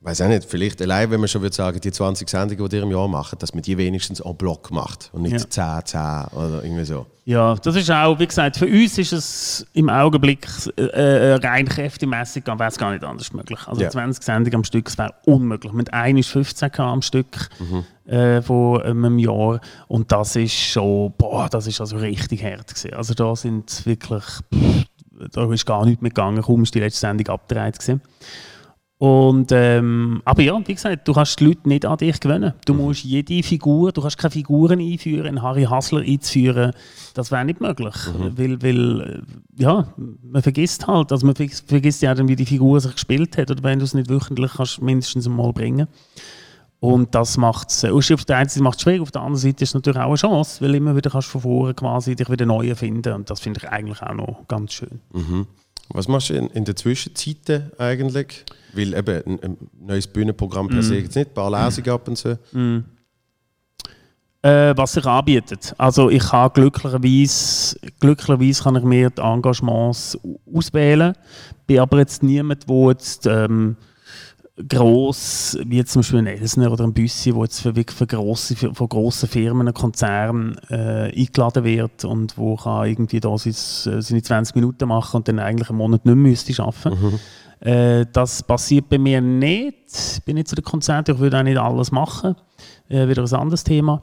[0.00, 2.82] weiß auch nicht, vielleicht allein, wenn man schon würde sagen, die 20 Sendungen, die ihr
[2.82, 5.82] im Jahr macht, dass man die wenigstens en bloc macht und nicht ja.
[5.82, 7.06] 10, 10 oder irgendwie so.
[7.24, 10.46] Ja, das ist auch, wie gesagt, für uns ist es im Augenblick
[10.76, 13.58] äh, äh rein kräftemässig, wäre es gar nicht anders möglich.
[13.66, 13.90] Also ja.
[13.90, 15.72] 20 Sendungen am Stück, das wäre unmöglich.
[15.72, 18.10] Mit einem ist 15 am Stück mhm.
[18.10, 22.94] äh, von einem Jahr und das ist schon, boah, das ist also richtig hart gewesen.
[22.94, 24.24] Also da sind wirklich...
[24.54, 24.84] Pff,
[25.32, 28.00] da ist gar nichts mehr gegangen, kaum ist die letzte Sendung abgedreht gewesen.
[28.98, 32.54] Und, ähm, aber ja, wie gesagt, du kannst die Leute nicht an dich gewöhnen.
[32.66, 32.80] Du mhm.
[32.80, 36.72] musst jede Figur, du kannst keine Figuren einführen, einen Harry Hassler einzuführen,
[37.14, 37.94] das wäre nicht möglich.
[38.06, 38.36] Mhm.
[38.36, 42.80] Weil, weil, äh, ja, man vergisst halt, also man vergisst ja dann, wie die Figur
[42.80, 45.86] sich gespielt hat, oder wenn du es nicht wöchentlich kannst, mindestens einmal bringen.
[46.80, 49.40] Und das macht es, äh, auf der einen Seite macht es schwierig, auf der anderen
[49.40, 52.16] Seite ist es natürlich auch eine Chance, weil immer wieder kannst du von vorne quasi
[52.16, 55.00] dich wieder neu erfinden und das finde ich eigentlich auch noch ganz schön.
[55.12, 55.46] Mhm.
[55.90, 58.44] Was machst du in, in der Zwischenzeit eigentlich?
[58.74, 61.04] Weil eben ein, ein neues Bühnenprogramm per se mm.
[61.04, 62.36] es nicht, ein paar Lesungen ab und so.
[62.52, 62.84] Mm.
[64.42, 65.74] Äh, was sich anbietet.
[65.78, 70.16] Also ich kann glücklicherweise, glücklicherweise kann ich mir die Engagements
[70.54, 71.14] auswählen.
[71.66, 73.76] Bin aber jetzt niemand, der jetzt ähm,
[74.66, 78.74] gross, wie zum Beispiel ein Elsner oder ein Büssi, wo jetzt für, für grosse, für,
[78.74, 84.56] von grossen Firmen, Konzernen äh, eingeladen wird und wo kann irgendwie da seine, seine 20
[84.56, 86.90] Minuten machen und dann eigentlich einen Monat nicht mehr müsste arbeiten.
[87.00, 87.20] Mhm.
[87.60, 90.14] Äh, das passiert bei mir nicht.
[90.16, 92.34] Ich bin nicht zu den Konzerten, ich würde auch nicht alles machen.
[92.88, 94.02] Äh, wieder ein anderes Thema.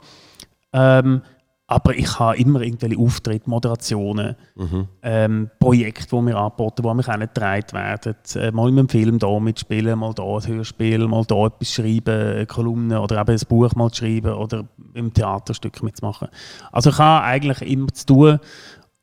[0.74, 1.22] Ähm,
[1.68, 4.88] aber ich habe immer irgendwelche Auftritte, Moderationen, mhm.
[5.02, 8.16] ähm, Projekte, die mir angeboten, die mich auch nicht getragen werden.
[8.36, 12.36] Äh, mal in einem Film da mitspielen, mal da ein Hörspiel, mal da etwas schreiben,
[12.36, 16.28] eine Kolumne oder eben ein Buch mal schreiben oder im Theaterstück mitzumachen.
[16.72, 18.40] Also ich habe eigentlich immer zu tun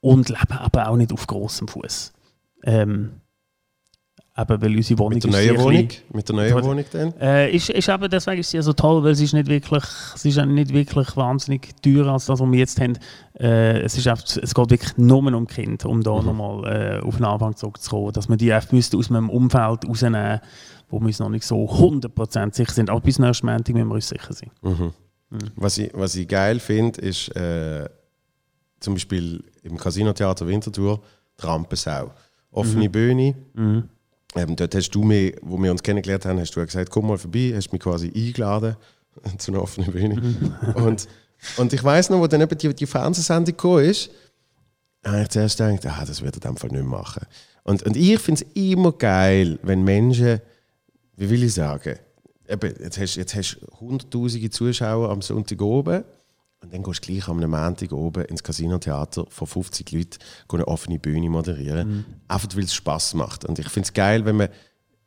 [0.00, 2.12] und lebe aber auch nicht auf großem Fuß.
[2.64, 3.21] Ähm,
[4.34, 5.88] Eben, weil unsere Wohnung mit der neuen Wohnung?
[6.12, 7.12] Mit der neuen Wohnung dann?
[7.20, 10.30] Äh, ist, ist eben, deswegen ist sie so toll, weil sie ist nicht wirklich, sie
[10.30, 12.98] ist nicht wirklich wahnsinnig teuer als das, was wir jetzt haben.
[13.38, 16.26] Äh, es, ist einfach, es geht wirklich nur um Kind, um da mhm.
[16.26, 18.12] nochmal äh, auf den Anfang zurückzukommen.
[18.12, 20.40] Dass man die einfach müsste aus meinem Umfeld rausnehmen
[20.92, 22.90] wo wir uns noch nicht so 100% sicher sind.
[22.90, 24.50] Aber bis nächsten Montag müssen wir uns sicher sein.
[24.60, 24.92] Mhm.
[25.30, 25.38] Mhm.
[25.56, 27.88] Was, ich, was ich geil finde, ist äh,
[28.78, 31.00] zum Beispiel im Casino-Theater Winterthur
[31.40, 32.12] die Rampensau.
[32.50, 32.92] Offene mhm.
[32.92, 33.88] Bühne mhm.
[34.34, 37.18] Ähm, dort hast du mich, wo wir uns kennengelernt haben, hast du gesagt, komm mal
[37.18, 38.76] vorbei, hast mich quasi eingeladen
[39.38, 40.20] zu einer offenen Bühne.
[40.20, 40.74] Mhm.
[40.74, 41.08] und,
[41.56, 44.10] und ich weiß noch, wo dann eben die, die Fernsehsendung gekommen ist,
[45.04, 47.26] habe ich zuerst gedacht, ah, das wird er in dem Fall nicht machen.
[47.64, 50.40] Und, und ich finde es immer geil, wenn Menschen,
[51.16, 51.98] wie will ich sagen,
[52.48, 56.04] eben, jetzt hast du jetzt hast hunderttausende Zuschauer am Sonntag oben
[56.62, 60.18] und dann gehst du gleich am Montag oben ins Casino-Theater vor 50 Leuten
[60.52, 61.88] eine offene Bühne moderieren.
[61.88, 62.04] Mhm.
[62.28, 63.44] Einfach weil es Spass macht.
[63.44, 64.48] Und ich finde es geil, wenn man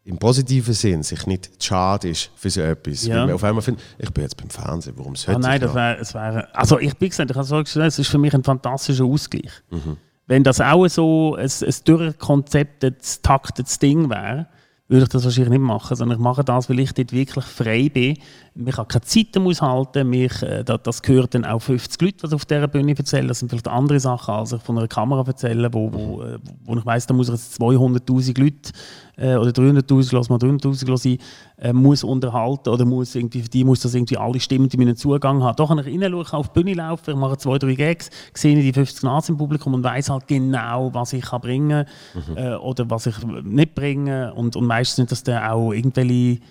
[0.04, 3.06] im positiven Sinn sich nicht schade ist für so etwas.
[3.06, 3.16] Ja.
[3.16, 5.74] Weil man auf einmal findet, ich bin jetzt beim Fernsehen, warum sollte oh nein, das
[5.74, 8.34] wäre, es wäre, also ich bin gesagt, ich habe so gesagt, es ist für mich
[8.34, 9.52] ein fantastischer Ausgleich.
[9.72, 9.98] Mhm.
[10.28, 14.48] Wenn das auch so ein, ein durchkonzeptetes, taktetes Ding wäre,
[14.88, 17.90] würde ich das wahrscheinlich nicht machen, sondern ich mache das, weil ich dort wirklich frei
[17.90, 18.18] bin.
[18.54, 22.34] Ich habe keine Zeit muss halten, mich, äh, das gehört dann auch 50 Leute, was
[22.34, 23.28] auf dieser Bühne erzählen.
[23.28, 26.76] Das sind vielleicht andere Sachen, als ich von einer Kamera erzähle, wo, wo, äh, wo
[26.78, 28.72] ich weiss, da muss ich jetzt 200'000 Leute
[29.18, 31.18] äh, oder 300'000, lass mal 300'000 sein,
[31.58, 34.96] äh, muss unterhalten oder muss irgendwie, für die muss das irgendwie alle Stimmen, die meinen
[34.96, 35.56] Zugang haben.
[35.56, 38.74] Da kann ich reinschauen, auf die Bühne laufen, ich mache zwei, drei Gags, sehe die
[38.74, 42.38] 50 Nasen im Publikum und weiß halt genau, was ich kann bringen mhm.
[42.38, 46.42] äh, oder was ich nicht bringen und, und meistens sind das dann auch irgendwelche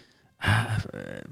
[0.41, 1.23] äh,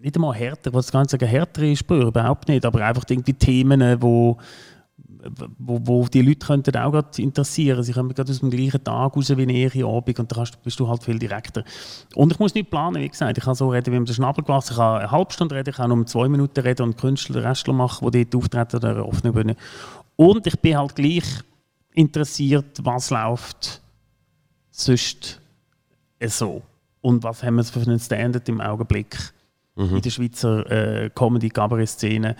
[0.00, 4.36] nicht einmal härter, was ganz sagen, härtere Spüre, überhaupt nicht, aber einfach irgendwie Themen, wo
[5.58, 7.82] wo, wo die Leute könnten auch gerade interessieren.
[7.82, 10.80] Sie kommen gerade aus dem gleichen Tag raus wie eine Ehe Abend und da bist
[10.80, 11.64] du halt viel direkter.
[12.14, 13.38] Und ich muss nicht planen, wie gesagt.
[13.38, 14.70] Ich kann so reden wie mit dem Schnabelglas.
[14.70, 17.74] Ich kann eine halbe Stunde reden, ich kann um zwei Minuten reden und Künstler, Restler
[17.74, 19.56] machen, die dort auftreten oder offene Bühne.
[20.16, 21.24] Und ich bin halt gleich
[21.94, 23.80] interessiert, was läuft
[24.70, 25.40] sonst
[26.26, 26.62] so.
[27.00, 29.16] Und was haben wir für einen Standard im Augenblick
[29.76, 29.96] mhm.
[29.96, 32.36] in der Schweizer äh, Comedy-Cabaret-Szene.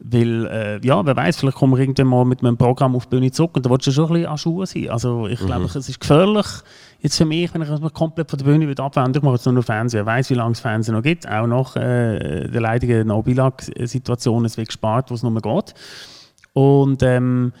[0.00, 3.16] Weil, äh, ja, wer weiß, vielleicht kommen wir irgendwann mal mit einem Programm auf die
[3.16, 4.90] Bühne zurück und da willst du schon ein bisschen an Schuhe sein.
[4.90, 5.46] Also ich mhm.
[5.46, 6.46] glaube, es ist gefährlich,
[7.00, 9.54] jetzt für mich, wenn ich mich komplett von der Bühne abwende, ich mache jetzt nur
[9.54, 13.08] noch Fernsehen, wer weiß, wie lange es Fernsehen noch gibt, auch nach äh, der leidigen
[13.08, 15.74] No-Bilag-Situation, es wird gespart, wo es nur mehr geht.
[16.52, 17.52] Und ähm,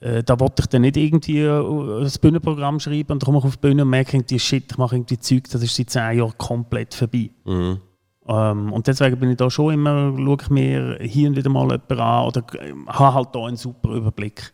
[0.00, 3.44] äh, da wollte ich dann nicht irgendwie äh, das Bühnenprogramm schreiben und dann komme ich
[3.44, 6.18] auf die Bühne und merke irgendwie, shit, ich mache irgendwie Zeug, das ist seit zehn
[6.18, 7.30] Jahren komplett vorbei.
[7.44, 7.78] Mhm.
[8.30, 11.62] Ähm, und deswegen bin ich da schon immer, schaue ich mir hier und wieder mal
[11.62, 12.42] jemanden an oder
[12.86, 14.52] habe halt da einen super Überblick.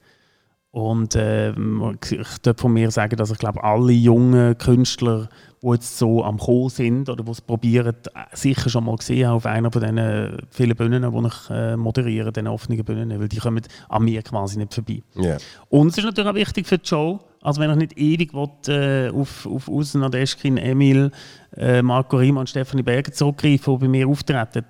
[0.71, 5.29] Und ähm, ich darf von mir sagen, dass ich glaube, alle jungen Künstler,
[5.63, 7.97] die jetzt so am Kommen sind oder die es probieren,
[8.33, 12.31] sicher schon mal gesehen haben auf einer von diesen vielen Bühnen, die ich äh, moderiere,
[12.31, 15.03] den offenen Bühnen, weil die kommen an mir quasi nicht vorbei.
[15.17, 15.39] Yeah.
[15.71, 18.51] Und es ist natürlich auch wichtig für die Show, also wenn ich nicht ewig will,
[18.69, 21.11] äh, auf, auf Usen, Nadeschkin, Emil,
[21.57, 24.65] äh, Marco Riemann und Stefanie Berger zurückgreifen, die bei mir auftreten,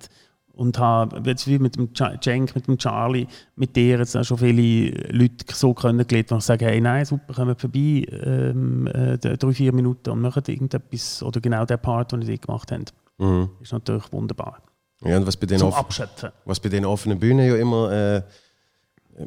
[0.57, 4.39] und habe jetzt wie mit dem Cenk, mit dem Charlie, mit dir jetzt auch schon
[4.39, 9.71] viele Leute so kennengelernt, die sagen, hey, nein, super, kommen vorbei, ähm, äh, drei, vier
[9.71, 12.85] Minuten und machen irgendetwas oder genau der Part, den die gemacht haben.
[13.19, 13.49] Mhm.
[13.61, 14.63] Ist natürlich wunderbar.
[15.01, 16.31] Ja, und was bei den, Zum Abschöpfen.
[16.45, 18.23] Was bei den offenen Bühnen ja immer äh,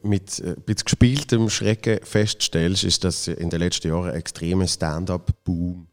[0.02, 4.66] mit äh, ein bisschen gespieltem Schrecken feststellst, ist, dass in den letzten Jahren ein extremer
[4.66, 5.86] Stand-up-Boom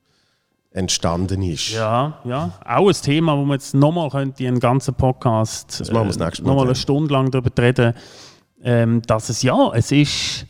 [0.77, 1.71] entstanden ist.
[1.71, 2.51] Ja, ja.
[2.63, 6.41] Auch ein Thema, wo man jetzt nochmal könnte, einen ganzen Podcast das machen wir äh,
[6.43, 7.93] nochmal eine Stunde lang darüber reden,
[8.61, 10.45] ähm, dass es ja, es ist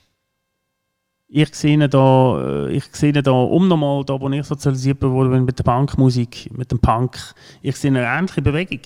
[1.29, 5.59] ich sehe da, äh, ich sehe da um nochmal, da wo ich sozialisiert wurde mit
[5.59, 7.17] der Punkmusik, mit dem Punk,
[7.61, 8.79] ich sehe eine ähnliche Bewegung.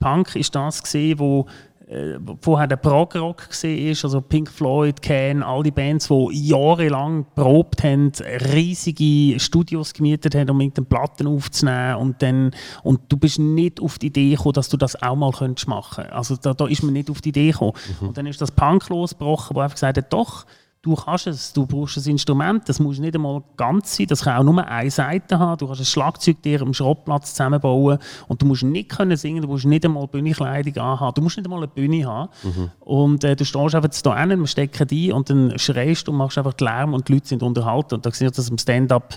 [0.00, 1.46] Punk ist das gesehen, wo
[1.86, 7.84] äh, vorher der Prog-Rock war, also Pink Floyd, Can, all die Bands, die jahrelang probt
[7.84, 8.12] haben,
[8.52, 12.52] riesige Studios gemietet haben, um irgendeine Platten aufzunehmen und dann
[12.82, 16.12] und du bist nicht auf die Idee gekommen, dass du das auch mal machen könntest
[16.12, 17.72] Also da, da ist man nicht auf die Idee gekommen.
[18.00, 18.08] Mhm.
[18.08, 20.46] Und dann ist das Punk losgebrochen, wo einfach gesagt hat, doch,
[20.84, 24.38] du kannst es, du brauchst ein Instrument, das muss nicht einmal ganz sein, das kann
[24.38, 27.98] auch nur eine Seite haben, du kannst ein Schlagzeug dir am Schrottplatz zusammenbauen
[28.28, 31.46] und du musst nicht können singen, du musst nicht einmal Bühnenkleidung anhaben, du musst nicht
[31.46, 32.28] einmal eine Bühne haben.
[32.42, 32.70] Mhm.
[32.80, 36.36] und äh, du stehst einfach da hin, wir stecken ein und dann schreist und machst
[36.36, 37.94] einfach Lärm und die Leute sind unterhalten.
[37.94, 39.16] Und da sieht das im Stand-up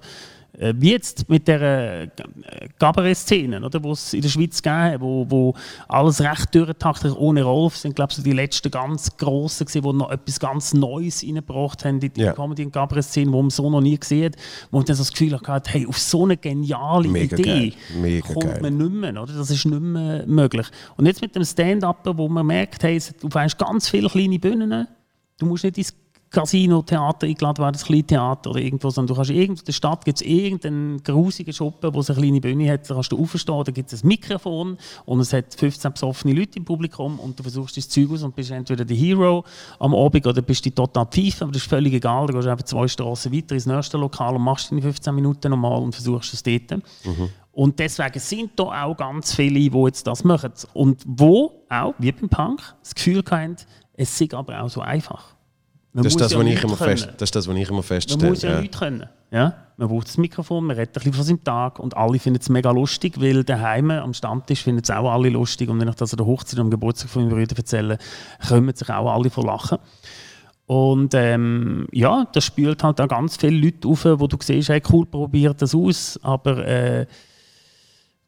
[0.75, 2.07] wie jetzt mit der äh,
[2.79, 5.53] Cabaret-Szene, oder, wo es in der Schweiz gegeben wo, wo
[5.87, 10.39] alles recht durchtaktet, ohne Rolf, sind glaube ich die letzten ganz grossen die noch etwas
[10.39, 12.33] ganz Neues reingebracht haben in die yeah.
[12.33, 14.35] Comedy- und Cabaret-Szene, wo man so noch nie gesehen hat,
[14.71, 17.73] wo man dann so das Gefühl hat, hey, auf so eine geniale Mega Idee
[18.21, 18.59] kommt geil.
[18.61, 19.33] man nicht mehr, oder?
[19.33, 20.67] das ist nicht mehr möglich.
[20.95, 24.87] Und jetzt mit dem Stand-Up, wo man merkt, hey, du findest ganz viele kleine Bühnen,
[25.37, 25.93] du musst nicht ins
[26.29, 30.05] Casino, Theater eingeladen werden, das Kleintheater oder irgendwo, sondern du kannst irgendwo in der Stadt
[30.05, 33.63] gibt es irgendeinen grusigen Schuppen, wo es eine kleine Bühne hat, da kannst du aufstehen,
[33.65, 37.43] da gibt es ein Mikrofon und es hat 15 besoffene Leute im Publikum und du
[37.43, 39.45] versuchst das Zeug aus und bist entweder der Hero
[39.79, 42.65] am Abend oder bist du total pfeifen, aber das ist völlig egal, du gehst einfach
[42.65, 46.43] zwei Straßen weiter ins nächste Lokal und machst deine 15 Minuten normal und versuchst es
[46.43, 46.71] dort.
[47.05, 47.29] Mhm.
[47.53, 50.51] Und deswegen sind da auch ganz viele, die jetzt das machen.
[50.73, 53.55] Und wo auch, wie beim Punk, das Gefühl haben,
[53.93, 55.36] es ist aber auch so einfach.
[55.97, 58.21] Man das, ist das, ja ich immer fest, das ist das, was ich immer feststelle.
[58.21, 58.61] Man muss ja, ja.
[58.61, 59.09] nichts können.
[59.31, 59.55] Ja?
[59.77, 62.49] Man braucht das Mikrofon, man redet ein bisschen von seinem Tag und alle finden es
[62.49, 66.13] mega lustig, weil daheim am Stammtisch finden es auch alle lustig und wenn ich das
[66.13, 67.97] an der Hochzeit am Geburtstag von meinen Brüdern erzähle,
[68.47, 69.79] kommen sich auch alle von Lachen.
[70.67, 74.83] Und ähm, ja, das spült halt auch ganz viele Leute auf, wo du siehst, hey,
[74.91, 77.07] cool, probiert das aus, aber äh,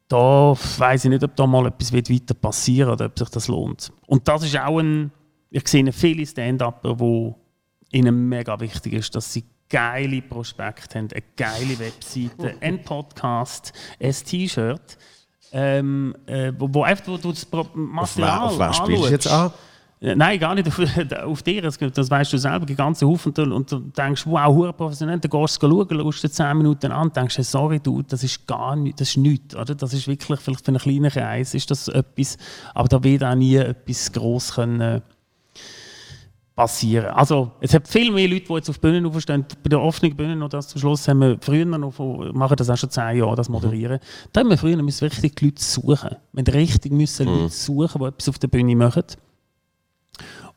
[0.08, 3.92] da weiß ich nicht, ob da mal etwas weiter passieren oder ob sich das lohnt.
[4.08, 5.12] Und das ist auch ein,
[5.50, 7.34] ich sehe viele Stand-Upper, die
[7.92, 14.12] ihnen mega wichtig ist, dass sie geile Prospekte haben, eine geile Webseite, einen Podcast, ein
[14.12, 14.98] T-Shirt,
[15.52, 19.52] ähm, äh, wo, wo, einfach wo du das Material Auf, wer, spielst du jetzt an?
[20.02, 20.78] Nein, gar nicht auf,
[21.24, 21.60] auf dir.
[21.60, 23.34] Das, das weißt du selber, die ganze Haufen.
[23.52, 25.18] Und du denkst, wow, hure professionell.
[25.18, 28.46] Dann gehst du schauen, schaust dir 10 Minuten an und denkst, sorry, du, das ist
[28.46, 29.54] gar nicht, das ist nichts.
[29.54, 29.74] Oder?
[29.74, 32.38] Das ist wirklich, vielleicht für einen kleinen Kreis ist das etwas,
[32.72, 35.02] aber da wird auch nie etwas gross können
[36.60, 37.06] passieren.
[37.06, 39.46] Also, es hat viel mehr Leute, die jetzt auf Bühnen aufstehen.
[39.62, 41.98] Bei der offenen Bühne noch das zum Schluss haben wir früher noch,
[42.34, 43.96] machen das auch schon zehn Jahre, das Moderieren.
[43.96, 44.28] Mhm.
[44.32, 46.16] Da haben wir früher müssen wirklich die Leute suchen.
[46.32, 47.40] Wir haben richtig müssen mhm.
[47.40, 49.04] Leute suchen, die etwas auf der Bühne machen.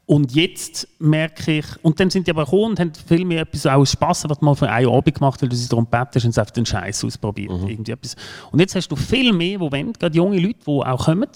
[0.05, 3.65] Und jetzt merke ich, und dann sind die aber gekommen und haben viel mehr etwas
[3.65, 6.51] aus Spass was mal für einen Abend gemacht, weil du sie darum bettest und einfach
[6.51, 7.49] den Scheiß ausprobiert.
[7.49, 7.69] Mhm.
[7.69, 8.17] Irgendwie etwas.
[8.51, 11.29] Und jetzt hast du viel mehr, die wollen, gerade junge Leute, die auch kommen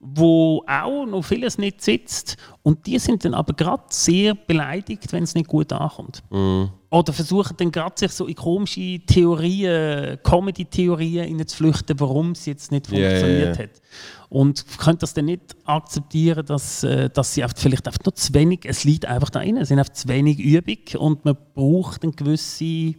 [0.00, 2.38] wo auch noch vieles nicht sitzt.
[2.62, 6.22] Und die sind dann aber gerade sehr beleidigt, wenn es nicht gut ankommt.
[6.30, 6.64] Mm.
[6.90, 12.72] Oder versuchen dann gerade sich so in komische Theorien, Comedy-Theorien zu flüchten, warum es jetzt
[12.72, 13.82] nicht funktioniert yeah, yeah, hat.
[14.30, 18.60] Und können das dann nicht akzeptieren, dass, äh, dass sie vielleicht einfach noch zu wenig,
[18.64, 22.12] es liegt einfach da rein, es sind einfach zu wenig Übung und man braucht eine
[22.12, 22.94] gewisse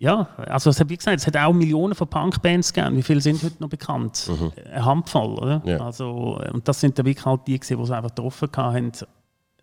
[0.00, 2.96] ja, also es hat, wie gesagt, es hat auch Millionen von Punkbands gegeben.
[2.96, 4.30] Wie viele sind heute noch bekannt?
[4.30, 4.50] Mhm.
[4.72, 5.62] Eine Handvoll, oder?
[5.66, 5.76] Ja.
[5.76, 8.92] Also, und das sind dann wirklich halt die, die es einfach getroffen haben,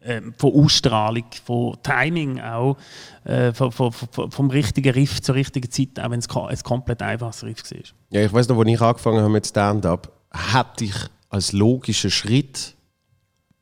[0.02, 2.78] äh, von Ausstrahlung, von Timing auch,
[3.24, 7.02] äh, von, von, von, vom richtigen Riff zur richtigen Zeit, auch wenn es ein komplett
[7.02, 7.80] einfaches Riff war.
[8.12, 10.96] Ja, ich weiß noch, als ich angefangen habe mit Stand-Up, hatte ich
[11.30, 12.76] als logischen Schritt,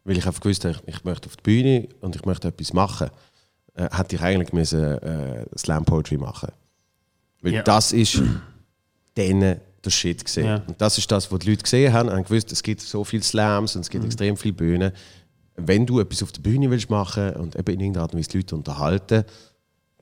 [0.04, 3.12] weil ich einfach gewusst habe, ich möchte auf die Bühne und ich möchte etwas machen,
[3.76, 6.50] äh, hätte ich eigentlich müssen, äh, Slam Poetry machen
[7.46, 7.62] weil ja.
[7.62, 8.22] das ist
[9.16, 10.48] denen der Shit gesehen.
[10.48, 10.64] Ja.
[10.68, 13.22] Und das ist das, was die Leute gesehen haben, haben gewusst, es gibt so viele
[13.22, 14.10] Slams und es gibt mhm.
[14.10, 14.92] extrem viele Bühnen.
[15.56, 18.30] Wenn du etwas auf der Bühne willst machen und eben in irgendeiner Art und Weise
[18.30, 19.24] die Leute unterhalten,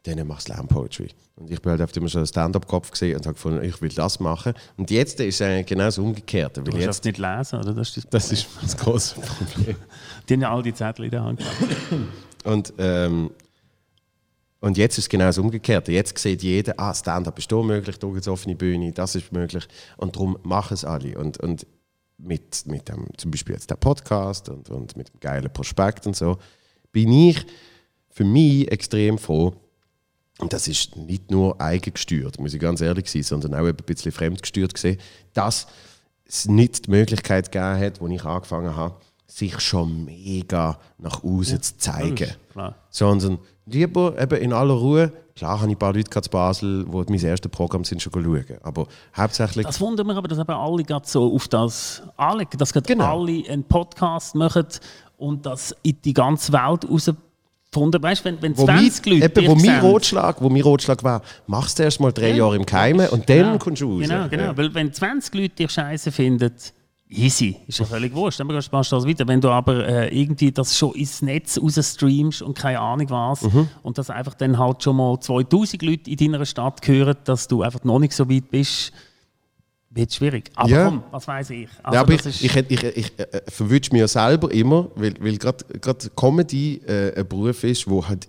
[0.04, 1.10] dann mach Slam Poetry.
[1.36, 4.22] Und ich bin halt oft immer schon Stand-up-Kopf gesehen und habe gefunden, ich will das
[4.22, 4.54] machen.
[4.78, 6.62] Und jetzt ist es eigentlich genau das Umgekehrte.
[6.62, 7.74] Du kannst jetzt, nicht lesen, oder?
[7.74, 9.76] Das ist das, das ist das große Problem.
[10.30, 11.42] Die haben ja all die Zettel in der Hand.
[12.46, 13.32] Und, ähm,
[14.64, 15.92] und jetzt ist es genau das Umgekehrte.
[15.92, 19.34] Jetzt sieht jeder, ah, Stand-up ist hier möglich, hier gibt es offene Bühne, das ist
[19.34, 19.68] möglich.
[19.98, 21.18] Und darum machen es alle.
[21.18, 21.68] Und, und
[22.18, 26.16] mit, mit dem, zum Beispiel jetzt der Podcast und, und mit dem geilen Prospekt und
[26.16, 26.38] so,
[26.94, 27.46] bin ich
[28.10, 29.54] für mich extrem froh.
[30.40, 34.14] Und das ist nicht nur eigengesteuert, muss ich ganz ehrlich sein, sondern auch ein bisschen
[34.14, 34.98] fremdgesteuert gesehen,
[35.34, 35.68] dass
[36.26, 38.96] es nicht die Möglichkeit gegeben hat, als ich angefangen habe,
[39.36, 42.30] sich schon mega nach außen zu zeigen.
[42.52, 42.76] Klar.
[42.90, 45.12] Sondern lieber eben in aller Ruhe.
[45.36, 48.46] Klar habe ich ein paar Leute in Basel, die mein erstes Programm sind, schon schauen.
[48.62, 48.88] Aber
[49.18, 49.66] hauptsächlich.
[49.66, 53.20] Das wundert mich aber, dass eben alle gerade so auf das anlegen, dass gerade Genau.
[53.22, 54.68] alle einen Podcast machen
[55.18, 58.04] und das in die ganze Welt rausgefunden.
[58.04, 61.04] Weißt du, wenn, wenn wo 20 mein, Leute eben, wo mein Rotschlag, wo mein Rotschlag
[61.04, 63.58] war, machst du erst mal drei Jahre im Keimen und dann Genau.
[63.58, 64.08] kommst du raus.
[64.08, 64.44] Genau, genau.
[64.44, 64.58] Ja.
[64.58, 66.52] Weil wenn 20 Leute dich scheiße finden,
[67.14, 68.40] easy, ist ja völlig wurscht.
[68.40, 69.28] Dann machst du das weiter.
[69.28, 73.68] Wenn du aber äh, irgendwie das schon ins Netz rausstreamst und keine Ahnung was Mhm.
[73.84, 77.62] und dass einfach dann halt schon mal 2000 Leute in deiner Stadt hören, dass du
[77.62, 78.92] einfach noch nicht so weit bist,
[79.90, 80.50] wird schwierig.
[80.56, 80.86] Aber Ja.
[80.86, 81.70] komm, was weiß ich.
[81.84, 84.90] Also ja, aber das ich, ich, ich, ich, ich äh, verwünsche mich ja selber immer,
[84.96, 85.64] weil, weil gerade
[86.16, 88.28] Comedy äh, ein Beruf ist, wo halt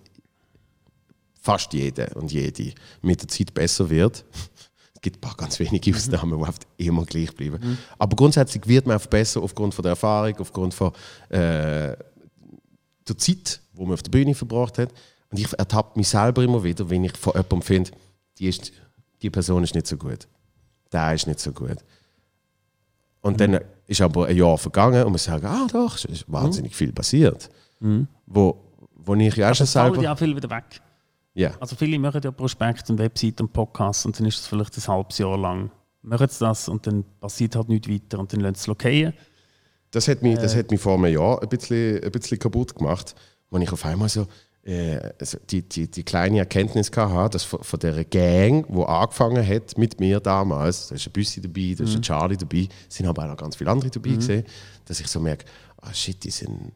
[1.40, 4.24] fast jeder und jede mit der Zeit besser wird.
[5.04, 7.76] Es gibt ein paar ganz wenige Ausnahmen, die oft immer gleich bleiben.
[7.98, 10.92] Aber grundsätzlich wird man einfach besser aufgrund von der Erfahrung, aufgrund von
[11.28, 11.94] äh,
[13.06, 14.88] der Zeit, die man auf der Bühne verbracht hat.
[15.30, 17.90] Und ich ertappe mich selber immer wieder, wenn ich von jemandem finde,
[18.38, 18.72] die, ist,
[19.20, 20.26] die Person ist nicht so gut.
[20.90, 21.76] Der ist nicht so gut.
[23.20, 26.74] Und dann ist aber ein Jahr vergangen und wir sagen, ah doch, es ist wahnsinnig
[26.74, 27.50] viel passiert.
[28.24, 28.56] Wo,
[28.94, 30.00] wo ich ja auch schon selber...
[30.00, 30.80] ja auch viel wieder weg.
[31.34, 31.52] Ja.
[31.60, 34.86] Also viele machen ja Prospekt und Website und Podcasts und dann ist es vielleicht ein
[34.86, 35.70] halbes Jahr lang.
[36.02, 39.14] Machen sie das und dann passiert halt nichts weiter und dann lassen sie es lokieren.
[39.90, 43.14] Das hat mich, das hat mich vor einem Jahr ein bisschen, ein bisschen kaputt gemacht,
[43.50, 44.26] wo ich auf einmal so
[44.64, 49.46] äh, also die, die, die kleine Erkenntnis hatte, dass von, von dieser Gang, die angefangen
[49.46, 53.06] hat mit mir damals, da ist ein Büssi dabei, da ist ein Charlie dabei, sind
[53.06, 54.44] aber auch noch ganz viele andere dabei gesehen,
[54.84, 55.44] dass ich so merke,
[55.82, 56.72] ah shit, die sind,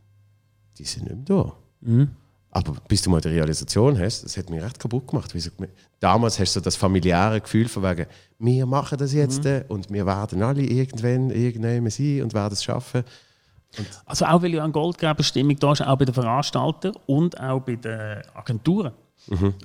[0.77, 1.57] die sind nicht mehr da.
[2.59, 5.33] Aber bis du mal die Realisation hast, das hat mich recht kaputt gemacht.
[6.01, 8.07] Damals hast du das familiäre Gefühl von wegen,
[8.41, 12.65] wir machen das jetzt äh, und wir werden alle irgendwann irgendwann sein und werden es
[12.65, 13.05] schaffen.
[14.07, 17.77] Also auch weil ja eine Goldgräberstimmung da ist, auch bei den Veranstaltern und auch bei
[17.77, 18.93] den Agenturen.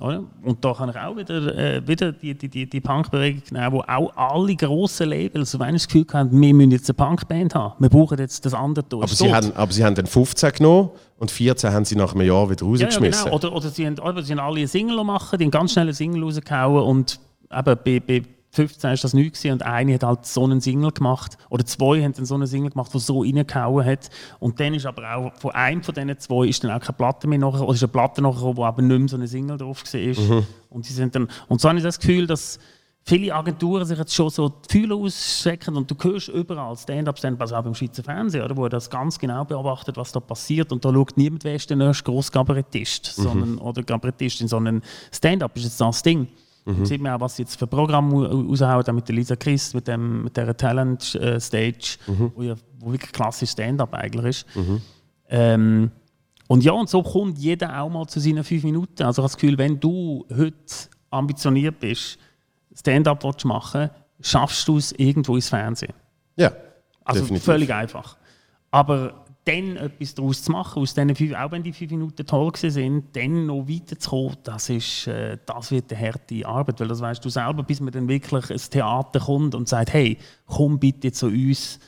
[0.00, 0.24] Oder?
[0.42, 3.80] Und da kann ich auch wieder, äh, wieder die, die, die, die Punkbewegung nehmen, wo
[3.86, 7.74] auch alle grossen Labels so das Gefühl haben, wir müssen jetzt eine Punkband haben.
[7.78, 9.04] Wir brauchen jetzt das andere durch.
[9.04, 12.26] Aber sie, haben, aber sie haben dann 15 genommen und 14 haben sie nach einem
[12.26, 13.24] Jahr wieder ja, ja, rausgeschmissen.
[13.24, 13.36] genau.
[13.36, 15.86] Oder, oder sie, haben, oder sie haben alle eine Single machen, die haben ganz schnell
[15.86, 17.20] eine Single rausgehauen und
[17.50, 18.22] eben bei, bei
[18.54, 22.12] 15 ist das nichts und eine hat halt so einen Single gemacht oder zwei haben
[22.12, 25.50] dann so einen Single gemacht, der so reingehauen hat und dann ist aber auch von
[25.52, 28.22] einem von diesen zwei ist dann auch keine Platte mehr nachher oder ist eine Platte
[28.22, 30.44] nachher, wo aber nicht mehr so eine Single drauf war.
[30.70, 32.58] Und, sie sind dann, und so habe ich das Gefühl, dass
[33.04, 37.42] viele Agenturen sich jetzt schon so die Fühler ausstrecken und du hörst überall Stand-up, Stand-up,
[37.42, 40.84] also auch beim Schweizer Fernsehen, oder, wo das ganz genau beobachtet, was da passiert und
[40.84, 44.82] da schaut niemand, wer ist der nächste grosse Kabarettist, sondern, oder Kabarettistin, sondern
[45.12, 46.28] Stand-up ist jetzt das Ding.
[46.66, 46.86] Mhm.
[46.86, 50.24] Sieht man auch, was sie jetzt für Programme raushauen, mit der Lisa Christ, mit, dem,
[50.24, 51.98] mit dieser Talent-Stage,
[52.34, 54.46] wo, ja, wo wirklich klassisch Stand-up eigentlich ist.
[55.28, 55.90] Ähm,
[56.48, 59.02] und ja, und so kommt jeder auch mal zu seinen fünf Minuten.
[59.02, 60.54] Also ich habe das Gefühl, wenn du heute
[61.10, 62.18] ambitioniert bist,
[62.74, 65.92] Stand-up machen schaffst du es irgendwo ins Fernsehen.
[66.36, 66.50] ja,
[67.04, 67.44] Also definitiv.
[67.44, 68.16] völlig einfach.
[68.70, 72.50] Aber dann etwas daraus zu machen, aus diesen fünf, auch wenn die fünf Minuten toll
[72.50, 76.80] gewesen sind, dann noch weiterzukommen, das, ist, äh, das wird eine harte Arbeit.
[76.80, 80.18] Weil das weißt du selber, bis man dann wirklich ins Theater kommt und sagt, hey,
[80.46, 81.78] komm bitte zu uns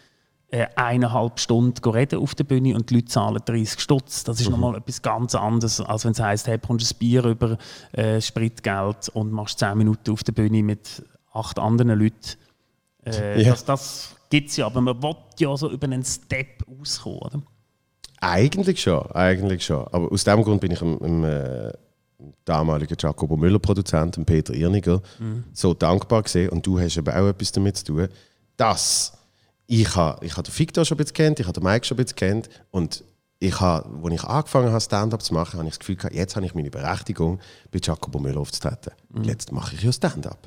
[0.48, 4.24] äh, eineinhalb Stunden reden auf der Bühne und die Leute zahlen 30 Stutz.
[4.24, 7.58] Das ist nochmal etwas ganz anderes, als wenn es heisst, hey, kommst ein Bier über
[7.92, 12.36] äh, Spritgeld und machst 10 Minuten auf der Bühne mit acht anderen Leuten.
[13.04, 13.50] Äh, Ja.
[13.50, 17.18] Das, das gibt es ja, aber man will ja so über einen Step auskommen.
[17.18, 17.42] Oder?
[18.20, 19.86] Eigentlich schon, eigentlich schon.
[19.88, 21.72] Aber aus dem Grund bin ich dem, dem äh,
[22.44, 25.02] damaligen Jacobo Müller-Produzent, dem Peter Irniger,
[25.52, 26.48] so dankbar gesehen.
[26.50, 28.08] Und du hast eben auch etwas damit zu tun,
[28.56, 29.12] dass
[29.66, 31.96] ich, ha, ich ha den Victor schon ein bisschen kennt, ich habe den Mike schon
[31.98, 33.04] ein bisschen kennt und
[33.38, 36.36] ich ha, als ich angefangen habe, Stand-up zu machen, habe ich das Gefühl gehabt, jetzt
[36.36, 37.38] habe ich meine Berechtigung,
[37.70, 38.92] bei Jacobo Müller aufzutreten.
[39.22, 40.38] Jetzt mache ich ja Stand-up.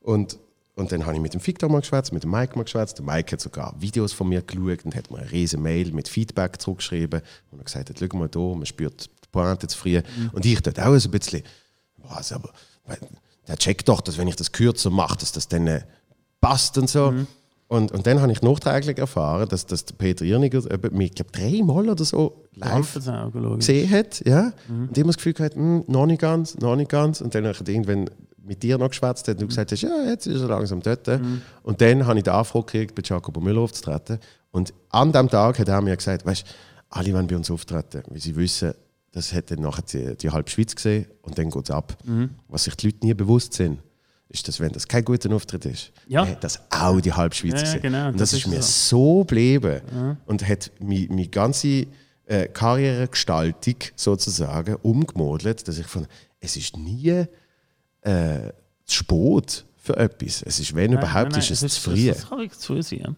[0.00, 0.38] Und,
[0.74, 2.98] und dann habe ich mit dem Victor mal geschwätzt, mit dem Mike mal geschwätzt.
[2.98, 6.08] Der Mike hat sogar Videos von mir geschaut und hat mir eine riesige Mail mit
[6.08, 7.20] Feedback zurückgeschrieben
[7.50, 10.00] und er gesagt hat, schau mal da, man spürt die Pointe zu früh.
[10.32, 11.42] Und ich dort auch so ein bisschen,
[12.08, 12.52] also, aber,
[13.48, 15.82] der checkt doch, dass wenn ich das kürzer mache, dass das dann äh,
[16.40, 17.10] passt und so.
[17.10, 17.26] Mhm.
[17.68, 21.32] Und, und dann habe ich nachträglich erfahren, dass, dass der Peter Irniger mich, ich glaube,
[21.32, 22.98] dreimal oder so live
[23.56, 24.22] gesehen hat.
[24.26, 24.52] Ja?
[24.68, 24.88] Mhm.
[24.88, 27.20] Und immer das Gefühl gehabt, hm, noch nicht ganz, noch nicht ganz.
[27.20, 28.10] Und dann habe ich irgendwann
[28.44, 31.06] mit dir noch geschwätzt und du gesagt hast, ja, jetzt ist er langsam dort.
[31.06, 31.42] Mhm.
[31.62, 34.18] Und dann habe ich die Anfrage gekriegt, bei Jacobo Müller aufzutreten.
[34.50, 36.44] Und an dem Tag hat er mir gesagt, weißt
[36.90, 38.74] alle wollen bei uns auftreten, weil sie wissen,
[39.12, 41.96] das hat dann nachher die, die halbe Schweiz gesehen und dann geht es ab.
[42.04, 42.30] Mhm.
[42.48, 43.78] Was sich die Leute nie bewusst sind
[44.28, 46.26] ist, dass wenn das kein guter Auftritt ist, ja.
[46.26, 47.82] hat das auch die halbe Schweiz ja, gesehen.
[47.82, 50.16] Genau, und das, das ist, mir so geblieben ja.
[50.26, 51.86] und hat meine, ganze
[52.24, 56.06] äh, Karrieregestaltung sozusagen umgemodelt, dass ich von
[56.40, 57.24] es ist nie
[58.02, 58.52] äh,
[58.84, 60.42] zu spät für etwas.
[60.42, 62.08] Es ist, wenn nein, überhaupt, nein, nein, ist es, ist, zu früh.
[62.08, 63.16] Das, kann wirklich zu früh sein.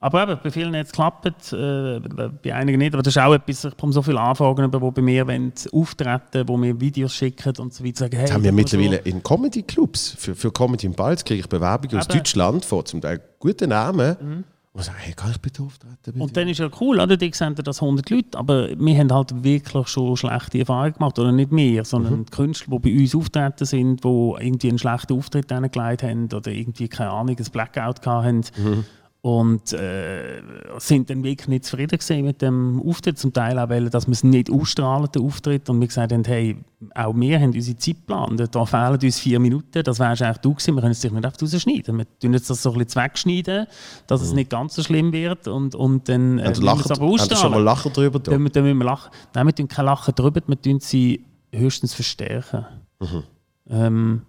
[0.00, 1.98] Aber eben, bei vielen hat es geklappt, äh,
[2.42, 2.92] bei einigen nicht.
[2.92, 6.46] Aber das ist auch etwas, ich bekomme so viele Anfragen, die bei mir wollen, auftreten
[6.46, 8.00] wo mir Videos schicken und so weiter.
[8.00, 9.02] Sagen, hey, das haben wir mittlerweile so.
[9.08, 13.18] in Comedy-Clubs, für, für Comedy im Balz kriege ich Bewerbungen aus Deutschland vor, zum Teil
[13.38, 14.16] gute Namen.
[14.20, 14.44] Mhm.
[14.74, 16.20] Und sagen, hey, kann ich bitte auftreten?
[16.20, 17.16] Und dann ist ja cool, oder?
[17.16, 21.16] Die sehen das 100 Leute, aber wir haben halt wirklich schon schlechte Erfahrungen gemacht.
[21.16, 22.24] Oder nicht wir, sondern mhm.
[22.24, 26.50] die Künstler, die bei uns auftreten sind, die irgendwie einen schlechten Auftritt gelegt haben oder
[26.50, 28.42] irgendwie, keine Ahnung, ein Blackout hatten.
[28.56, 28.84] Mhm
[29.24, 30.42] und äh,
[30.76, 33.18] sind dann wirklich nicht zufrieden mit dem Auftritt.
[33.18, 35.70] Zum Teil auch, weil dass wir es nicht ausstrahlen, den Auftritt.
[35.70, 36.58] Und wir gesagt haben, hey,
[36.94, 38.54] auch wir haben unsere Zeit geplant.
[38.54, 39.82] Da fehlen uns vier Minuten.
[39.82, 40.74] Das wärst eigentlich du gewesen.
[40.74, 41.96] Wir können es sich nicht einfach rausschneiden.
[41.96, 43.66] Wir tun jetzt das so ein bisschen wegschneiden,
[44.06, 44.26] dass mhm.
[44.26, 45.48] es nicht ganz so schlimm wird.
[45.48, 47.40] Und, und dann äh, wir es aber ausstrahlen.
[47.40, 48.18] schon mal Lachen drüber?
[48.18, 49.10] Dann, dann müssen wir lachen.
[49.34, 50.42] Nein, wir tun kein Lachen drüber.
[50.46, 52.66] Wir tun sie höchstens verstärken.
[53.00, 53.22] Mhm.
[53.70, 54.22] Ähm,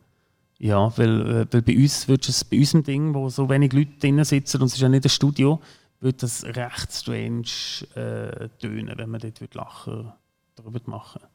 [0.59, 3.91] ja, weil, äh, weil bei uns würdest es bei unserem Ding, wo so wenig Leute
[3.99, 5.59] drin sitzen und es ist ja nicht ein Studio,
[5.99, 7.43] würde das recht strange
[7.95, 10.13] äh, tönen, wenn man dort lachen
[10.55, 11.21] darüber machen.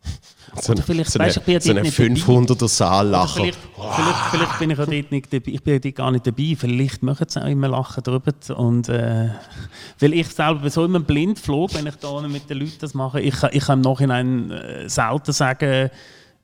[0.60, 3.40] So Oder vielleicht, so weißt, ich bin so eine 500er Saallacher.
[3.40, 6.56] Vielleicht, vielleicht, vielleicht, bin ich auch dort nicht dabei, ich bin dort gar nicht dabei.
[6.58, 8.32] Vielleicht machen sie auch immer Lachen darüber.
[8.56, 9.28] Und, äh,
[10.00, 12.94] weil ich selber bin so immer blind flog, wenn ich da mit den Leuten das
[12.94, 13.20] mache.
[13.20, 15.90] Ich, ich kann im Nachhinein äh, selten sagen,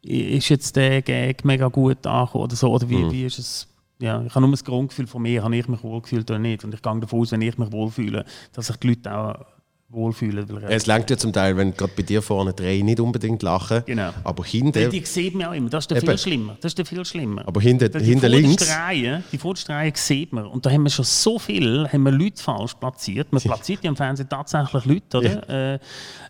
[0.06, 2.70] ist jetzt der Gag mega gut angekommen oder so?
[2.70, 3.10] Oder wie, mhm.
[3.10, 3.68] wie ist es?
[3.98, 6.64] Ja, ich habe nur das Grundgefühl von mir, habe ich mich wohlgefühlt oder nicht.
[6.64, 9.46] Und ich gehe davon aus, wenn ich mich wohlfühle, dass sich die Leute auch
[9.88, 10.48] wohlfühlen.
[10.62, 13.84] Ja, es langt ja zum Teil, wenn gerade bei dir vorne drei nicht unbedingt lachen.
[13.86, 14.10] Genau.
[14.24, 14.90] Aber hinten.
[14.90, 15.70] Die sieht man auch immer.
[15.70, 16.56] Das ist der viel schlimmer.
[16.60, 17.46] Das ist der viel schlimmer.
[17.46, 18.68] Aber hinten, die hinten links.
[18.68, 20.46] Reihe, die vorderste Reihe sieht man.
[20.46, 23.32] Und da haben wir schon so viel, haben wir Leute falsch platziert.
[23.32, 25.48] Man platziert ja im Fernsehen tatsächlich Leute, oder?
[25.48, 25.74] Ja.
[25.74, 25.78] Äh,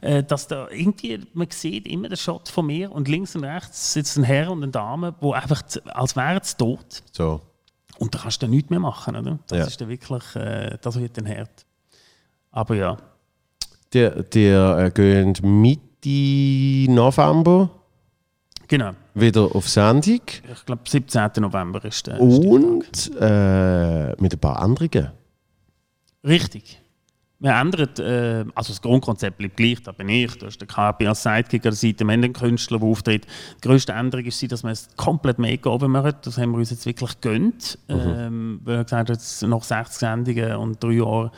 [0.02, 3.94] äh, dass da irgendwie, man sieht immer den Shot von mir und links und rechts
[3.94, 7.02] sitzt ein Herr und eine Dame, wo einfach, als wären sie tot.
[7.12, 7.40] So.
[7.98, 9.38] Und da kannst du nichts mehr machen, oder?
[9.46, 9.64] Das ja.
[9.64, 11.64] ist dann wirklich, äh, das wird dann hart.
[12.50, 12.96] Aber ja.
[13.96, 17.70] Der, der äh, geht Mitte November.
[18.68, 18.90] Genau.
[19.14, 20.20] Wieder auf Sendung.
[20.52, 21.30] Ich glaube, 17.
[21.38, 22.20] November ist der.
[22.20, 25.12] Und äh, mit ein paar anderen.
[26.22, 26.78] Richtig.
[27.38, 31.06] Wir ändern, äh, also das Grundkonzept bleibt gleich, da bin ich, da ist der KP
[31.06, 33.26] als Sidekick an der Seite, wir haben einen Künstler, der auftritt.
[33.56, 36.86] Die grösste Änderung ist, dass wir es komplett Makeover machen, das haben wir uns jetzt
[36.86, 37.78] wirklich gönnt.
[37.88, 37.94] Mhm.
[37.94, 41.30] Ähm, wir haben gesagt, jetzt nach 60 Sendungen und drei Jahren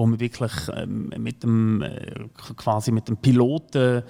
[0.00, 4.02] wo wir wirklich ähm, mit dem, äh, quasi mit dem Piloten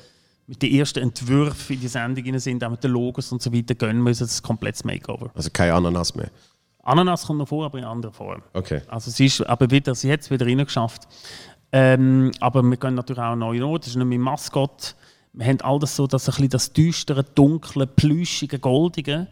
[0.47, 3.77] mit den ersten Entwürfen in die Sendung sind, auch mit den Logos und so weiter,
[3.77, 5.31] gönnen uns ein komplettes Makeover.
[5.35, 6.29] Also kein Ananas mehr?
[6.83, 8.43] Ananas kommt noch vor, aber in anderer Form.
[8.53, 8.83] Okay.
[8.89, 11.07] Also sie ist, aber wieder, sie hat es wieder reingeschafft.
[11.71, 13.83] Ähm, aber wir können natürlich auch neue Noten.
[13.83, 14.97] Das ist nicht mein Maskott.
[15.33, 19.29] Wir haben all das so, dass ein bisschen das düstere, dunkle, plüschige, goldige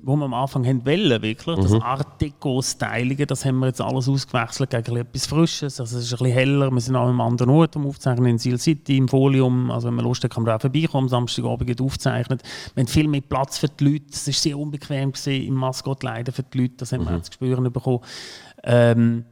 [0.00, 1.62] wo wir am Anfang haben wollen, wirklich, mhm.
[1.62, 5.80] das Art Deco-Stylige, das haben wir jetzt alles ausgewechselt gegen etwas Frisches.
[5.80, 8.38] Also es ist ein bisschen heller, wir sind auch am anderen Ort am Aufzeichnen, in
[8.38, 9.70] Seal City, im Folium.
[9.70, 12.42] Also wenn man Lust hat, kann man auch vorbeikommen, am Samstagabend aufzeichnet.
[12.74, 16.02] Wir haben viel mehr Platz für die Leute, es war sehr unbequem gewesen, im Maskott
[16.04, 17.08] leider für die Leute, das haben mhm.
[17.08, 18.00] wir jetzt spüren bekommen.
[18.62, 19.24] Ähm,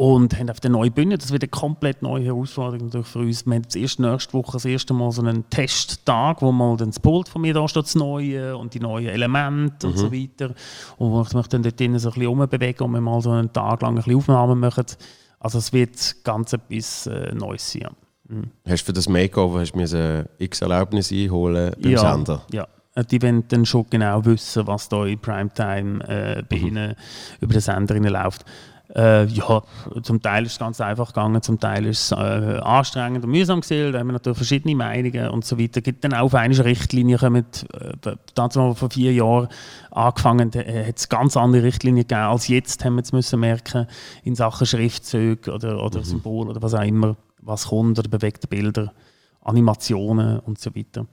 [0.00, 3.44] und haben auf der neuen Bühne, das wird eine komplett neue Herausforderung natürlich für uns.
[3.44, 6.98] Wir haben jetzt erst nächste Woche das erste Mal so einen Testtag, wo mal das
[6.98, 9.92] Pult von mir da steht, das Neue und die neuen Elemente mhm.
[9.92, 10.12] und so mhm.
[10.12, 10.54] weiter.
[10.96, 13.30] Und wo ich mich dann dort drinnen so ein bisschen rumbewege und wir mal so
[13.30, 14.86] einen Tag lang ein bisschen Aufnahmen machen.
[15.38, 17.90] Also es wird ganz etwas äh, Neues sein.
[18.26, 18.44] Mhm.
[18.66, 22.46] Hast du für das Makeover hast du mir x Erlaubnis einholen beim ja, Sender?
[22.50, 26.66] Ja, äh, die wollen dann schon genau wissen, was da in Primetime äh, bei mhm.
[26.68, 26.94] ihnen
[27.42, 28.46] über den Sender läuft.
[28.94, 29.62] Äh, ja,
[30.02, 33.60] zum Teil ist es ganz einfach gegangen, zum Teil ist es äh, anstrengend und mühsam
[33.60, 33.92] gewesen.
[33.92, 35.78] Da haben wir natürlich verschiedene Meinungen und so weiter.
[35.78, 39.48] Es gibt dann auch auf eine Richtlinie kommen, äh, damals vor vier Jahren
[39.90, 43.86] angefangen, äh, hat es ganz andere Richtlinien gegeben als jetzt, haben wir jetzt müssen merken,
[44.24, 46.04] in Sachen Schriftzüge oder, oder mhm.
[46.04, 48.92] Symbol oder was auch immer, was kommt, oder bewegte Bilder,
[49.42, 51.06] Animationen und so weiter.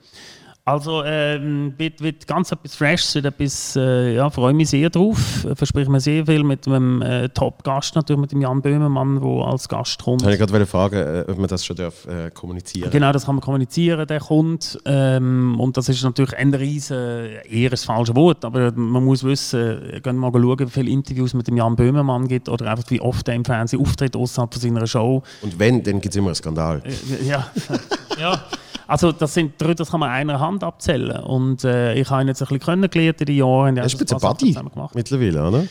[0.67, 5.45] Also ähm, wird, wird ganz etwas Freshes, wird etwas, äh, ja, freue mich sehr drauf.
[5.45, 9.47] Äh, Verspreche mir sehr viel mit einem äh, Top-Gast natürlich, mit dem Jan Böhmermann, der
[9.47, 10.23] als Gast kommt.
[10.23, 13.35] Ich wollte gerade fragen, äh, ob man das schon darf, äh, kommunizieren Genau, das kann
[13.35, 14.77] man kommunizieren, der kommt.
[14.83, 16.97] Ähm, und das ist natürlich ein riesen,
[17.49, 20.89] eher ein falsches Wort, aber man muss wissen, äh, gehen wir mal schauen, wie viele
[20.91, 24.53] Interviews mit dem Jan Böhmermann gibt oder einfach wie oft er im Fernsehen auftritt außerhalb
[24.53, 25.23] von seiner Show.
[25.41, 26.81] Und wenn, dann gibt es immer einen Skandal.
[26.83, 27.47] Äh, Ja,
[28.19, 28.43] ja.
[28.87, 31.23] Also das sind drei, das kann man einer Hand abzählen.
[31.23, 33.79] Und äh, ich habe ihn jetzt ein bisschen kennengelernt in den Jahren.
[33.81, 34.95] Hast du jetzt ein Buddy zusammen gemacht.
[34.95, 35.63] mittlerweile, oder?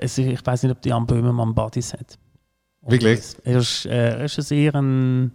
[0.00, 2.18] Ist- ich weiß nicht, ob die Jan Böhmermann Buddies hat.
[2.82, 3.20] Wirklich?
[3.44, 5.32] Er ist, äh, er ist ein sehr ein...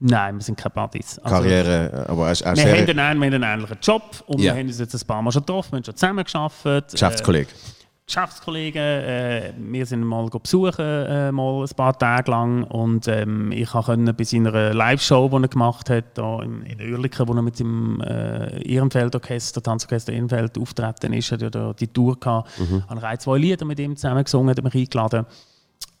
[0.00, 1.18] Nein, wir sind keine Buddies.
[1.18, 4.38] Also, Karriere, äh, aber er er Wir haben, einen, wir haben einen ähnlichen Job und
[4.40, 4.52] Ja.
[4.54, 6.92] wir haben uns jetzt ein paar Mal schon getroffen, wir haben schon zusammen gearbeitet.
[6.92, 7.48] Geschäftskollege.
[7.50, 7.77] Äh,
[8.08, 13.68] Geschäftskollegen, äh, wir sind mal besuchen, äh, mal ein paar Tage lang und ähm, ich
[13.68, 17.60] konnte bei seiner Live-Show, die er gemacht hat, da in, in Oerlikon, wo er mit
[17.60, 22.82] dem äh, Ehrenfeld-Orchester, Tanzorchester Ehrenfeld auftreten ist, hat er da die Tour gehabt, mhm.
[22.88, 25.26] habe ich zwei Lieder mit ihm zusammen gesungen, hat mich eingeladen.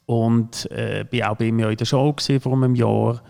[0.06, 3.20] Und äh, bin auch bei ihm ja in der Show gewesen, vor einem Jahr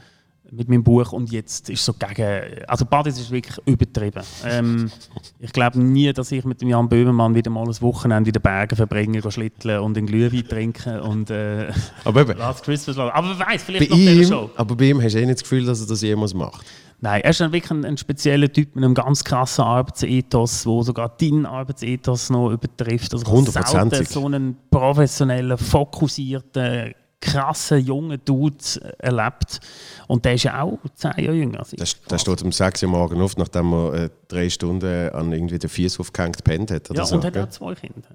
[0.51, 4.23] mit meinem Buch und jetzt ist so gegen, also Badis ist wirklich übertrieben.
[4.45, 4.91] Ähm,
[5.39, 8.43] ich glaube nie, dass ich mit dem Jan Böhmermann wieder mal ein Wochenende in den
[8.43, 11.71] Bergen verbringe, schlitteln und einen Glühwein trinken und äh,
[12.05, 12.99] Aber eben, Last Christmas.
[12.99, 14.51] Aber wer weiß, bei vielleicht nach dieser ihm, Show.
[14.57, 16.65] aber bei ihm hast du eh nicht das Gefühl, dass er das jemals macht.
[17.01, 21.11] Nein, er ist wirklich ein, ein spezieller Typ mit einem ganz krassen Arbeitsethos, wo sogar
[21.11, 23.13] deinen Arbeitsethos noch übertrifft.
[23.13, 23.99] Also ich habe Hundertprozentig.
[23.99, 28.57] selten so einen professionellen, fokussierten, krassen, jungen Dude
[28.99, 29.61] erlebt.
[30.07, 31.65] Und der ist ja auch zehn Jahre jünger.
[31.77, 35.59] Der, der steht um 6 Uhr morgen auf, nachdem er äh, drei Stunden an irgendwie
[35.59, 36.89] den Fies aufgehängt gepennt hat.
[36.91, 38.09] Oder Ja, so, und hat auch zwei Kinder.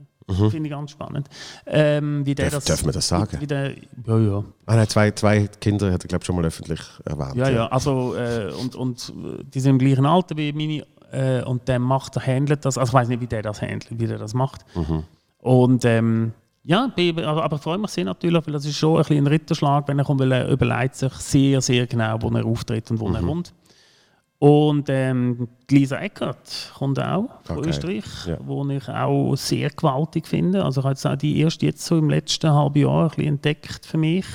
[0.49, 1.27] Finde ich ganz spannend.
[1.65, 3.41] Ähm, wie der Darf- das, darf man das sagen?
[3.41, 3.71] Wie der,
[4.07, 4.43] ja, ja.
[4.65, 7.35] Ah, nein, zwei, zwei Kinder hat er, glaube ich, schon mal öffentlich erwähnt.
[7.35, 11.43] Ja, ja, also äh, und, und äh, die sind im gleichen Alter wie meine äh,
[11.43, 14.07] und der macht, der handelt das, also ich weiß nicht, wie der das handelt, wie
[14.07, 14.61] der das macht.
[15.39, 16.31] Und ähm,
[16.63, 16.91] ja,
[17.25, 20.05] aber, freue mich sehr natürlich, weil das ist schon ein, bisschen ein Ritterschlag, wenn er
[20.05, 23.53] kommt, weil er überlegt sich sehr, sehr genau, wo er auftritt und wo er kommt.
[24.39, 27.69] Und ähm, Lisa Eckert kommt auch von Okay.
[27.69, 28.37] Österreich, Ja.
[28.43, 30.65] wo ich auch sehr gewaltig finde.
[30.65, 33.25] Also ich habe jetzt auch die erst jetzt so im letzten halben Jahr ein bisschen
[33.25, 34.25] entdeckt für mich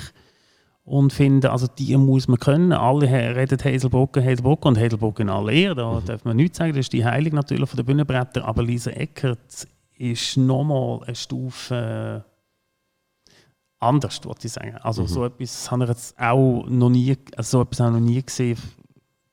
[0.83, 2.71] und finde, also die muss man können.
[2.73, 6.79] Alle reden Hazelbrocken, Hazelbrocken und Hazelbrocken in aller Ehre, da darf man nichts sagen, das
[6.79, 9.67] ist die Heilige natürlich von den Bühnenbrettern, aber Lisa Eckert
[9.99, 13.33] ist nochmal eine Stufe äh,
[13.79, 14.75] anders, würde ich sagen.
[14.77, 18.09] Also so etwas habe ich jetzt auch noch nie, also so etwas habe ich noch
[18.09, 18.57] nie gesehen,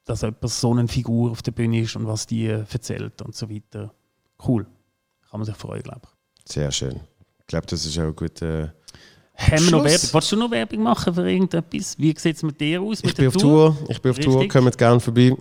[0.05, 3.35] dass jemand so eine Figur auf der Bühne ist und was die äh, erzählt und
[3.35, 3.93] so weiter.
[4.47, 4.67] Cool.
[5.31, 6.53] Kann man sich freuen, glaube ich.
[6.53, 7.01] Sehr schön.
[7.41, 8.43] Ich glaube, das ist auch gut.
[8.43, 8.69] Äh,
[9.35, 9.85] Haben wir noch.
[9.85, 10.13] Werbung?
[10.13, 11.97] Wolltest du noch Werbung machen für irgendetwas?
[11.99, 13.01] Wie sieht es mit dir aus?
[13.03, 14.53] ich bin auf Tour, ich bin auf Tour, Richtig.
[14.53, 15.37] kommt gerne vorbei.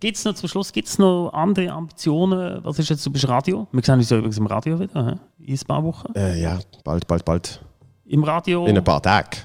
[0.00, 2.62] Gibt es noch zum Schluss gibt's noch andere Ambitionen?
[2.64, 3.66] Was ist jetzt, du bist Radio?
[3.72, 5.16] Wir sehen uns ja übrigens im Radio wieder, hä?
[5.38, 6.12] in ein paar Wochen.
[6.14, 7.64] Äh, ja, bald, bald, bald.
[8.04, 9.38] Im Radio In ein paar Tagen.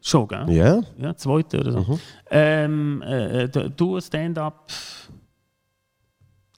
[0.00, 0.50] schon, gell?
[0.50, 0.80] Ja?
[0.98, 1.80] Ja, zweite oder so.
[1.80, 2.00] Mhm.
[2.30, 4.70] Ähm, äh, äh, du, Stand-up,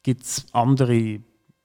[0.03, 1.21] gibt es andere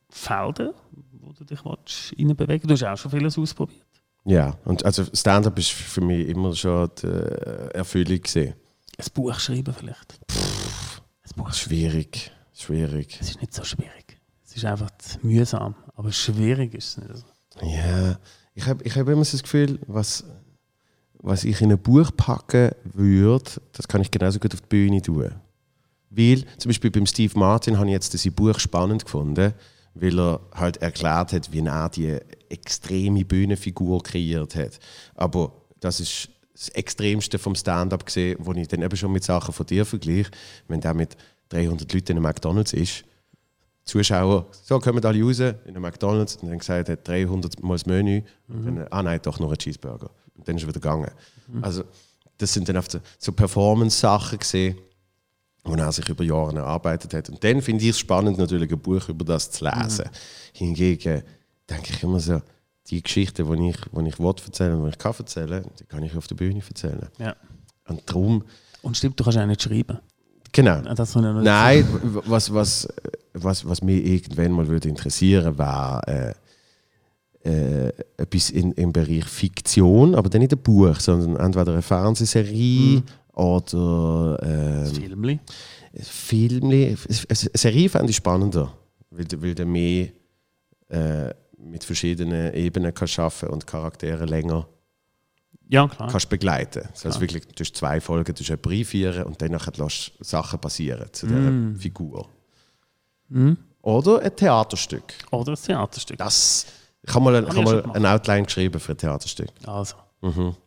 [0.09, 0.73] Felder,
[1.21, 3.85] wo du dich willst, reinbewegen Du hast auch schon vieles ausprobiert.
[4.25, 8.55] Ja, und also Stand-up ist für mich immer schon die äh, Erfüllung gesehen.
[8.99, 10.19] Ein Buch schreiben vielleicht.
[10.30, 11.69] Ein Buch schreiben.
[11.69, 13.17] Schwierig, schwierig.
[13.21, 14.19] Es ist nicht so schwierig.
[14.45, 14.89] Es ist einfach
[15.21, 15.76] mühsam.
[15.95, 17.09] Aber schwierig ist es nicht.
[17.09, 17.26] Also,
[17.61, 18.19] Ja,
[18.53, 20.26] ich habe ich hab immer so das Gefühl, was,
[21.13, 25.01] was ich in ein Buch packen würde, das kann ich genauso gut auf die Bühne
[25.01, 25.31] tun.
[26.09, 29.53] Weil, zum Beispiel beim Steve Martin habe ich jetzt sein Buch spannend gefunden,
[29.93, 32.17] weil er halt erklärt hat, wie er die
[32.49, 34.80] extreme Bühnenfigur kreiert hat.
[35.15, 36.30] Aber das ist
[36.60, 40.30] das Extremste vom Stand-up gesehen, wo ich dann eben schon mit Sachen von dir vergleiche.
[40.68, 41.15] Wenn der mit
[41.49, 43.06] 300 Leuten in einem McDonalds ist,
[43.86, 47.86] Zuschauer, so kommen alle raus in den McDonalds und dann gesagt hat 300 Mal das
[47.86, 50.11] Menü und dann, ah nein, doch noch ein Cheeseburger.
[50.36, 51.10] Und dann ist er wieder gegangen.
[51.61, 51.84] Also
[52.38, 54.77] das sind dann oft so- so Performance-Sachen gesehen,
[55.64, 57.30] wo er sich über Jahre erarbeitet hat.
[57.30, 60.06] Und dann finde ich es spannend, natürlich ein Buch über das zu lesen.
[60.53, 61.23] Hingegen
[61.69, 62.41] denke ich immer so,
[62.90, 66.16] die Geschichten, die ich, die ich will erzählen, die ich kann erzählen, die kann ich
[66.16, 67.07] auf der Bühne erzählen.
[67.18, 67.36] ja.
[67.88, 68.44] Und darum,
[68.84, 69.98] Und stimmt, du kannst auch nicht schreiben.
[70.52, 71.88] genau, nicht Nein,
[72.26, 72.88] was, was,
[73.34, 76.36] was, was mich irgendwann mal würde interessieren wäre
[77.44, 81.82] äh, äh, etwas in, im Bereich Fiktion, aber dann nicht ein Buch, sondern entweder eine
[81.82, 83.02] Fernsehserie
[83.34, 85.40] oder Das äh, Filmli.
[86.03, 86.70] Film.
[86.70, 86.95] Eine
[87.36, 88.72] Serie fände ich spannender,
[89.10, 90.10] weil, weil du mehr
[90.90, 94.68] äh, mit verschiedenen Ebenen kannst arbeiten und Charaktere länger
[95.68, 96.10] Ja, klar.
[96.10, 96.88] kannst begleiten.
[96.91, 99.77] Das heißt wirklich, du hast zwei Folgen, du hast jemanden einführen und dann lässt
[100.19, 101.76] du Sachen passieren zu dieser Mm.
[101.76, 102.27] Figur.
[103.81, 105.14] Oder ein Theaterstück.
[105.31, 106.18] Oder ein Theaterstück.
[106.18, 106.65] Das,
[107.03, 109.49] ich habe mal, ein, ich Hab mal ein Outline geschrieben für ein Theaterstück.
[109.65, 109.95] Also.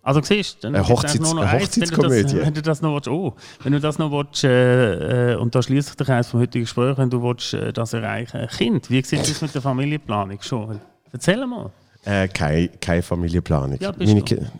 [0.02, 1.96] Also siehst du, dann Eine Hochzeits- einfach nur noch eine eins, wenn du.
[2.08, 5.54] Das, wenn du das noch willst, oh, wenn du das noch willst, äh, äh, und
[5.54, 8.88] da schließt sich der Kreis vom heutigen Gespräch, wenn du willst, äh, das erreichen Kind,
[8.90, 10.80] wie sieht es mit der Familienplanung schon?
[11.12, 11.70] Erzähl mal.
[12.04, 13.76] Äh, keine, keine Familienplanung.
[13.78, 14.50] Ja, bist meine du?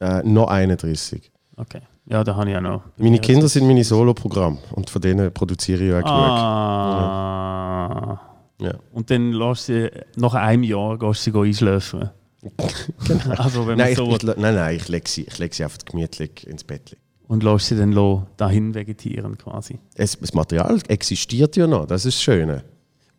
[0.00, 1.30] Äh, noch 31.
[1.56, 1.80] Okay.
[2.06, 2.82] Ja, da habe ich auch noch.
[2.96, 6.10] Meine Kinder sind meine Solo-Programme und von denen produziere ich auch genug.
[6.12, 8.20] Ah.
[8.60, 8.72] Ja.
[8.92, 11.52] Und dann lässt sie nach einem Jahr gehst du sie
[13.36, 15.78] Also wenn Nein, ich, so ich, nein, nein, ich lege sie, ich leg sie einfach
[15.84, 16.96] gemütlich ins Bett.
[17.28, 19.78] und lässt sie dann dahin vegetieren quasi.
[19.94, 22.64] Es, das Material existiert ja noch, das ist das Schöne.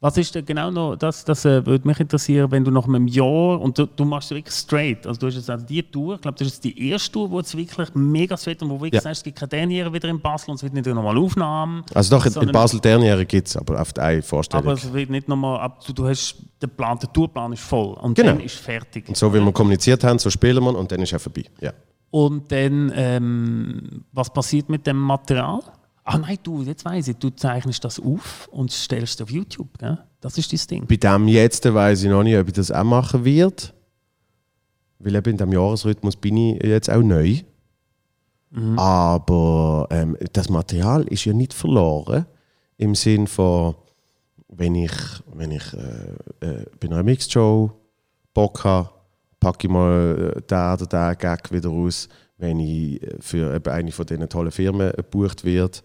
[0.04, 3.08] Was ist denn genau noch, das, das äh, würde mich interessieren, wenn du nach einem
[3.08, 6.22] Jahr, und du, du machst wirklich straight, also du hast jetzt also die Tour, ich
[6.22, 8.96] glaube, das ist jetzt die erste Tour, wo es wirklich mega straight und wo wirklich
[8.96, 9.00] Ja.
[9.00, 11.86] sagst, es gibt keine Derniere wieder in Basel und es wird nicht nochmal Aufnahmen.
[11.94, 14.66] Also doch, in, Basel Derniere gibt es, aber auf eine Vorstellung.
[14.66, 18.16] Aber es wird nicht nochmal, du, du hast, der, Plan, der Tourplan ist voll und
[18.16, 18.32] Genau.
[18.34, 19.08] dann ist fertig.
[19.08, 21.46] und so wie wir kommuniziert haben, so spielen wir und dann ist er vorbei.
[21.62, 21.72] Ja.
[22.12, 25.62] Und dann, ähm, was passiert mit dem Material?
[26.04, 29.78] Ah nein, du, jetzt weiß ich, du zeichnest das auf und stellst es auf YouTube,
[29.78, 29.98] gell?
[30.20, 30.86] Das ist das Ding.
[30.88, 33.64] Bei dem jetzt weiß ich noch nicht, ob ich das auch machen werde.
[35.00, 37.40] Weil eben in diesem Jahresrhythmus bin ich jetzt auch neu.
[38.78, 42.26] Aber ähm, das Material ist ja nicht verloren.
[42.78, 43.76] Im Sinn von,
[44.48, 44.94] wenn ich,
[45.34, 47.72] wenn ich äh, äh, bei einer Mixed-Show
[48.34, 48.90] Bock habe,
[49.40, 52.08] packe ich mal äh, den oder den Gag wieder raus.
[52.44, 55.80] Wenn ich äh, für eine von diesen tollen Firmen gebucht werde,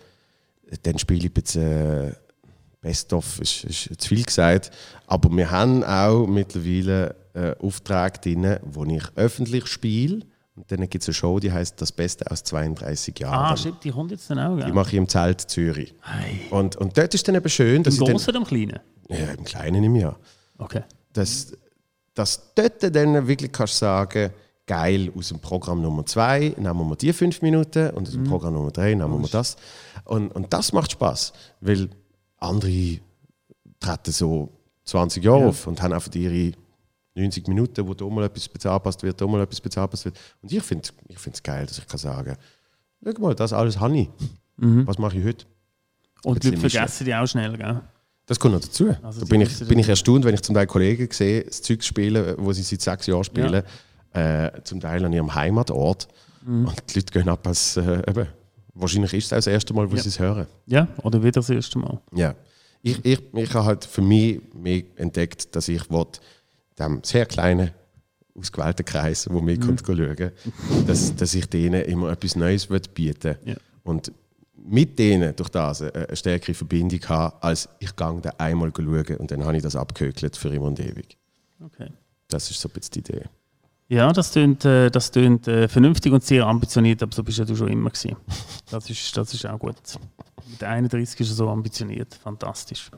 [0.83, 2.13] dann spiele ich jetzt äh,
[2.81, 4.71] Best-of, ist, ist zu viel gesagt.
[5.07, 10.21] Aber wir haben auch mittlerweile äh, Aufträge drin, wo ich öffentlich spiele.
[10.57, 13.53] Und dann gibt es eine Show, die heißt Das Beste aus 32 Jahren.
[13.53, 14.73] Ah, stimmt, die kommt jetzt dann auch, die gell?
[14.73, 15.95] mache ich im Zelt Zürich.
[16.03, 16.41] Hey.
[16.51, 18.81] Und, und dort ist dann eben schön, dass Im ich dann, Großen oder im Kleinen?
[19.09, 20.19] ja, im Kleinen im Jahr,
[20.59, 20.83] Okay.
[21.13, 21.53] dass,
[22.15, 24.31] dass dort dann wirklich kannst sagen,
[24.69, 28.55] geil, aus dem Programm Nummer 2 nehmen wir die fünf Minuten und aus dem Programm
[28.55, 29.57] Nummer 3 nehmen wir das.
[30.05, 31.89] Und, und das macht Spaß, weil
[32.37, 33.01] andere
[33.81, 34.51] treten so
[34.85, 36.53] 20 Jahre auf und haben einfach ihre
[37.15, 40.19] 90 Minuten, wo da mal etwas angepasst wird, da mal etwas angepasst wird.
[40.41, 42.37] Und ich finde es ich geil, dass ich kann sagen,
[43.05, 44.09] schau mal, das alles habe ich.
[44.57, 45.47] Was mache ich heute?
[46.25, 47.81] Und die vergessen die auch schnell, gell?
[48.27, 48.95] Das kommt noch dazu.
[49.03, 51.83] Also da bin ich, bin ich erstaunt, wenn ich zum Teil Kollegen sehe, das Zeug
[51.83, 53.63] spielen, wo sie seit sechs Jahren spielen,
[54.19, 56.09] äh, zum Teil an ihrem Heimatort.
[56.45, 56.67] Mhm.
[56.69, 58.27] Und die Leute gehen ab, als äh, eben,
[58.75, 60.03] wahrscheinlich ist es auch das erste Mal, wo Ja.
[60.03, 60.47] sie es hören.
[60.67, 62.01] Ja, oder wieder das erste Mal.
[62.15, 62.35] Ja.
[62.83, 66.07] Ich, ich, ich habe halt für mich mehr entdeckt, dass ich will,
[66.79, 67.71] dem sehr kleinen,
[68.35, 69.45] ausgewählten Kreis, wo Mhm.
[69.47, 69.77] mich mhm.
[69.85, 70.31] schauen
[70.87, 73.57] dass, dass ich denen immer etwas Neues bieten Ja.
[73.83, 74.13] Und
[74.71, 79.17] mit denen durch das eine, eine stärkere Verbindung habe, als ich gehe da einmal schauen
[79.17, 81.17] und dann habe ich das abgehökelt für immer und ewig.
[81.65, 81.89] Okay.
[82.29, 83.23] Das ist so ein bisschen die Idee.
[83.91, 87.45] Ja, das klingt, äh, das klingt äh, vernünftig und sehr ambitioniert, aber so bist ja
[87.47, 88.17] du schon immer gewesen.
[88.71, 89.77] Das ist, das ist auch gut.
[90.51, 92.91] Mit 31 ist er so ambitioniert, fantastisch.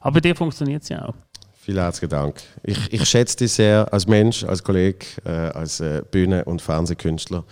[0.00, 1.14] Aber bei dir funktioniert es ja auch.
[1.60, 2.40] Vielen herzlichen Dank.
[2.62, 7.42] Ich, ich schätze dich sehr als Mensch, als Kollege, äh, als äh, Bühne- und Fernsehkünstler.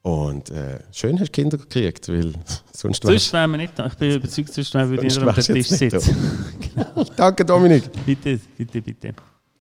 [0.00, 2.32] Und äh, schön hast du Kinder gekriegt, weil
[2.72, 3.86] sonst Sonst wären wir nicht da.
[3.86, 6.16] Ich bin überzeugt, sonst wären wir wieder am Tisch sitzen.
[7.16, 7.84] Danke, Dominik.
[8.06, 9.14] bitte, bitte, bitte.